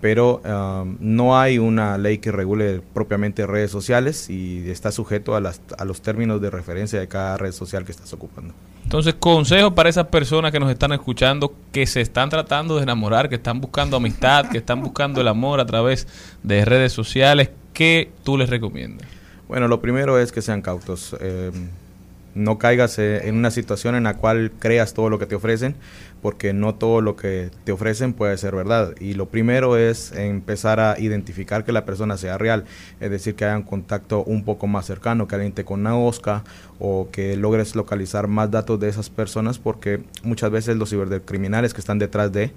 [0.02, 5.40] Pero um, no hay una ley que regule propiamente redes sociales y está sujeto a,
[5.40, 8.54] las, a los términos de referencia de cada red social que estás ocupando.
[8.84, 13.30] Entonces, consejo para esas personas que nos están escuchando, que se están tratando de enamorar,
[13.30, 16.08] que están buscando amistad, que están buscando el amor a través
[16.42, 19.08] de redes sociales, ¿qué tú les recomiendas?
[19.48, 21.16] Bueno, lo primero es que sean cautos.
[21.22, 21.52] eh,
[22.36, 25.76] no caigas eh, en una situación en la cual creas todo lo que te ofrecen,
[26.22, 28.94] porque no todo lo que te ofrecen puede ser verdad.
[29.00, 32.66] Y lo primero es empezar a identificar que la persona sea real,
[33.00, 36.44] es decir, que haya un contacto un poco más cercano, que alguien te conozca
[36.80, 41.82] o que logres localizar más datos de esas personas, porque muchas veces los cibercriminales que
[41.82, 42.52] están detrás de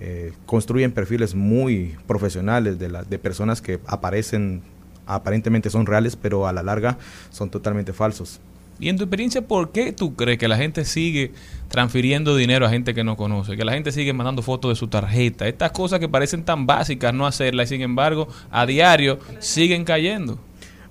[0.00, 4.62] eh, construyen perfiles muy profesionales de, la- de personas que aparecen
[5.06, 6.96] aparentemente son reales, pero a la larga
[7.30, 8.40] son totalmente falsos.
[8.80, 11.32] Y en tu experiencia, ¿por qué tú crees que la gente sigue
[11.68, 13.56] transfiriendo dinero a gente que no conoce?
[13.56, 15.46] Que la gente sigue mandando fotos de su tarjeta.
[15.46, 20.38] Estas cosas que parecen tan básicas no hacerlas y sin embargo a diario siguen cayendo.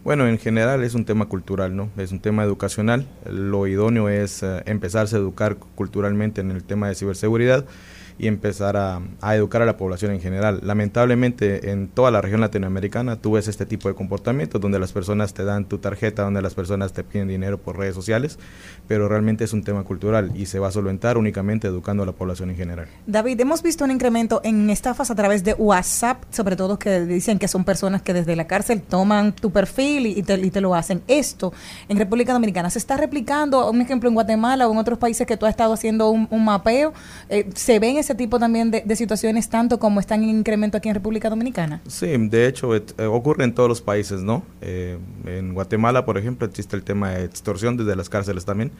[0.04, 1.90] Bueno, en general es un tema cultural, ¿no?
[1.98, 3.08] Es un tema educacional.
[3.30, 7.66] Lo idóneo es eh, empezarse a educar culturalmente en el tema de ciberseguridad
[8.20, 9.02] y empezar a,
[9.34, 10.60] educar a la población en general.
[10.62, 15.34] Lamentablemente en toda la región latinoamericana tú ves este tipo de comportamientos donde las personas
[15.34, 18.38] te dan tu tarjeta, donde las personas te piden dinero por redes sociales,
[18.88, 22.12] pero realmente es un tema cultural y se va a solventar únicamente educando a la
[22.12, 22.88] población en general.
[23.08, 27.40] David, hemos visto un incremento en estafas a través de WhatsApp, sobre todo que dicen
[27.40, 30.76] que son personas que desde la cárcel toman tu perfil y te, y te lo
[30.76, 31.02] hacen.
[31.08, 31.54] Esto
[31.88, 35.38] en República Dominicana se está replicando, un ejemplo en Guatemala o en otros países que
[35.38, 36.94] tú has estado haciendo un, un mapeo,
[37.30, 40.96] eh, ¿se ven ese tipo también de, situaciones tanto como están en incremento aquí en
[40.96, 41.82] República Dominicana?
[41.88, 44.44] Sí, de hecho eh, ocurre en todos los países, ¿no?
[44.62, 48.72] Eh, en Guatemala, por ejemplo, existe el tema de extorsión desde las cárceles también,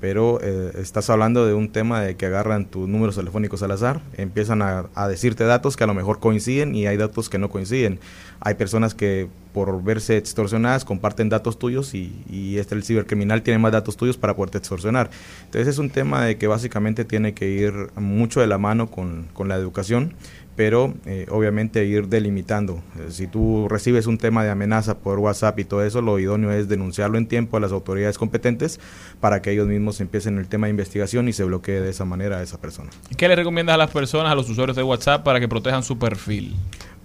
[0.00, 4.00] pero eh, estás hablando de un tema de que agarran tus números telefónicos al azar,
[4.16, 7.50] empiezan a, a decirte datos que a lo mejor coinciden y hay datos que no
[7.50, 8.00] coinciden.
[8.40, 13.58] Hay personas que por verse extorsionadas comparten datos tuyos y, y este el cibercriminal tiene
[13.58, 15.10] más datos tuyos para poderte extorsionar.
[15.44, 19.28] Entonces es un tema de que básicamente tiene que ir mucho de la mano con,
[19.34, 20.14] con la educación
[20.60, 22.82] pero eh, obviamente ir delimitando.
[22.98, 26.52] Eh, si tú recibes un tema de amenaza por WhatsApp y todo eso, lo idóneo
[26.52, 28.78] es denunciarlo en tiempo a las autoridades competentes
[29.20, 32.40] para que ellos mismos empiecen el tema de investigación y se bloquee de esa manera
[32.40, 32.90] a esa persona.
[33.16, 35.98] ¿Qué le recomiendas a las personas, a los usuarios de WhatsApp para que protejan su
[35.98, 36.54] perfil?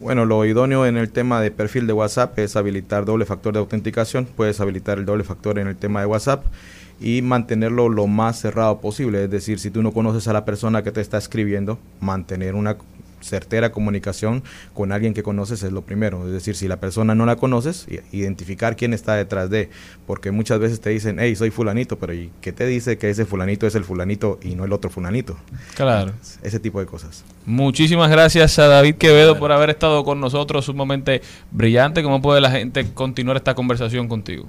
[0.02, 3.60] Bueno, lo idóneo en el tema de perfil de WhatsApp es habilitar doble factor de
[3.60, 4.26] autenticación.
[4.26, 6.44] Puedes habilitar el doble factor en el tema de WhatsApp
[6.99, 9.23] y mantenerlo lo más cerrado posible.
[9.23, 12.76] Es decir, si tú no conoces a la persona que te está escribiendo, mantener una
[13.21, 14.43] certera comunicación
[14.73, 16.25] con alguien que conoces es lo primero.
[16.27, 19.69] Es decir, si la persona no la conoces, identificar quién está detrás de.
[20.05, 23.25] Porque muchas veces te dicen, hey, soy fulanito, pero ¿y qué te dice que ese
[23.25, 25.37] fulanito es el fulanito y no el otro fulanito?
[25.75, 26.13] Claro.
[26.43, 27.23] Ese tipo de cosas.
[27.45, 31.21] Muchísimas gracias a David Quevedo por haber estado con nosotros, sumamente
[31.51, 32.03] brillante.
[32.03, 34.47] ¿Cómo puede la gente continuar esta conversación contigo?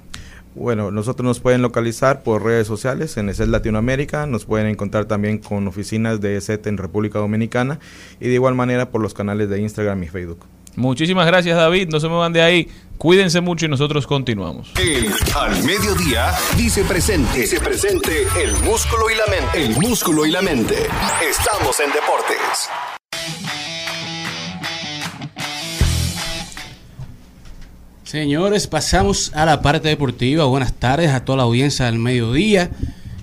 [0.57, 5.37] Bueno, nosotros nos pueden localizar por redes sociales en ESET Latinoamérica, nos pueden encontrar también
[5.37, 7.79] con oficinas de ESET en República Dominicana
[8.19, 10.39] y de igual manera por los canales de Instagram y Facebook.
[10.75, 12.67] Muchísimas gracias David, no se me van de ahí,
[12.97, 14.73] cuídense mucho y nosotros continuamos.
[14.79, 17.39] El al mediodía dice presente.
[17.39, 19.63] Dice presente el músculo y la mente.
[19.63, 20.75] El músculo y la mente.
[21.27, 22.69] Estamos en deportes.
[28.07, 30.45] Señores, pasamos a la parte deportiva.
[30.45, 32.71] Buenas tardes a toda la audiencia del mediodía.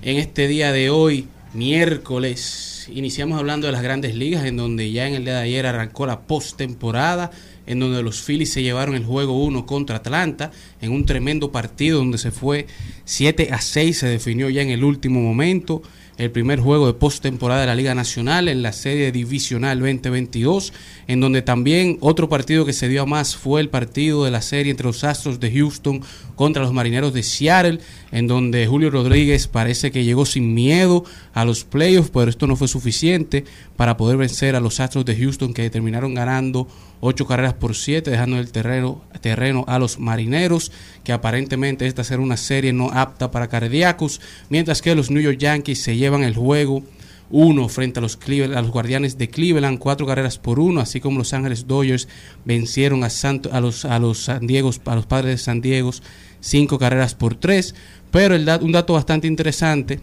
[0.03, 5.07] En este día de hoy, miércoles, iniciamos hablando de las grandes ligas, en donde ya
[5.07, 7.31] en el día de ayer arrancó la postemporada,
[7.65, 11.97] en donde los Phillies se llevaron el juego 1 contra Atlanta, en un tremendo partido
[11.97, 12.67] donde se fue
[13.05, 15.81] 7 a 6, se definió ya en el último momento
[16.17, 20.73] el primer juego de postemporada de la Liga Nacional en la serie divisional 2022,
[21.07, 24.41] en donde también otro partido que se dio a más fue el partido de la
[24.41, 26.01] serie entre los Astros de Houston
[26.35, 27.79] contra los Marineros de Seattle,
[28.11, 32.55] en donde Julio Rodríguez parece que llegó sin miedo a los playoffs, pero esto no
[32.55, 33.43] fue suficiente
[33.75, 36.67] para poder vencer a los Astros de Houston que terminaron ganando
[37.01, 40.71] ocho carreras por siete, dejando el terreno, terreno a los marineros,
[41.03, 45.37] que aparentemente esta será una serie no apta para cardíacos, mientras que los New York
[45.37, 46.83] Yankees se llevan el juego
[47.31, 50.99] uno frente a los, Cleveland- a los Guardianes de Cleveland, cuatro carreras por uno, así
[50.99, 52.07] como los Ángeles Dodgers
[52.45, 55.91] vencieron a, Santo, a, los, a los San Diego, a los padres de San Diego,
[56.39, 57.73] cinco carreras por tres.
[58.11, 59.99] Pero el un dato bastante interesante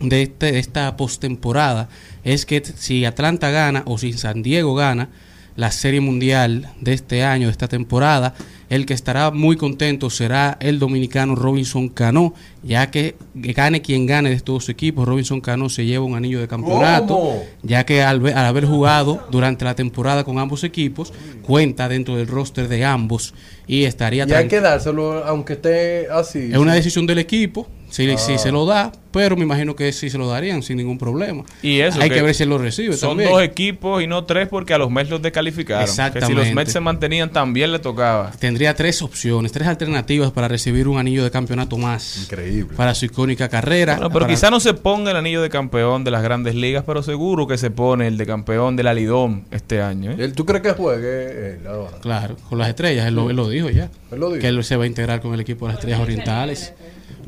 [0.00, 1.90] de, este, de esta postemporada
[2.24, 5.10] es que si Atlanta gana o si San Diego gana
[5.58, 8.32] la Serie Mundial de este año, de esta temporada,
[8.70, 12.32] el que estará muy contento será el dominicano Robinson Cano,
[12.62, 16.38] ya que gane quien gane de estos dos equipos, Robinson Cano se lleva un anillo
[16.38, 17.42] de campeonato, ¿Cómo?
[17.64, 21.12] ya que al, al haber jugado durante la temporada con ambos equipos,
[21.42, 23.34] cuenta dentro del roster de ambos
[23.66, 26.50] y estaría Y hay que dárselo, aunque esté así.
[26.52, 28.18] es una decisión del equipo, si, Ah.
[28.18, 31.42] si se lo da, pero me imagino que sí se lo darían sin ningún problema.
[31.62, 33.30] Y eso Hay que, ver si él lo recibe Son también.
[33.30, 35.84] dos equipos y no tres porque a los Mets los descalificaron.
[35.86, 36.54] Que si los Exactamente.
[36.54, 38.30] Mets se mantenían también le tocaba.
[38.38, 42.18] Tendría tres opciones, tres alternativas para recibir un anillo de campeonato más.
[42.24, 42.76] Increíble.
[42.76, 43.94] Para su icónica carrera.
[43.94, 46.84] Bueno, pero para- quizá no se ponga el anillo de campeón de las grandes ligas,
[46.86, 50.12] pero seguro que se pone el de campeón de la Lidom este año.
[50.18, 50.28] ¿eh?
[50.34, 51.98] ¿Tú crees que juegue él ahora?
[52.00, 53.88] Claro, con las estrellas, él lo, él lo dijo ya.
[54.12, 54.40] Él lo dijo.
[54.40, 56.74] Que él se va a integrar con el equipo de las estrellas orientales.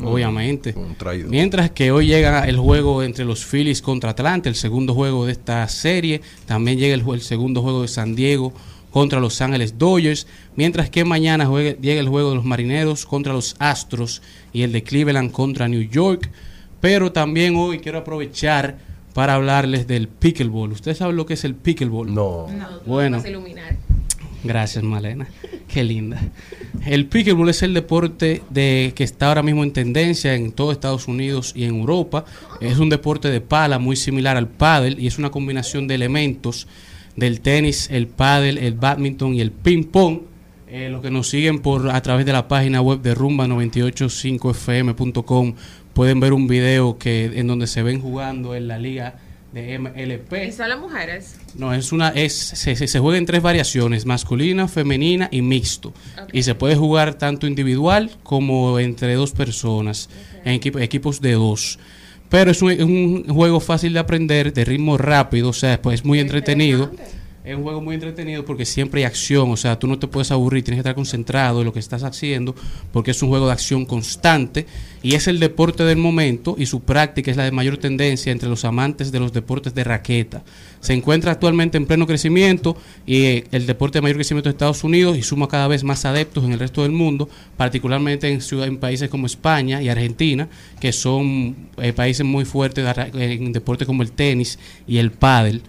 [0.08, 0.74] Obviamente.
[0.76, 1.30] un traidor.
[1.30, 5.32] Mientras que hoy llega el juego entre los Phillies contra Atlanta, el segundo juego de
[5.32, 6.20] esta serie.
[6.46, 8.52] También llega el, segundo juego de San Diego
[8.90, 10.26] contra Los Ángeles Dodgers.
[10.56, 14.22] Mientras que mañana juegue- llega el juego de los Marineros contra los Astros
[14.52, 16.30] y el de Cleveland contra New York.
[16.80, 18.78] Pero también hoy quiero aprovechar
[19.14, 20.72] para hablarles del pickleball.
[20.72, 22.14] ¿Ustedes saben lo que es el pickleball?
[22.14, 22.46] No.
[22.86, 23.20] Bueno.
[23.24, 23.76] A iluminar.
[24.42, 25.28] Gracias, Malena.
[25.68, 26.20] Qué linda.
[26.84, 31.08] El pickleball es el deporte de que está ahora mismo en tendencia en todo Estados
[31.08, 32.24] Unidos y en Europa.
[32.60, 36.66] Es un deporte de pala muy similar al pádel y es una combinación de elementos
[37.16, 40.20] del tenis, el pádel, el badminton y el ping pong.
[40.68, 45.54] Eh, los que nos siguen por a través de la página web de rumba985fm.com
[45.92, 49.16] pueden ver un video que en donde se ven jugando en la liga
[49.52, 50.46] de MLP.
[50.48, 51.36] ¿Y son las mujeres?
[51.56, 55.92] No, es una es se, se- se juega en tres variaciones, masculina, femenina y mixto.
[56.32, 60.08] Y se puede jugar tanto individual como entre dos personas,
[60.44, 61.78] en equipo- equipos de dos.
[62.28, 66.04] Pero es un, un juego fácil de aprender, de ritmo rápido, o sea, pues es
[66.06, 66.92] muy entretenido.
[67.42, 70.30] Es un juego muy entretenido porque siempre hay acción, o sea, tú no te puedes
[70.30, 72.54] aburrir, tienes que estar concentrado en lo que estás haciendo
[72.92, 74.66] porque es un juego de acción constante
[75.02, 78.50] y es el deporte del momento y su práctica es la de mayor tendencia entre
[78.50, 80.42] los amantes de los deportes de raqueta.
[80.80, 82.76] Se encuentra actualmente en pleno crecimiento
[83.06, 86.04] y eh, el deporte de mayor crecimiento de Estados Unidos y suma cada vez más
[86.04, 90.46] adeptos en el resto del mundo, particularmente en, ciudad- en países como España y Argentina,
[90.78, 92.84] que son eh, países muy fuertes
[93.14, 95.62] en deportes como el tenis y el pádel.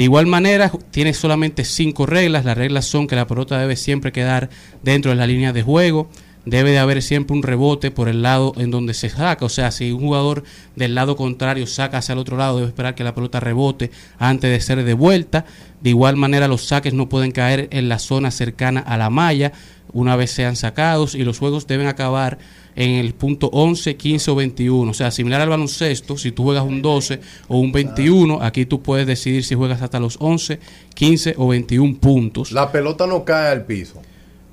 [0.00, 2.46] De igual manera, tiene solamente cinco reglas.
[2.46, 4.48] Las reglas son que la pelota debe siempre quedar
[4.82, 6.08] dentro de la línea de juego.
[6.46, 9.44] Debe de haber siempre un rebote por el lado en donde se saca.
[9.44, 10.42] O sea, si un jugador
[10.74, 14.50] del lado contrario saca hacia el otro lado, debe esperar que la pelota rebote antes
[14.50, 15.44] de ser devuelta.
[15.82, 19.52] De igual manera, los saques no pueden caer en la zona cercana a la malla
[19.92, 22.38] una vez sean sacados y los juegos deben acabar
[22.76, 24.90] en el punto 11, 15 o 21.
[24.90, 28.82] O sea, similar al baloncesto, si tú juegas un 12 o un 21, aquí tú
[28.82, 30.58] puedes decidir si juegas hasta los 11,
[30.94, 32.52] 15 o 21 puntos.
[32.52, 34.00] La pelota no cae al piso.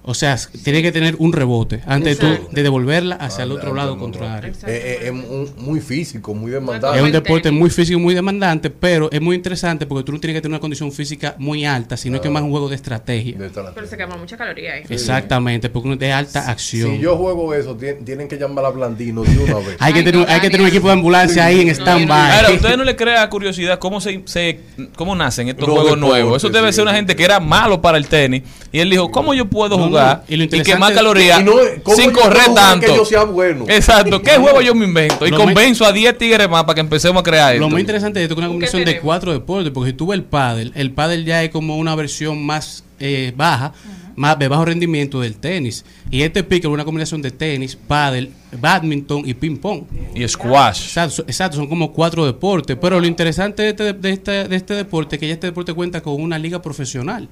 [0.10, 3.72] O sea, tiene que tener un rebote antes tú de devolverla hacia el Ah, otro
[3.74, 4.54] ah, lado contrario.
[4.66, 6.98] Eh, eh, es mu- muy físico, muy demandante.
[6.98, 10.36] Es un deporte muy físico, muy demandante, pero es muy interesante porque tú no tienes
[10.38, 13.36] que tener una condición física muy alta, sino que es más un juego de estrategia.
[13.38, 14.84] Pero se quema mucha caloría ahí.
[14.90, 16.92] Exactamente, porque uno es de alta acción.
[16.92, 19.76] Si yo juego eso, tien- tienen que llamar a Blandino de una vez.
[19.80, 22.32] Hay que, tener, hay que tener un equipo de ambulancia ahí en stand-by.
[22.32, 24.62] Ahora, ¿a ustedes no le crea curiosidad cómo se, se-
[24.96, 26.38] cómo nacen estos Los juegos deportes, nuevos?
[26.44, 29.12] Eso debe sí, ser una gente que era malo para el tenis y él dijo,
[29.12, 29.97] ¿cómo yo puedo No,
[30.28, 31.54] y lo y, interesante- quemar calorías Y no,
[31.84, 32.86] ¿cómo sin correr tanto?
[32.88, 33.66] que yo sea bueno?
[33.68, 35.26] Exacto, ¿qué juego yo me invento?
[35.26, 37.62] Y Lo convenzo a 10 tigres más para que empecemos a crear esto.
[37.66, 40.18] Lo muy interesante de esto es una combinación de cuatro deportes, porque si tú ves
[40.20, 43.74] el pádel, el pádel ya es como una versión más eh, baja,
[44.16, 45.86] más de bajo rendimiento del tenis.
[46.10, 49.84] Y este pique es una combinación de tenis, pádel, badminton y ping pong.
[50.16, 50.98] Y squash.
[50.98, 52.76] Exacto, son como cuatro deportes.
[52.82, 55.74] Pero lo interesante de este, de este, de este deporte es que ya este deporte
[55.74, 57.30] cuenta con una liga profesional.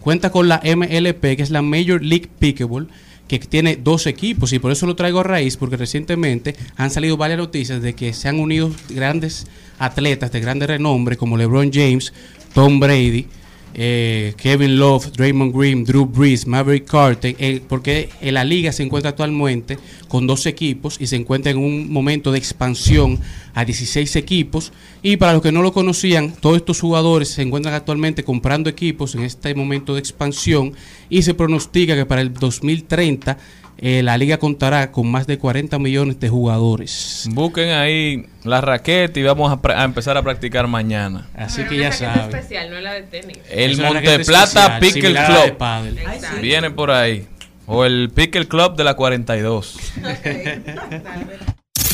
[0.00, 2.88] Cuenta con la MLP, que es la Major League Pickleball,
[3.28, 7.16] que tiene dos equipos y por eso lo traigo a raíz, porque recientemente han salido
[7.16, 9.46] varias noticias de que se han unido grandes
[9.78, 12.12] atletas de grande renombre como LeBron James,
[12.54, 13.26] Tom Brady,
[13.74, 19.10] eh, Kevin Love, Draymond Green, Drew Brees, Maverick Carter, porque en la liga se encuentra
[19.10, 19.78] actualmente
[20.08, 23.18] con dos equipos y se encuentra en un momento de expansión
[23.54, 24.72] a 16 equipos.
[25.02, 29.14] Y para los que no lo conocían, todos estos jugadores se encuentran actualmente comprando equipos
[29.14, 30.72] en este momento de expansión
[31.08, 33.38] y se pronostica que para el 2030
[33.80, 37.28] eh, la liga contará con más de 40 millones de jugadores.
[37.30, 41.28] Busquen ahí la raqueta y vamos a, empezar a practicar mañana.
[41.36, 42.36] Así Pero que ya raqueta saben.
[42.36, 43.38] especial, no la de tenis.
[43.48, 46.40] El Es una Monte raqueta Plata especial, Pickle Club.
[46.40, 47.28] Viene por ahí.
[47.66, 49.76] O el Pickle Club de la 42.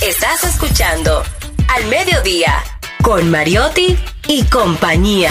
[0.00, 1.22] Estás escuchando
[1.68, 2.54] al mediodía,
[3.02, 3.96] con Mariotti
[4.28, 5.30] y compañía.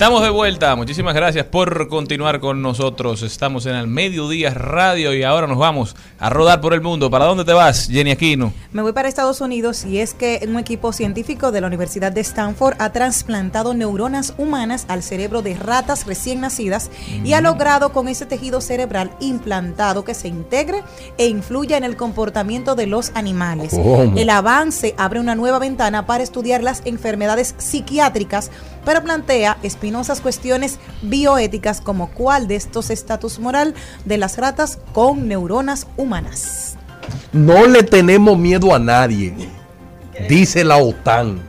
[0.00, 0.74] Estamos de vuelta.
[0.76, 3.20] Muchísimas gracias por continuar con nosotros.
[3.20, 7.10] Estamos en el Mediodía Radio y ahora nos vamos a rodar por el mundo.
[7.10, 8.54] ¿Para dónde te vas, Jenny Aquino?
[8.72, 12.22] Me voy para Estados Unidos y es que un equipo científico de la Universidad de
[12.22, 16.90] Stanford ha trasplantado neuronas humanas al cerebro de ratas recién nacidas
[17.22, 20.82] y ha logrado con ese tejido cerebral implantado que se integre
[21.18, 23.74] e influya en el comportamiento de los animales.
[24.16, 28.50] El avance abre una nueva ventana para estudiar las enfermedades psiquiátricas,
[28.86, 29.58] pero plantea
[30.20, 36.76] cuestiones bioéticas como cuál de estos estatus moral de las ratas con neuronas humanas.
[37.32, 39.34] No le tenemos miedo a nadie,
[40.28, 41.40] dice la OTAN.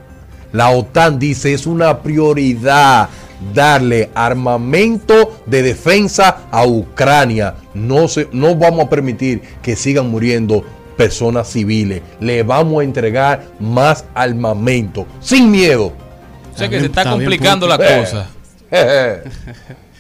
[0.52, 3.10] La OTAN dice es una prioridad
[3.54, 7.56] darle armamento de defensa a Ucrania.
[7.74, 10.64] No, se, no vamos a permitir que sigan muriendo
[10.98, 12.02] personas civiles.
[12.20, 15.94] Le vamos a entregar más armamento, sin miedo.
[16.54, 18.30] O sea que se está complicando la cosa.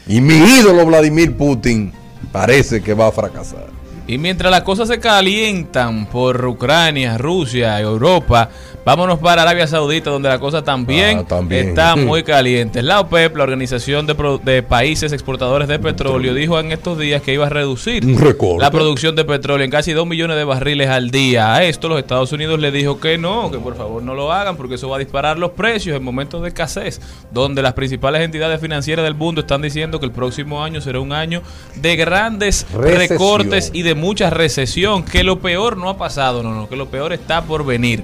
[0.08, 1.94] y mi ídolo Vladimir Putin
[2.32, 3.81] parece que va a fracasar.
[4.12, 8.50] Y mientras las cosas se calientan por Ucrania, Rusia, Europa,
[8.84, 11.70] vámonos para Arabia Saudita, donde la cosa también, Ah, también.
[11.70, 12.82] está muy caliente.
[12.82, 17.22] La OPEP, la Organización de, Pro- de Países Exportadores de Petróleo, dijo en estos días
[17.22, 18.62] que iba a reducir recorte.
[18.62, 21.54] la producción de petróleo en casi 2 millones de barriles al día.
[21.56, 24.58] A esto los Estados Unidos le dijo que no, que por favor no lo hagan,
[24.58, 27.00] porque eso va a disparar los precios en momentos de escasez,
[27.32, 31.14] donde las principales entidades financieras del mundo están diciendo que el próximo año será un
[31.14, 31.42] año
[31.76, 32.98] de grandes Recesión.
[33.10, 36.88] recortes y de mucha recesión, que lo peor no ha pasado, no, no, que lo
[36.88, 38.04] peor está por venir.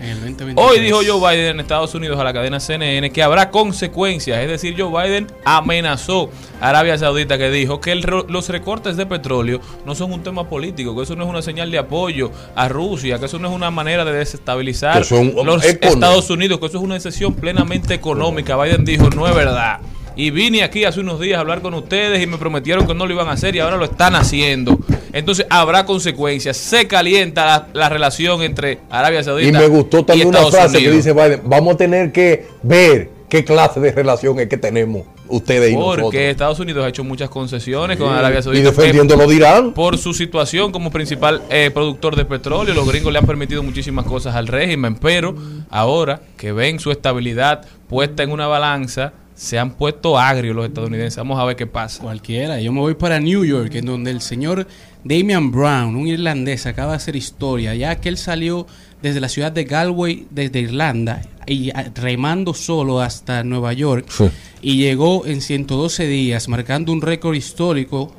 [0.56, 4.48] Hoy dijo Joe Biden en Estados Unidos a la cadena CNN que habrá consecuencias, es
[4.48, 6.30] decir, Joe Biden amenazó
[6.62, 10.24] a Arabia Saudita que dijo que el ro- los recortes de petróleo no son un
[10.24, 13.50] tema político, que eso no es una señal de apoyo a Rusia, que eso no
[13.50, 15.90] es una manera de desestabilizar son los económicos.
[15.94, 18.56] Estados Unidos, que eso es una decisión plenamente económica.
[18.56, 19.80] Biden dijo, no es verdad.
[20.18, 23.06] Y vine aquí hace unos días a hablar con ustedes y me prometieron que no
[23.06, 24.78] lo iban a hacer y ahora lo están haciendo.
[25.14, 26.58] Entonces habrá consecuencias.
[26.58, 30.84] Se calienta la, la relación entre Arabia Saudita Y me gustó también una frase Unidos.
[30.84, 35.04] que dice Biden, vamos a tener que ver qué clase de relación es que tenemos
[35.30, 36.22] ustedes y Porque nosotros.
[36.24, 38.04] Estados Unidos ha hecho muchas concesiones Sí.
[38.04, 38.72] con Arabia Y Saudita.
[38.72, 39.74] defendiendo que lo dirán.
[39.74, 44.06] Por su situación como principal eh, productor de petróleo, los gringos le han permitido muchísimas
[44.06, 45.36] cosas al régimen, pero
[45.70, 51.16] ahora que ven su estabilidad puesta en una balanza, se han puesto agrios los estadounidenses.
[51.18, 52.02] Vamos a ver qué pasa.
[52.02, 52.60] Cualquiera.
[52.60, 54.68] Yo me voy para New York, en donde el señor
[55.04, 58.66] Damian Brown, un irlandés, acaba de hacer historia, ya que él salió
[59.04, 64.06] desde la ciudad de Galway, desde Irlanda, y remando solo hasta Nueva York,
[64.62, 68.14] y llegó en 112 días, marcando un récord histórico,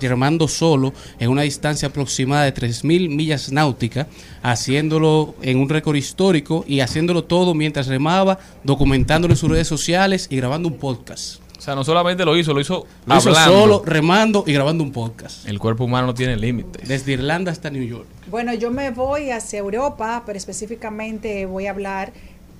[0.00, 4.06] remando solo en una distancia aproximada de 3.000 millas náuticas,
[4.42, 10.28] haciéndolo en un récord histórico y haciéndolo todo mientras remaba, documentándolo en sus redes sociales
[10.30, 11.40] y grabando un podcast.
[11.58, 13.58] O sea, no solamente lo hizo, lo hizo Lo hizo hablando.
[13.58, 15.48] solo, remando y grabando un podcast.
[15.48, 16.86] El cuerpo humano no tiene límites.
[16.86, 18.06] Desde Irlanda hasta New York.
[18.30, 22.12] Bueno, yo me voy hacia Europa, pero específicamente voy a hablar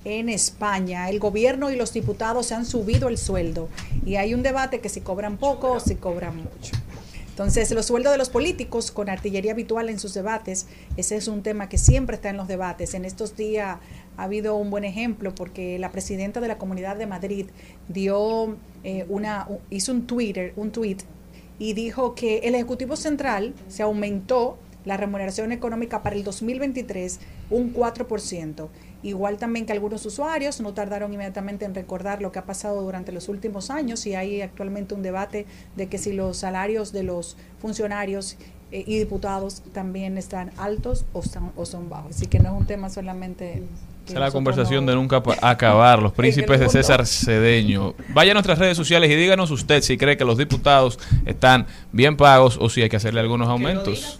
[0.07, 1.09] en España.
[1.09, 3.67] El gobierno y los diputados se han subido el sueldo
[4.05, 6.73] y hay un debate que si cobran poco o si cobran mucho.
[7.29, 10.65] Entonces, los sueldos de los políticos con artillería habitual en sus debates,
[10.95, 12.93] ese es un tema que siempre está en los debates.
[12.95, 13.77] En estos días
[14.15, 17.47] ha habido un buen ejemplo porque la presidenta de la Comunidad de Madrid
[17.89, 20.97] dio eh, una hizo un Twitter, un tweet
[21.59, 27.19] y dijo que el Ejecutivo Central se aumentó la remuneración económica para el 2023
[27.49, 28.67] un 4%.
[29.07, 33.13] Igual también que algunos usuarios no tardaron inmediatamente en recordar lo que ha pasado durante
[33.13, 35.45] los últimos años y hay actualmente un debate
[35.77, 38.35] de que si los salarios de los funcionarios
[38.73, 42.17] eh, y diputados también están altos o, son- o son bajos.
[42.17, 43.63] Así que no es un tema solamente...
[44.05, 46.67] Esa es la conversación no- de nunca acabar, los príncipes de.
[46.69, 47.93] César Cedeño.
[48.09, 52.17] Vaya a nuestras redes sociales y díganos usted si cree que los diputados están bien
[52.17, 54.19] pagos o si hay que hacerle algunos aumentos.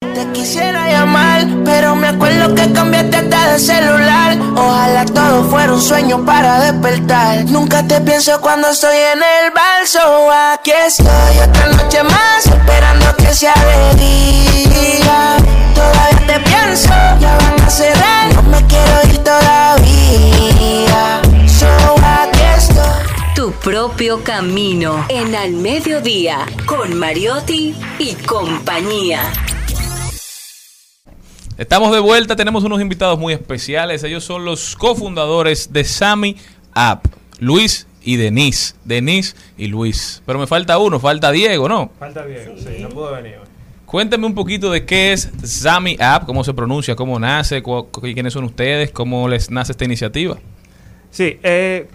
[0.00, 4.36] Te quisiera llamar, pero me acuerdo que cambiaste hasta de celular.
[4.54, 7.46] Ojalá todo fuera un sueño para despertar.
[7.46, 10.30] Nunca te pienso cuando estoy en el balso.
[10.52, 15.36] Aquí estoy otra noche más, esperando que sea de día.
[15.74, 18.34] Todavía te pienso, ya van a cerrar.
[18.34, 21.22] No me quiero ir todavía.
[21.46, 21.66] So
[22.04, 23.34] aquí estoy.
[23.34, 29.22] Tu propio camino en Al Mediodía con Mariotti y compañía.
[31.58, 34.02] Estamos de vuelta, tenemos unos invitados muy especiales.
[34.04, 36.36] Ellos son los cofundadores de Sami
[36.74, 37.06] App,
[37.38, 38.74] Luis y Denise.
[38.84, 40.22] Denise y Luis.
[40.26, 41.90] Pero me falta uno, falta Diego, ¿no?
[41.98, 43.46] Falta Diego, sí, no pudo venir hoy.
[43.86, 48.32] Cuéntame un poquito de qué es Sami App, cómo se pronuncia, cómo nace, cu- quiénes
[48.34, 50.36] son ustedes, cómo les nace esta iniciativa.
[51.10, 51.88] Sí, eh,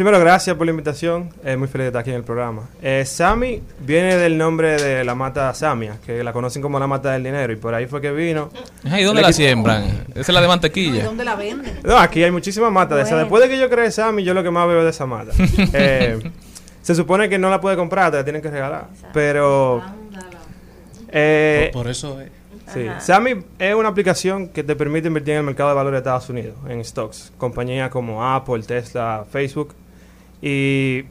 [0.00, 2.62] primero gracias por la invitación, eh, muy feliz de estar aquí en el programa.
[2.80, 7.12] Eh, Sami viene del nombre de la mata Samia, que la conocen como la mata
[7.12, 8.48] del dinero, y por ahí fue que vino.
[8.82, 10.06] ¿Y dónde la siembran?
[10.14, 11.04] Esa es la de mantequilla.
[11.04, 11.80] ¿Dónde la venden?
[11.84, 13.02] No, aquí hay muchísimas matas de.
[13.04, 13.18] Bueno.
[13.18, 15.32] Después de que yo creé Sammy, yo lo que más veo de esa mata.
[15.74, 16.18] Eh,
[16.80, 18.86] se supone que no la puede comprar, te la tienen que regalar.
[19.12, 19.82] Pero.
[21.08, 22.30] eh, Por, por eso es.
[22.72, 25.98] Sí, Sammy es una aplicación que te permite invertir en el mercado de valores de
[25.98, 27.32] Estados Unidos, en stocks.
[27.36, 29.74] Compañías como Apple, Tesla, Facebook.
[30.42, 31.02] Y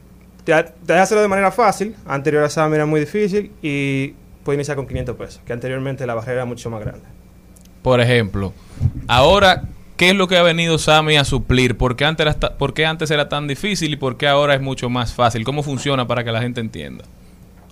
[0.44, 0.54] te,
[0.86, 1.94] te hacerlo de manera fácil.
[2.06, 6.14] Anterior a Sammy era muy difícil y puede iniciar con 500 pesos, que anteriormente la
[6.14, 7.06] barrera era mucho más grande.
[7.82, 8.52] Por ejemplo,
[9.08, 9.62] ahora,
[9.96, 11.76] ¿qué es lo que ha venido Sami a suplir?
[11.76, 14.54] ¿Por qué, antes era, ta- por qué antes era tan difícil y por qué ahora
[14.54, 15.44] es mucho más fácil?
[15.44, 17.04] ¿Cómo funciona para que la gente entienda?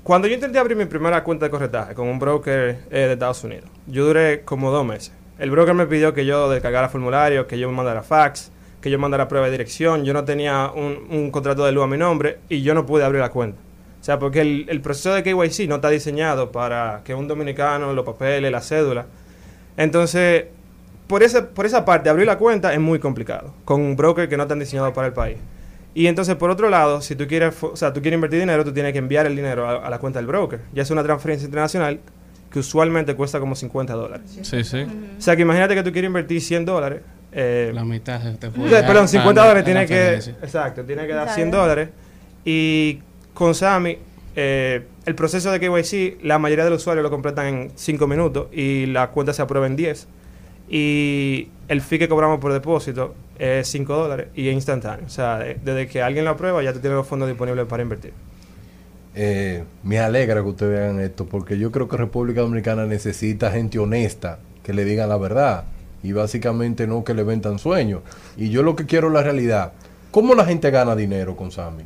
[0.03, 3.45] Cuando yo intenté abrir mi primera cuenta de corretaje con un broker eh, de Estados
[3.45, 5.13] Unidos, yo duré como dos meses.
[5.39, 8.51] El broker me pidió que yo descargara formularios, que yo me mandara fax,
[8.89, 10.05] que yo mandara prueba de dirección.
[10.05, 13.05] Yo no tenía un, un contrato de luz a mi nombre y yo no pude
[13.05, 13.59] abrir la cuenta.
[14.01, 17.93] O sea, porque el, el proceso de KYC no está diseñado para que un dominicano,
[17.93, 19.07] los papeles, la cédula.
[19.77, 20.47] Entonces,
[21.07, 24.37] por esa, por esa parte, abrir la cuenta es muy complicado, con un broker que
[24.37, 25.37] no están diseñados para el país.
[25.95, 28.73] Y entonces, por otro lado, si tú quieres, o sea, tú quieres invertir dinero, tú
[28.73, 30.61] tienes que enviar el dinero a, a la cuenta del broker.
[30.73, 32.01] Ya es una transferencia internacional
[32.51, 34.39] que usualmente cuesta como 50 dólares.
[34.43, 34.87] Sí, sí.
[35.19, 37.03] O sea, que imagínate que tú quieres invertir 100 dólares.
[37.33, 40.15] Eh, La mitad se te perdón, 50 a- a dólares la tiene que...
[40.45, 41.61] Exacto, tiene que dar Está 100 bien.
[41.61, 41.89] dólares.
[42.45, 43.01] Y
[43.35, 43.99] con Sami,
[44.37, 48.47] eh, el proceso de KYC, la mayoría de los usuarios lo completan en 5 minutos
[48.53, 50.07] y la cuenta se aprueba en 10.
[50.71, 55.07] Y el fee que cobramos por depósito es 5 dólares y es instantáneo.
[55.07, 57.83] O sea, de- desde que alguien lo aprueba ya tú tienes los fondos disponibles para
[57.83, 58.13] invertir.
[59.15, 63.79] Eh, me alegra que ustedes vean esto, porque yo creo que República Dominicana necesita gente
[63.79, 65.65] honesta que le digan la verdad
[66.03, 68.03] y básicamente no que le vendan sueños.
[68.37, 69.73] Y yo lo que quiero es la realidad.
[70.11, 71.85] ¿Cómo la gente gana dinero con Sami?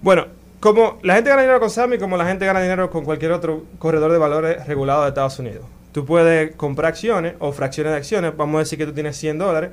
[0.00, 0.26] Bueno,
[0.60, 3.64] como la gente gana dinero con Sami, como la gente gana dinero con cualquier otro
[3.78, 5.64] corredor de valores regulado de Estados Unidos.
[5.92, 8.36] Tú puedes comprar acciones o fracciones de acciones.
[8.36, 9.70] Vamos a decir que tú tienes 100 dólares.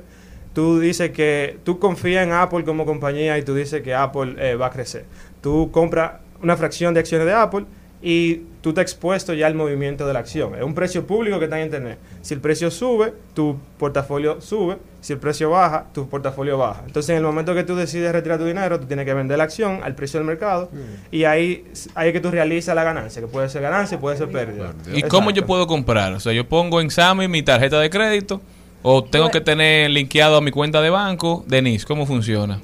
[0.52, 4.56] Tú dices que tú confías en Apple como compañía y tú dices que Apple eh,
[4.56, 5.04] va a crecer.
[5.40, 7.64] Tú compras una fracción de acciones de Apple
[8.02, 10.54] y tú te expuesto ya al movimiento de la acción.
[10.54, 11.98] Es un precio público que está en Internet.
[12.22, 14.76] Si el precio sube, tu portafolio sube.
[15.00, 16.82] Si el precio baja, tu portafolio baja.
[16.86, 19.44] Entonces, en el momento que tú decides retirar tu dinero, tú tienes que vender la
[19.44, 20.70] acción al precio del mercado
[21.10, 21.64] y ahí,
[21.94, 24.74] ahí es que tú realizas la ganancia, que puede ser ganancia, puede ser pérdida.
[24.92, 26.12] ¿Y cómo yo puedo comprar?
[26.12, 28.42] O sea, yo pongo en Sami mi tarjeta de crédito
[28.82, 31.44] o tengo que tener linkeado a mi cuenta de banco.
[31.48, 32.60] Denise, ¿cómo funciona?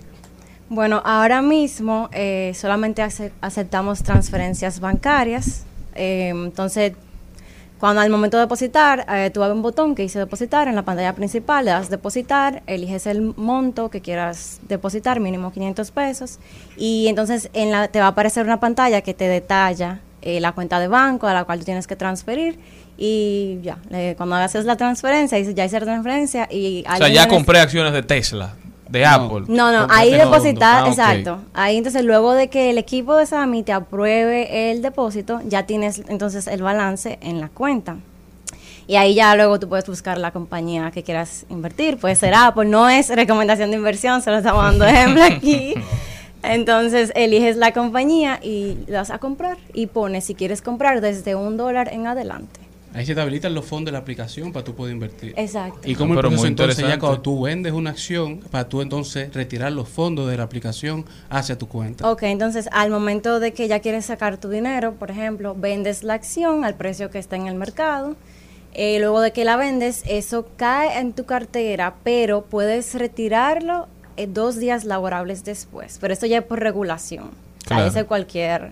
[0.68, 5.64] Bueno, ahora mismo eh, solamente ace- aceptamos transferencias bancarias.
[5.96, 6.92] Eh, entonces,
[7.78, 10.82] cuando al momento de depositar, eh, tú vas un botón que dice depositar en la
[10.82, 16.38] pantalla principal, le das depositar, eliges el monto que quieras depositar, mínimo 500 pesos,
[16.78, 20.52] y entonces en la, te va a aparecer una pantalla que te detalla eh, la
[20.52, 22.58] cuenta de banco a la cual tú tienes que transferir.
[22.98, 26.82] Y ya, le- cuando haces la transferencia, dices ya hice la transferencia y...
[26.90, 28.54] O sea, ya compré acciones de Tesla,
[28.88, 29.44] de Apple.
[29.48, 30.84] no, no, ahí depositar.
[30.84, 31.38] Ah, exacto.
[31.54, 36.02] Ahí entonces luego de que el equipo de Sami te apruebe el depósito, ya tienes
[36.08, 37.96] entonces el balance en la cuenta.
[38.88, 41.98] Y ahí ya luego tú puedes buscar la compañía que quieras invertir.
[41.98, 45.74] Puede ser Apple, no es recomendación de inversión, solo estamos dando ejemplo aquí.
[46.44, 51.56] Entonces eliges la compañía y das a comprar y pones si quieres comprar desde un
[51.56, 52.65] dólar en adelante.
[52.96, 55.34] Ahí se te habilitan los fondos de la aplicación para tú poder invertir.
[55.36, 55.80] Exacto.
[55.84, 59.70] Y como el proceso entonces ya cuando tú vendes una acción, para tú entonces retirar
[59.72, 62.10] los fondos de la aplicación hacia tu cuenta.
[62.10, 66.14] Ok, entonces al momento de que ya quieres sacar tu dinero, por ejemplo, vendes la
[66.14, 68.16] acción al precio que está en el mercado.
[68.72, 74.26] eh, luego de que la vendes, eso cae en tu cartera, pero puedes retirarlo eh,
[74.26, 75.98] dos días laborables después.
[76.00, 77.30] Pero esto ya es por regulación.
[77.66, 77.86] Claro.
[77.86, 78.70] ese cualquier...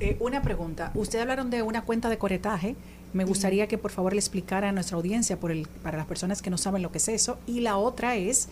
[0.00, 0.90] Eh, una pregunta.
[0.94, 2.76] Ustedes hablaron de una cuenta de corretaje
[3.12, 6.42] Me gustaría que por favor le explicara a nuestra audiencia por el, para las personas
[6.42, 7.38] que no saben lo que es eso.
[7.46, 8.48] Y la otra es,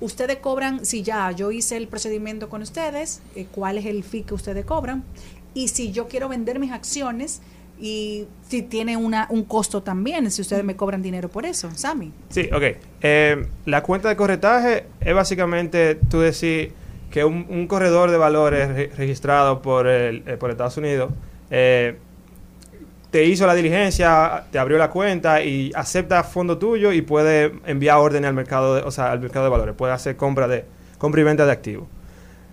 [0.00, 4.22] ustedes cobran, si ya yo hice el procedimiento con ustedes, eh, cuál es el fee
[4.22, 5.02] que ustedes cobran.
[5.54, 7.40] Y si yo quiero vender mis acciones
[7.80, 12.12] y si tiene una, un costo también, si ustedes me cobran dinero por eso, Sammy.
[12.30, 12.62] Sí, ok.
[13.02, 16.72] Eh, la cuenta de corretaje es básicamente tú decir
[17.10, 21.10] que un, corredor de valores re- registrado por, el, eh, por Estados Unidos
[21.50, 21.96] eh,
[23.16, 27.96] te hizo la diligencia, te abrió la cuenta y acepta fondo tuyo y puede enviar
[27.96, 30.66] órdenes al mercado, de, o sea, al mercado de valores, puede hacer compra de
[30.98, 31.86] compra y venta de activos.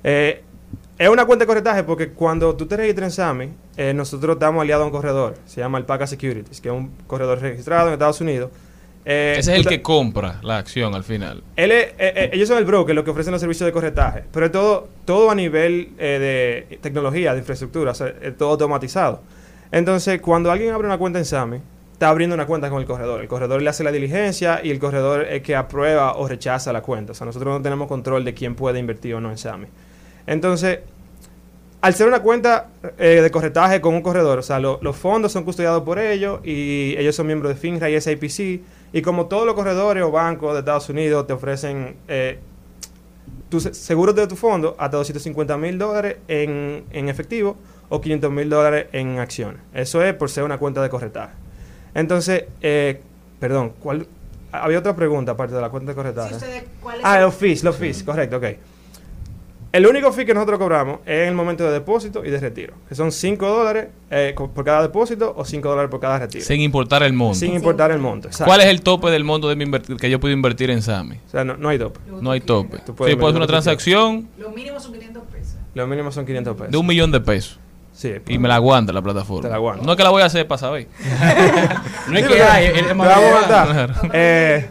[0.05, 0.41] Eh,
[0.97, 4.61] es una cuenta de corretaje porque cuando tú te registras en SAMI, eh, nosotros estamos
[4.61, 8.21] aliados a un corredor, se llama Alpaca Securities, que es un corredor registrado en Estados
[8.21, 8.49] Unidos.
[9.03, 11.43] Eh, Ese es el que compra la acción al final.
[11.57, 14.45] él es- eh, ellos son el broker, los que ofrecen los servicios de corretaje, pero
[14.45, 19.21] es todo, todo a nivel de tecnología, de infraestructura, o sea, es todo automatizado.
[19.73, 21.57] Entonces, cuando alguien abre una cuenta en SAMI,
[21.93, 23.21] está abriendo una cuenta con el corredor.
[23.21, 26.81] El corredor le hace la diligencia y el corredor es que aprueba o rechaza la
[26.83, 27.13] cuenta.
[27.13, 29.65] O sea, nosotros no tenemos control de quién puede invertir o no en SAMI.
[30.27, 30.79] Entonces,
[31.81, 32.67] al ser una cuenta
[32.99, 36.39] eh, de corretaje con un corredor, o sea, lo- los fondos son custodiados por ellos
[36.43, 38.61] y ellos son miembros de FINRA y SIPC.
[38.93, 42.37] Y como todos los corredores o bancos de Estados Unidos te ofrecen eh,
[43.49, 47.57] tus seguros de tu fondo hasta 250 mil dólares en efectivo
[47.89, 49.61] o 500 mil dólares en acciones.
[49.73, 51.33] Eso es por ser una cuenta de corretaje.
[51.93, 53.01] Entonces, eh,
[53.39, 54.07] perdón, ¿cuál?
[54.51, 56.35] Había otra pregunta aparte de la cuenta de corretaje.
[57.03, 58.45] ah, los fees, los fees, correcto, ok.
[59.71, 62.75] El único fee que nosotros cobramos es en el momento de depósito y de retiro,
[62.87, 66.45] que son 5 dólares eh, por cada depósito o 5 dólares por cada retiro.
[66.45, 67.39] Sin importar el monto.
[67.39, 68.27] Sin importar el monto.
[68.27, 68.45] exacto.
[68.45, 71.15] ¿Cuál es el tope del monto de mi invertir- que yo puedo invertir en SAMI?
[71.15, 71.99] O sea, no, no hay tope.
[72.21, 72.77] No hay tope.
[72.85, 75.55] Tú Sí, puedes hacer una lo transacción Lo mínimo son 500 pesos.
[75.73, 76.71] Los mínimos son 500 pesos.
[76.71, 77.59] de un millón de pesos.
[78.03, 78.13] Sí.
[78.27, 79.43] Y me la aguanta la plataforma.
[79.43, 79.85] Te la aguanta.
[79.85, 80.87] No es que la voy a hacer para saber.
[82.09, 83.07] no es que hay, es más.
[84.11, 84.67] Eh,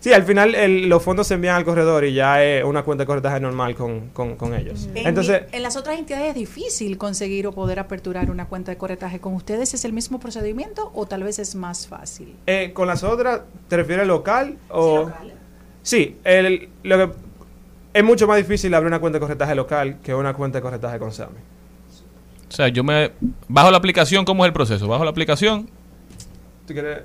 [0.00, 3.04] sí, al final el- los fondos se envían al corredor y ya es una cuenta
[3.04, 4.88] de corretaje normal con, con, con ellos.
[4.94, 8.76] En, Entonces, en las otras entidades es difícil conseguir o poder aperturar una cuenta de
[8.76, 9.18] corretaje.
[9.18, 12.34] ¿Con ustedes es el mismo procedimiento o tal vez es más fácil?
[12.46, 15.10] eh, con las otras, ¿te refieres local o...?
[15.82, 17.12] Sí, el- lo que,
[17.94, 20.98] es mucho más difícil abrir una cuenta de corretaje local que una cuenta de corretaje
[20.98, 21.38] con SAMI.
[22.48, 23.12] O sea, yo me
[23.46, 24.88] bajo la aplicación, ¿cómo es el proceso?
[24.88, 25.68] Bajo la aplicación,
[26.66, 26.98] ¿Tú quieres...?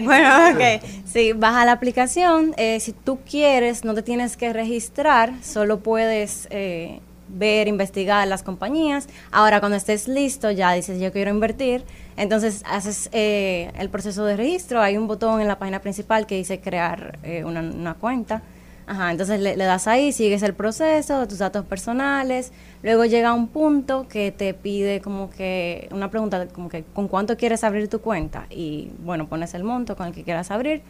[0.00, 0.82] Bueno, ok.
[1.04, 2.54] Sí, baja la aplicación.
[2.56, 8.42] eh, si tú quieres, no te tienes que registrar, solo puedes eh, ver, investigar las
[8.42, 9.08] compañías.
[9.30, 11.84] Ahora, cuando estés listo, ya dices, yo quiero invertir.
[12.16, 14.80] Entonces, haces eh, el proceso de registro.
[14.80, 18.42] Hay un botón en la página principal que dice crear eh, una, una cuenta.
[18.90, 22.50] Ajá, entonces le, das ahí, sigues el proceso, tus datos personales,
[22.82, 27.36] luego llega un punto que te pide como que una pregunta como que con cuánto
[27.36, 30.82] quieres abrir tu cuenta y bueno, pones el monto con el que quieras abrir.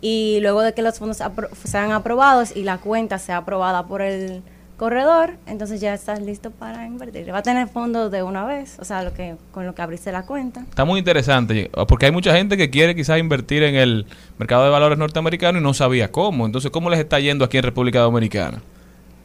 [0.00, 4.00] Y luego de que los fondos apro- sean aprobados y la cuenta sea aprobada por
[4.00, 4.44] el
[4.80, 7.30] corredor, entonces ya estás listo para invertir.
[7.30, 10.10] Va a tener fondos de una vez, o sea, lo que con lo que abriste
[10.10, 10.62] la cuenta.
[10.62, 11.70] está muy interesante.
[11.86, 14.06] Porque hay mucha gente que quiere quizás invertir en el
[14.38, 16.46] mercado de valores norteamericano y no sabía cómo.
[16.46, 18.62] Entonces, ¿cómo les está yendo aquí en República Dominicana?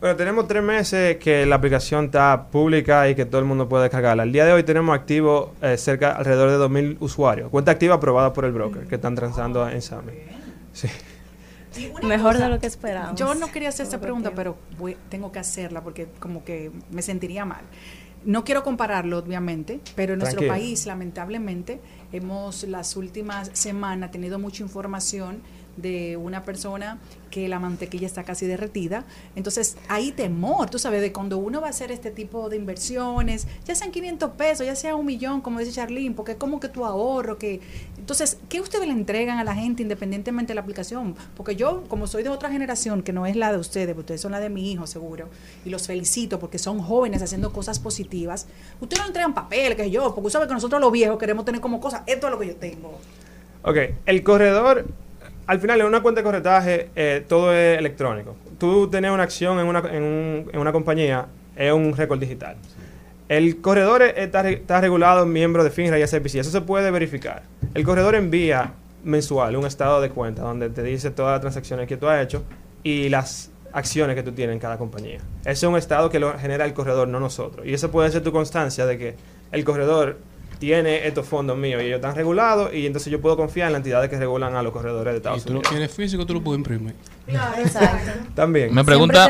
[0.01, 3.83] Bueno, tenemos tres meses que la aplicación está pública y que todo el mundo puede
[3.83, 4.23] descargarla.
[4.23, 7.49] Al día de hoy tenemos activo eh, cerca alrededor de 2.000 usuarios.
[7.49, 10.11] Cuenta activa aprobada por el broker que están transando en SAMI.
[10.73, 10.89] Sí.
[12.03, 13.19] Mejor de lo que esperábamos.
[13.19, 17.01] Yo no quería hacer esta pregunta, pero voy- tengo que hacerla porque como que me
[17.01, 17.61] sentiría mal.
[18.23, 21.79] No quiero compararlo, obviamente, pero en nuestro país, lamentablemente,
[22.11, 25.41] hemos las últimas semanas tenido mucha información
[25.77, 26.99] de una persona
[27.31, 29.03] que la mantequilla está casi derretida.
[29.35, 33.45] Entonces, hay temor, tú sabes, de cuando uno va a hacer este tipo de inversiones,
[33.65, 36.69] ya sean 500 pesos, ya sea un millón, como dice Charlene, porque es como que
[36.69, 37.59] tu ahorro, que...
[37.97, 41.15] Entonces, ¿qué ustedes le entregan a la gente independientemente de la aplicación?
[41.35, 44.21] Porque yo, como soy de otra generación, que no es la de ustedes, porque ustedes
[44.21, 45.27] son la de mi hijo, seguro,
[45.65, 48.47] y los felicito porque son jóvenes haciendo cosas positivas,
[48.79, 51.79] ustedes no entregan papel, que yo, porque sabe que nosotros los viejos queremos tener como
[51.79, 52.97] cosas, esto es lo que yo tengo.
[53.63, 54.85] Ok, el corredor,
[55.47, 58.35] al final en una cuenta de corretaje eh, todo es electrónico.
[58.57, 62.55] Tú tener una acción en una, en, un- en una compañía es un récord digital.
[63.27, 67.43] El corredor es- está, está regulado miembro de FINRA y SPC, eso se puede verificar.
[67.73, 68.73] El corredor envía
[69.03, 72.43] mensual un estado de cuenta donde te dice todas las transacciones que tú has hecho
[72.83, 75.19] y las acciones que tú tienes en cada compañía.
[75.41, 77.65] Ese es un estado que lo genera el corredor, no nosotros.
[77.67, 79.15] Y eso puede ser tu constancia de que
[79.51, 80.17] el corredor
[80.59, 83.79] tiene estos fondos míos y ellos están regulados y entonces yo puedo confiar en las
[83.79, 85.71] entidades que regulan a los corredores de Estados Si tú lo Unidos.
[85.71, 86.95] quieres físico, tú lo puedes imprimir.
[87.27, 88.11] Exacto.
[88.35, 88.73] También.
[88.73, 89.29] Me pregunta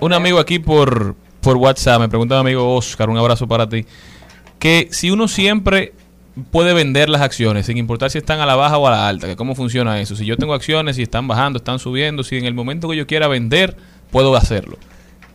[0.00, 3.86] un amigo aquí por, por WhatsApp, me pregunta mi amigo Oscar, un abrazo para ti,
[4.58, 5.92] que si uno siempre
[6.50, 9.26] puede vender las acciones sin importar si están a la baja o a la alta?
[9.26, 10.16] ¿Que ¿Cómo funciona eso?
[10.16, 13.06] Si yo tengo acciones, si están bajando, están subiendo, si en el momento que yo
[13.06, 13.76] quiera vender,
[14.10, 14.76] puedo hacerlo.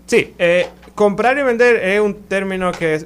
[0.06, 3.06] Sí, eh, comprar y vender es un término que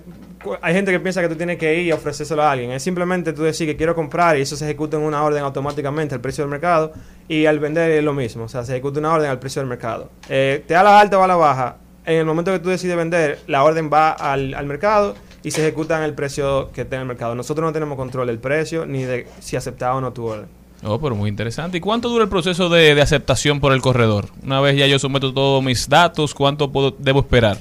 [0.62, 2.72] hay gente que piensa que tú tienes que ir y ofrecérselo a alguien.
[2.72, 6.16] Es simplemente tú decir que quiero comprar y eso se ejecuta en una orden automáticamente
[6.16, 6.94] al precio del mercado
[7.28, 8.44] y al vender es lo mismo.
[8.44, 10.10] O sea, se ejecuta una orden al precio del mercado.
[10.30, 11.78] Eh, te da la alta o a la baja.
[12.06, 15.62] En el momento que tú decides vender, la orden va al, al mercado y se
[15.62, 17.36] ejecuta en el precio que en el mercado.
[17.36, 20.48] Nosotros no tenemos control del precio ni de si aceptaba o no tu orden.
[20.84, 21.78] Oh, pero muy interesante.
[21.78, 24.30] ¿Y cuánto dura el proceso de, de aceptación por el corredor?
[24.44, 27.58] Una vez ya yo someto todos mis datos, ¿cuánto puedo, debo esperar?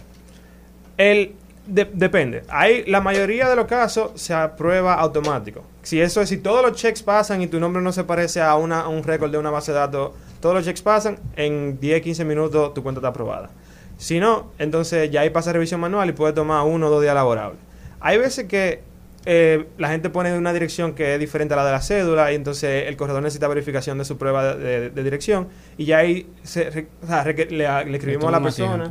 [0.96, 1.34] El,
[1.68, 2.42] de- depende.
[2.48, 5.62] Hay, la mayoría de los casos se aprueba automático.
[5.82, 8.54] Si eso es, si todos los checks pasan y tu nombre no se parece a,
[8.56, 12.24] una, un récord de una base de datos, todos los checks pasan, en 10, 15
[12.24, 13.50] minutos tu cuenta está aprobada.
[13.98, 17.14] Si no, entonces ya ahí pasa revisión manual y puede tomar uno o dos días
[17.14, 17.58] laborables.
[18.00, 18.82] Hay veces que
[19.26, 22.34] eh, la gente pone una dirección que es diferente a la de la cédula y
[22.36, 26.30] entonces el corredor necesita verificación de su prueba de, de- de dirección y ya ahí
[26.44, 27.58] se re- o sea, reque- le,
[27.90, 28.84] le escribimos a la persona.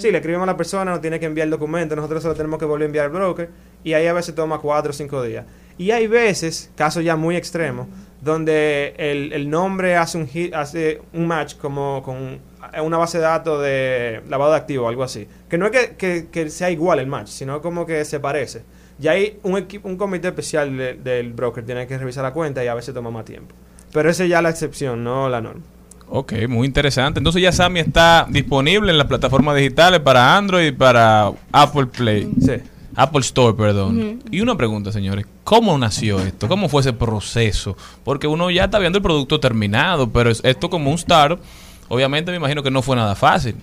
[0.00, 2.34] Sí, le escribimos a la persona, nos tiene que enviar el documento, nosotros se lo
[2.34, 3.50] tenemos que volver a enviar al broker
[3.84, 5.44] y ahí a veces toma cuatro o cinco días.
[5.78, 7.88] Y hay veces, casos ya muy extremos,
[8.20, 12.38] donde el, el nombre hace un hit, hace un match como con
[12.82, 15.26] una base de datos de lavado de activos o algo así.
[15.48, 18.62] Que no es que, que- que sea igual el match, sino como que se parece.
[19.02, 22.62] Y hay un, equipo, un comité especial de- del broker tiene que revisar la cuenta
[22.64, 23.54] y a veces toma más tiempo.
[23.92, 25.60] Pero esa es ya la excepción, no la norma.
[26.08, 27.18] Ok, muy interesante.
[27.18, 32.30] Entonces ya Sammy está disponible en las plataformas digitales para Android y para Apple Play.
[32.40, 32.52] Sí.
[32.94, 34.20] Apple Store, perdón.
[34.30, 35.26] Y una pregunta, señores.
[35.42, 36.46] ¿Cómo nació esto?
[36.46, 37.76] ¿Cómo fue ese proceso?
[38.04, 41.40] Porque uno ya está viendo el producto terminado, pero es- esto como un startup,
[41.88, 43.56] obviamente me imagino que no fue nada fácil.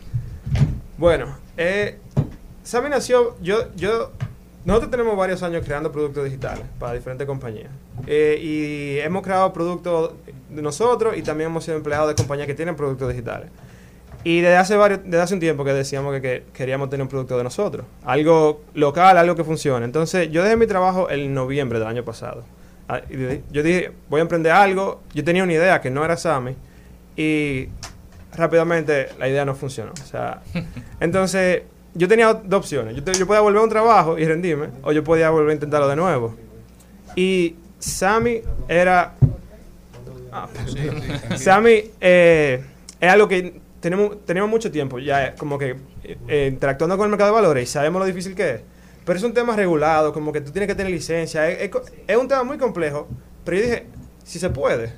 [0.98, 1.98] Bueno, eh,
[2.64, 4.12] Sammy nació, yo, yo,
[4.66, 7.70] nosotros tenemos varios años creando productos digitales para diferentes compañías.
[8.08, 10.14] Eh, y hemos creado productos
[10.50, 13.50] de nosotros y también hemos sido empleados de compañías que tienen productos digitales.
[14.24, 17.08] Y desde hace, varios, desde hace un tiempo que decíamos que, que queríamos tener un
[17.08, 17.86] producto de nosotros.
[18.04, 19.86] Algo local, algo que funcione.
[19.86, 22.44] Entonces, yo dejé mi trabajo en noviembre del año pasado.
[22.90, 23.02] Ah,
[23.52, 25.02] Yo dije, voy a emprender algo.
[25.14, 26.56] Yo tenía una idea que no era Sammy.
[27.16, 27.70] Y
[28.36, 29.94] rápidamente la idea no funcionó.
[29.94, 30.42] O sea,
[31.00, 31.64] entonces
[31.94, 32.96] yo tenía dos opciones.
[32.96, 35.54] Yo, te- yo podía volver a un trabajo y rendirme, o yo podía volver a
[35.54, 36.36] intentarlo de nuevo.
[37.16, 39.14] Y Sammy era...
[40.32, 40.48] Ah.
[41.38, 42.64] Sammy eh,
[43.00, 45.76] es algo que tenemos, tenemos mucho tiempo ya eh, como que
[46.28, 48.62] eh, interactuando con el mercado de valores y sabemos lo difícil que es.
[49.06, 51.50] Pero es un tema regulado, como que tú tienes que tener licencia.
[51.50, 51.72] Es, es
[52.08, 53.08] es un tema muy complejo.
[53.44, 53.86] Pero yo dije,
[54.24, 54.94] si se puede,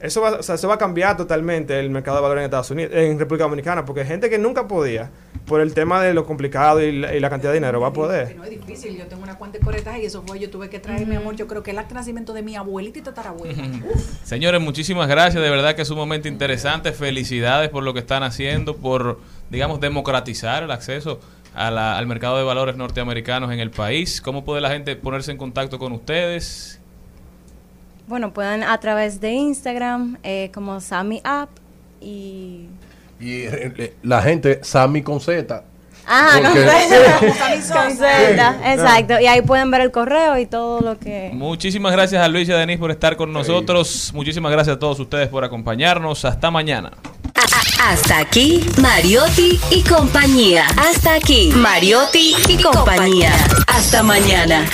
[0.00, 2.70] eso va, o sea, eso va a cambiar totalmente el mercado de valores en Estados
[2.70, 5.10] Unidos, en República Dominicana, porque gente que nunca podía,
[5.46, 7.92] por el tema de lo complicado y la, y la cantidad de dinero, va a
[7.92, 8.36] poder.
[8.36, 10.78] No es difícil, yo tengo una cuenta de corretaje y eso fue, yo tuve que
[10.78, 13.54] traer, mi amor, yo creo que el acta de nacimiento de mi abuelita y tatarabuela.
[14.24, 15.42] Señores, muchísimas gracias.
[15.42, 16.92] De verdad que es un momento interesante.
[16.92, 21.20] Felicidades por lo que están haciendo, por, digamos, democratizar el acceso
[21.54, 24.20] a la- al mercado de valores norteamericanos en el país.
[24.20, 26.80] ¿Cómo puede la gente ponerse en contacto con ustedes?
[28.06, 31.48] Bueno, pueden a través de Instagram eh, como Sammy App
[32.00, 32.68] y...
[33.20, 35.64] Y eh, la gente, Sammy con Z.
[36.06, 36.38] Ah.
[37.72, 39.18] Con Z, exacto.
[39.20, 41.30] Y ahí pueden ver el correo y todo lo que...
[41.32, 44.10] Muchísimas gracias a Luis y a Denise por estar con nosotros.
[44.14, 46.24] Muchísimas gracias a todos ustedes por acompañarnos.
[46.24, 46.92] Hasta mañana.
[47.80, 50.66] Hasta aquí, Mariotti y compañía.
[50.76, 53.32] Hasta aquí, Mariotti y compañía.
[53.66, 54.64] Hasta mañana.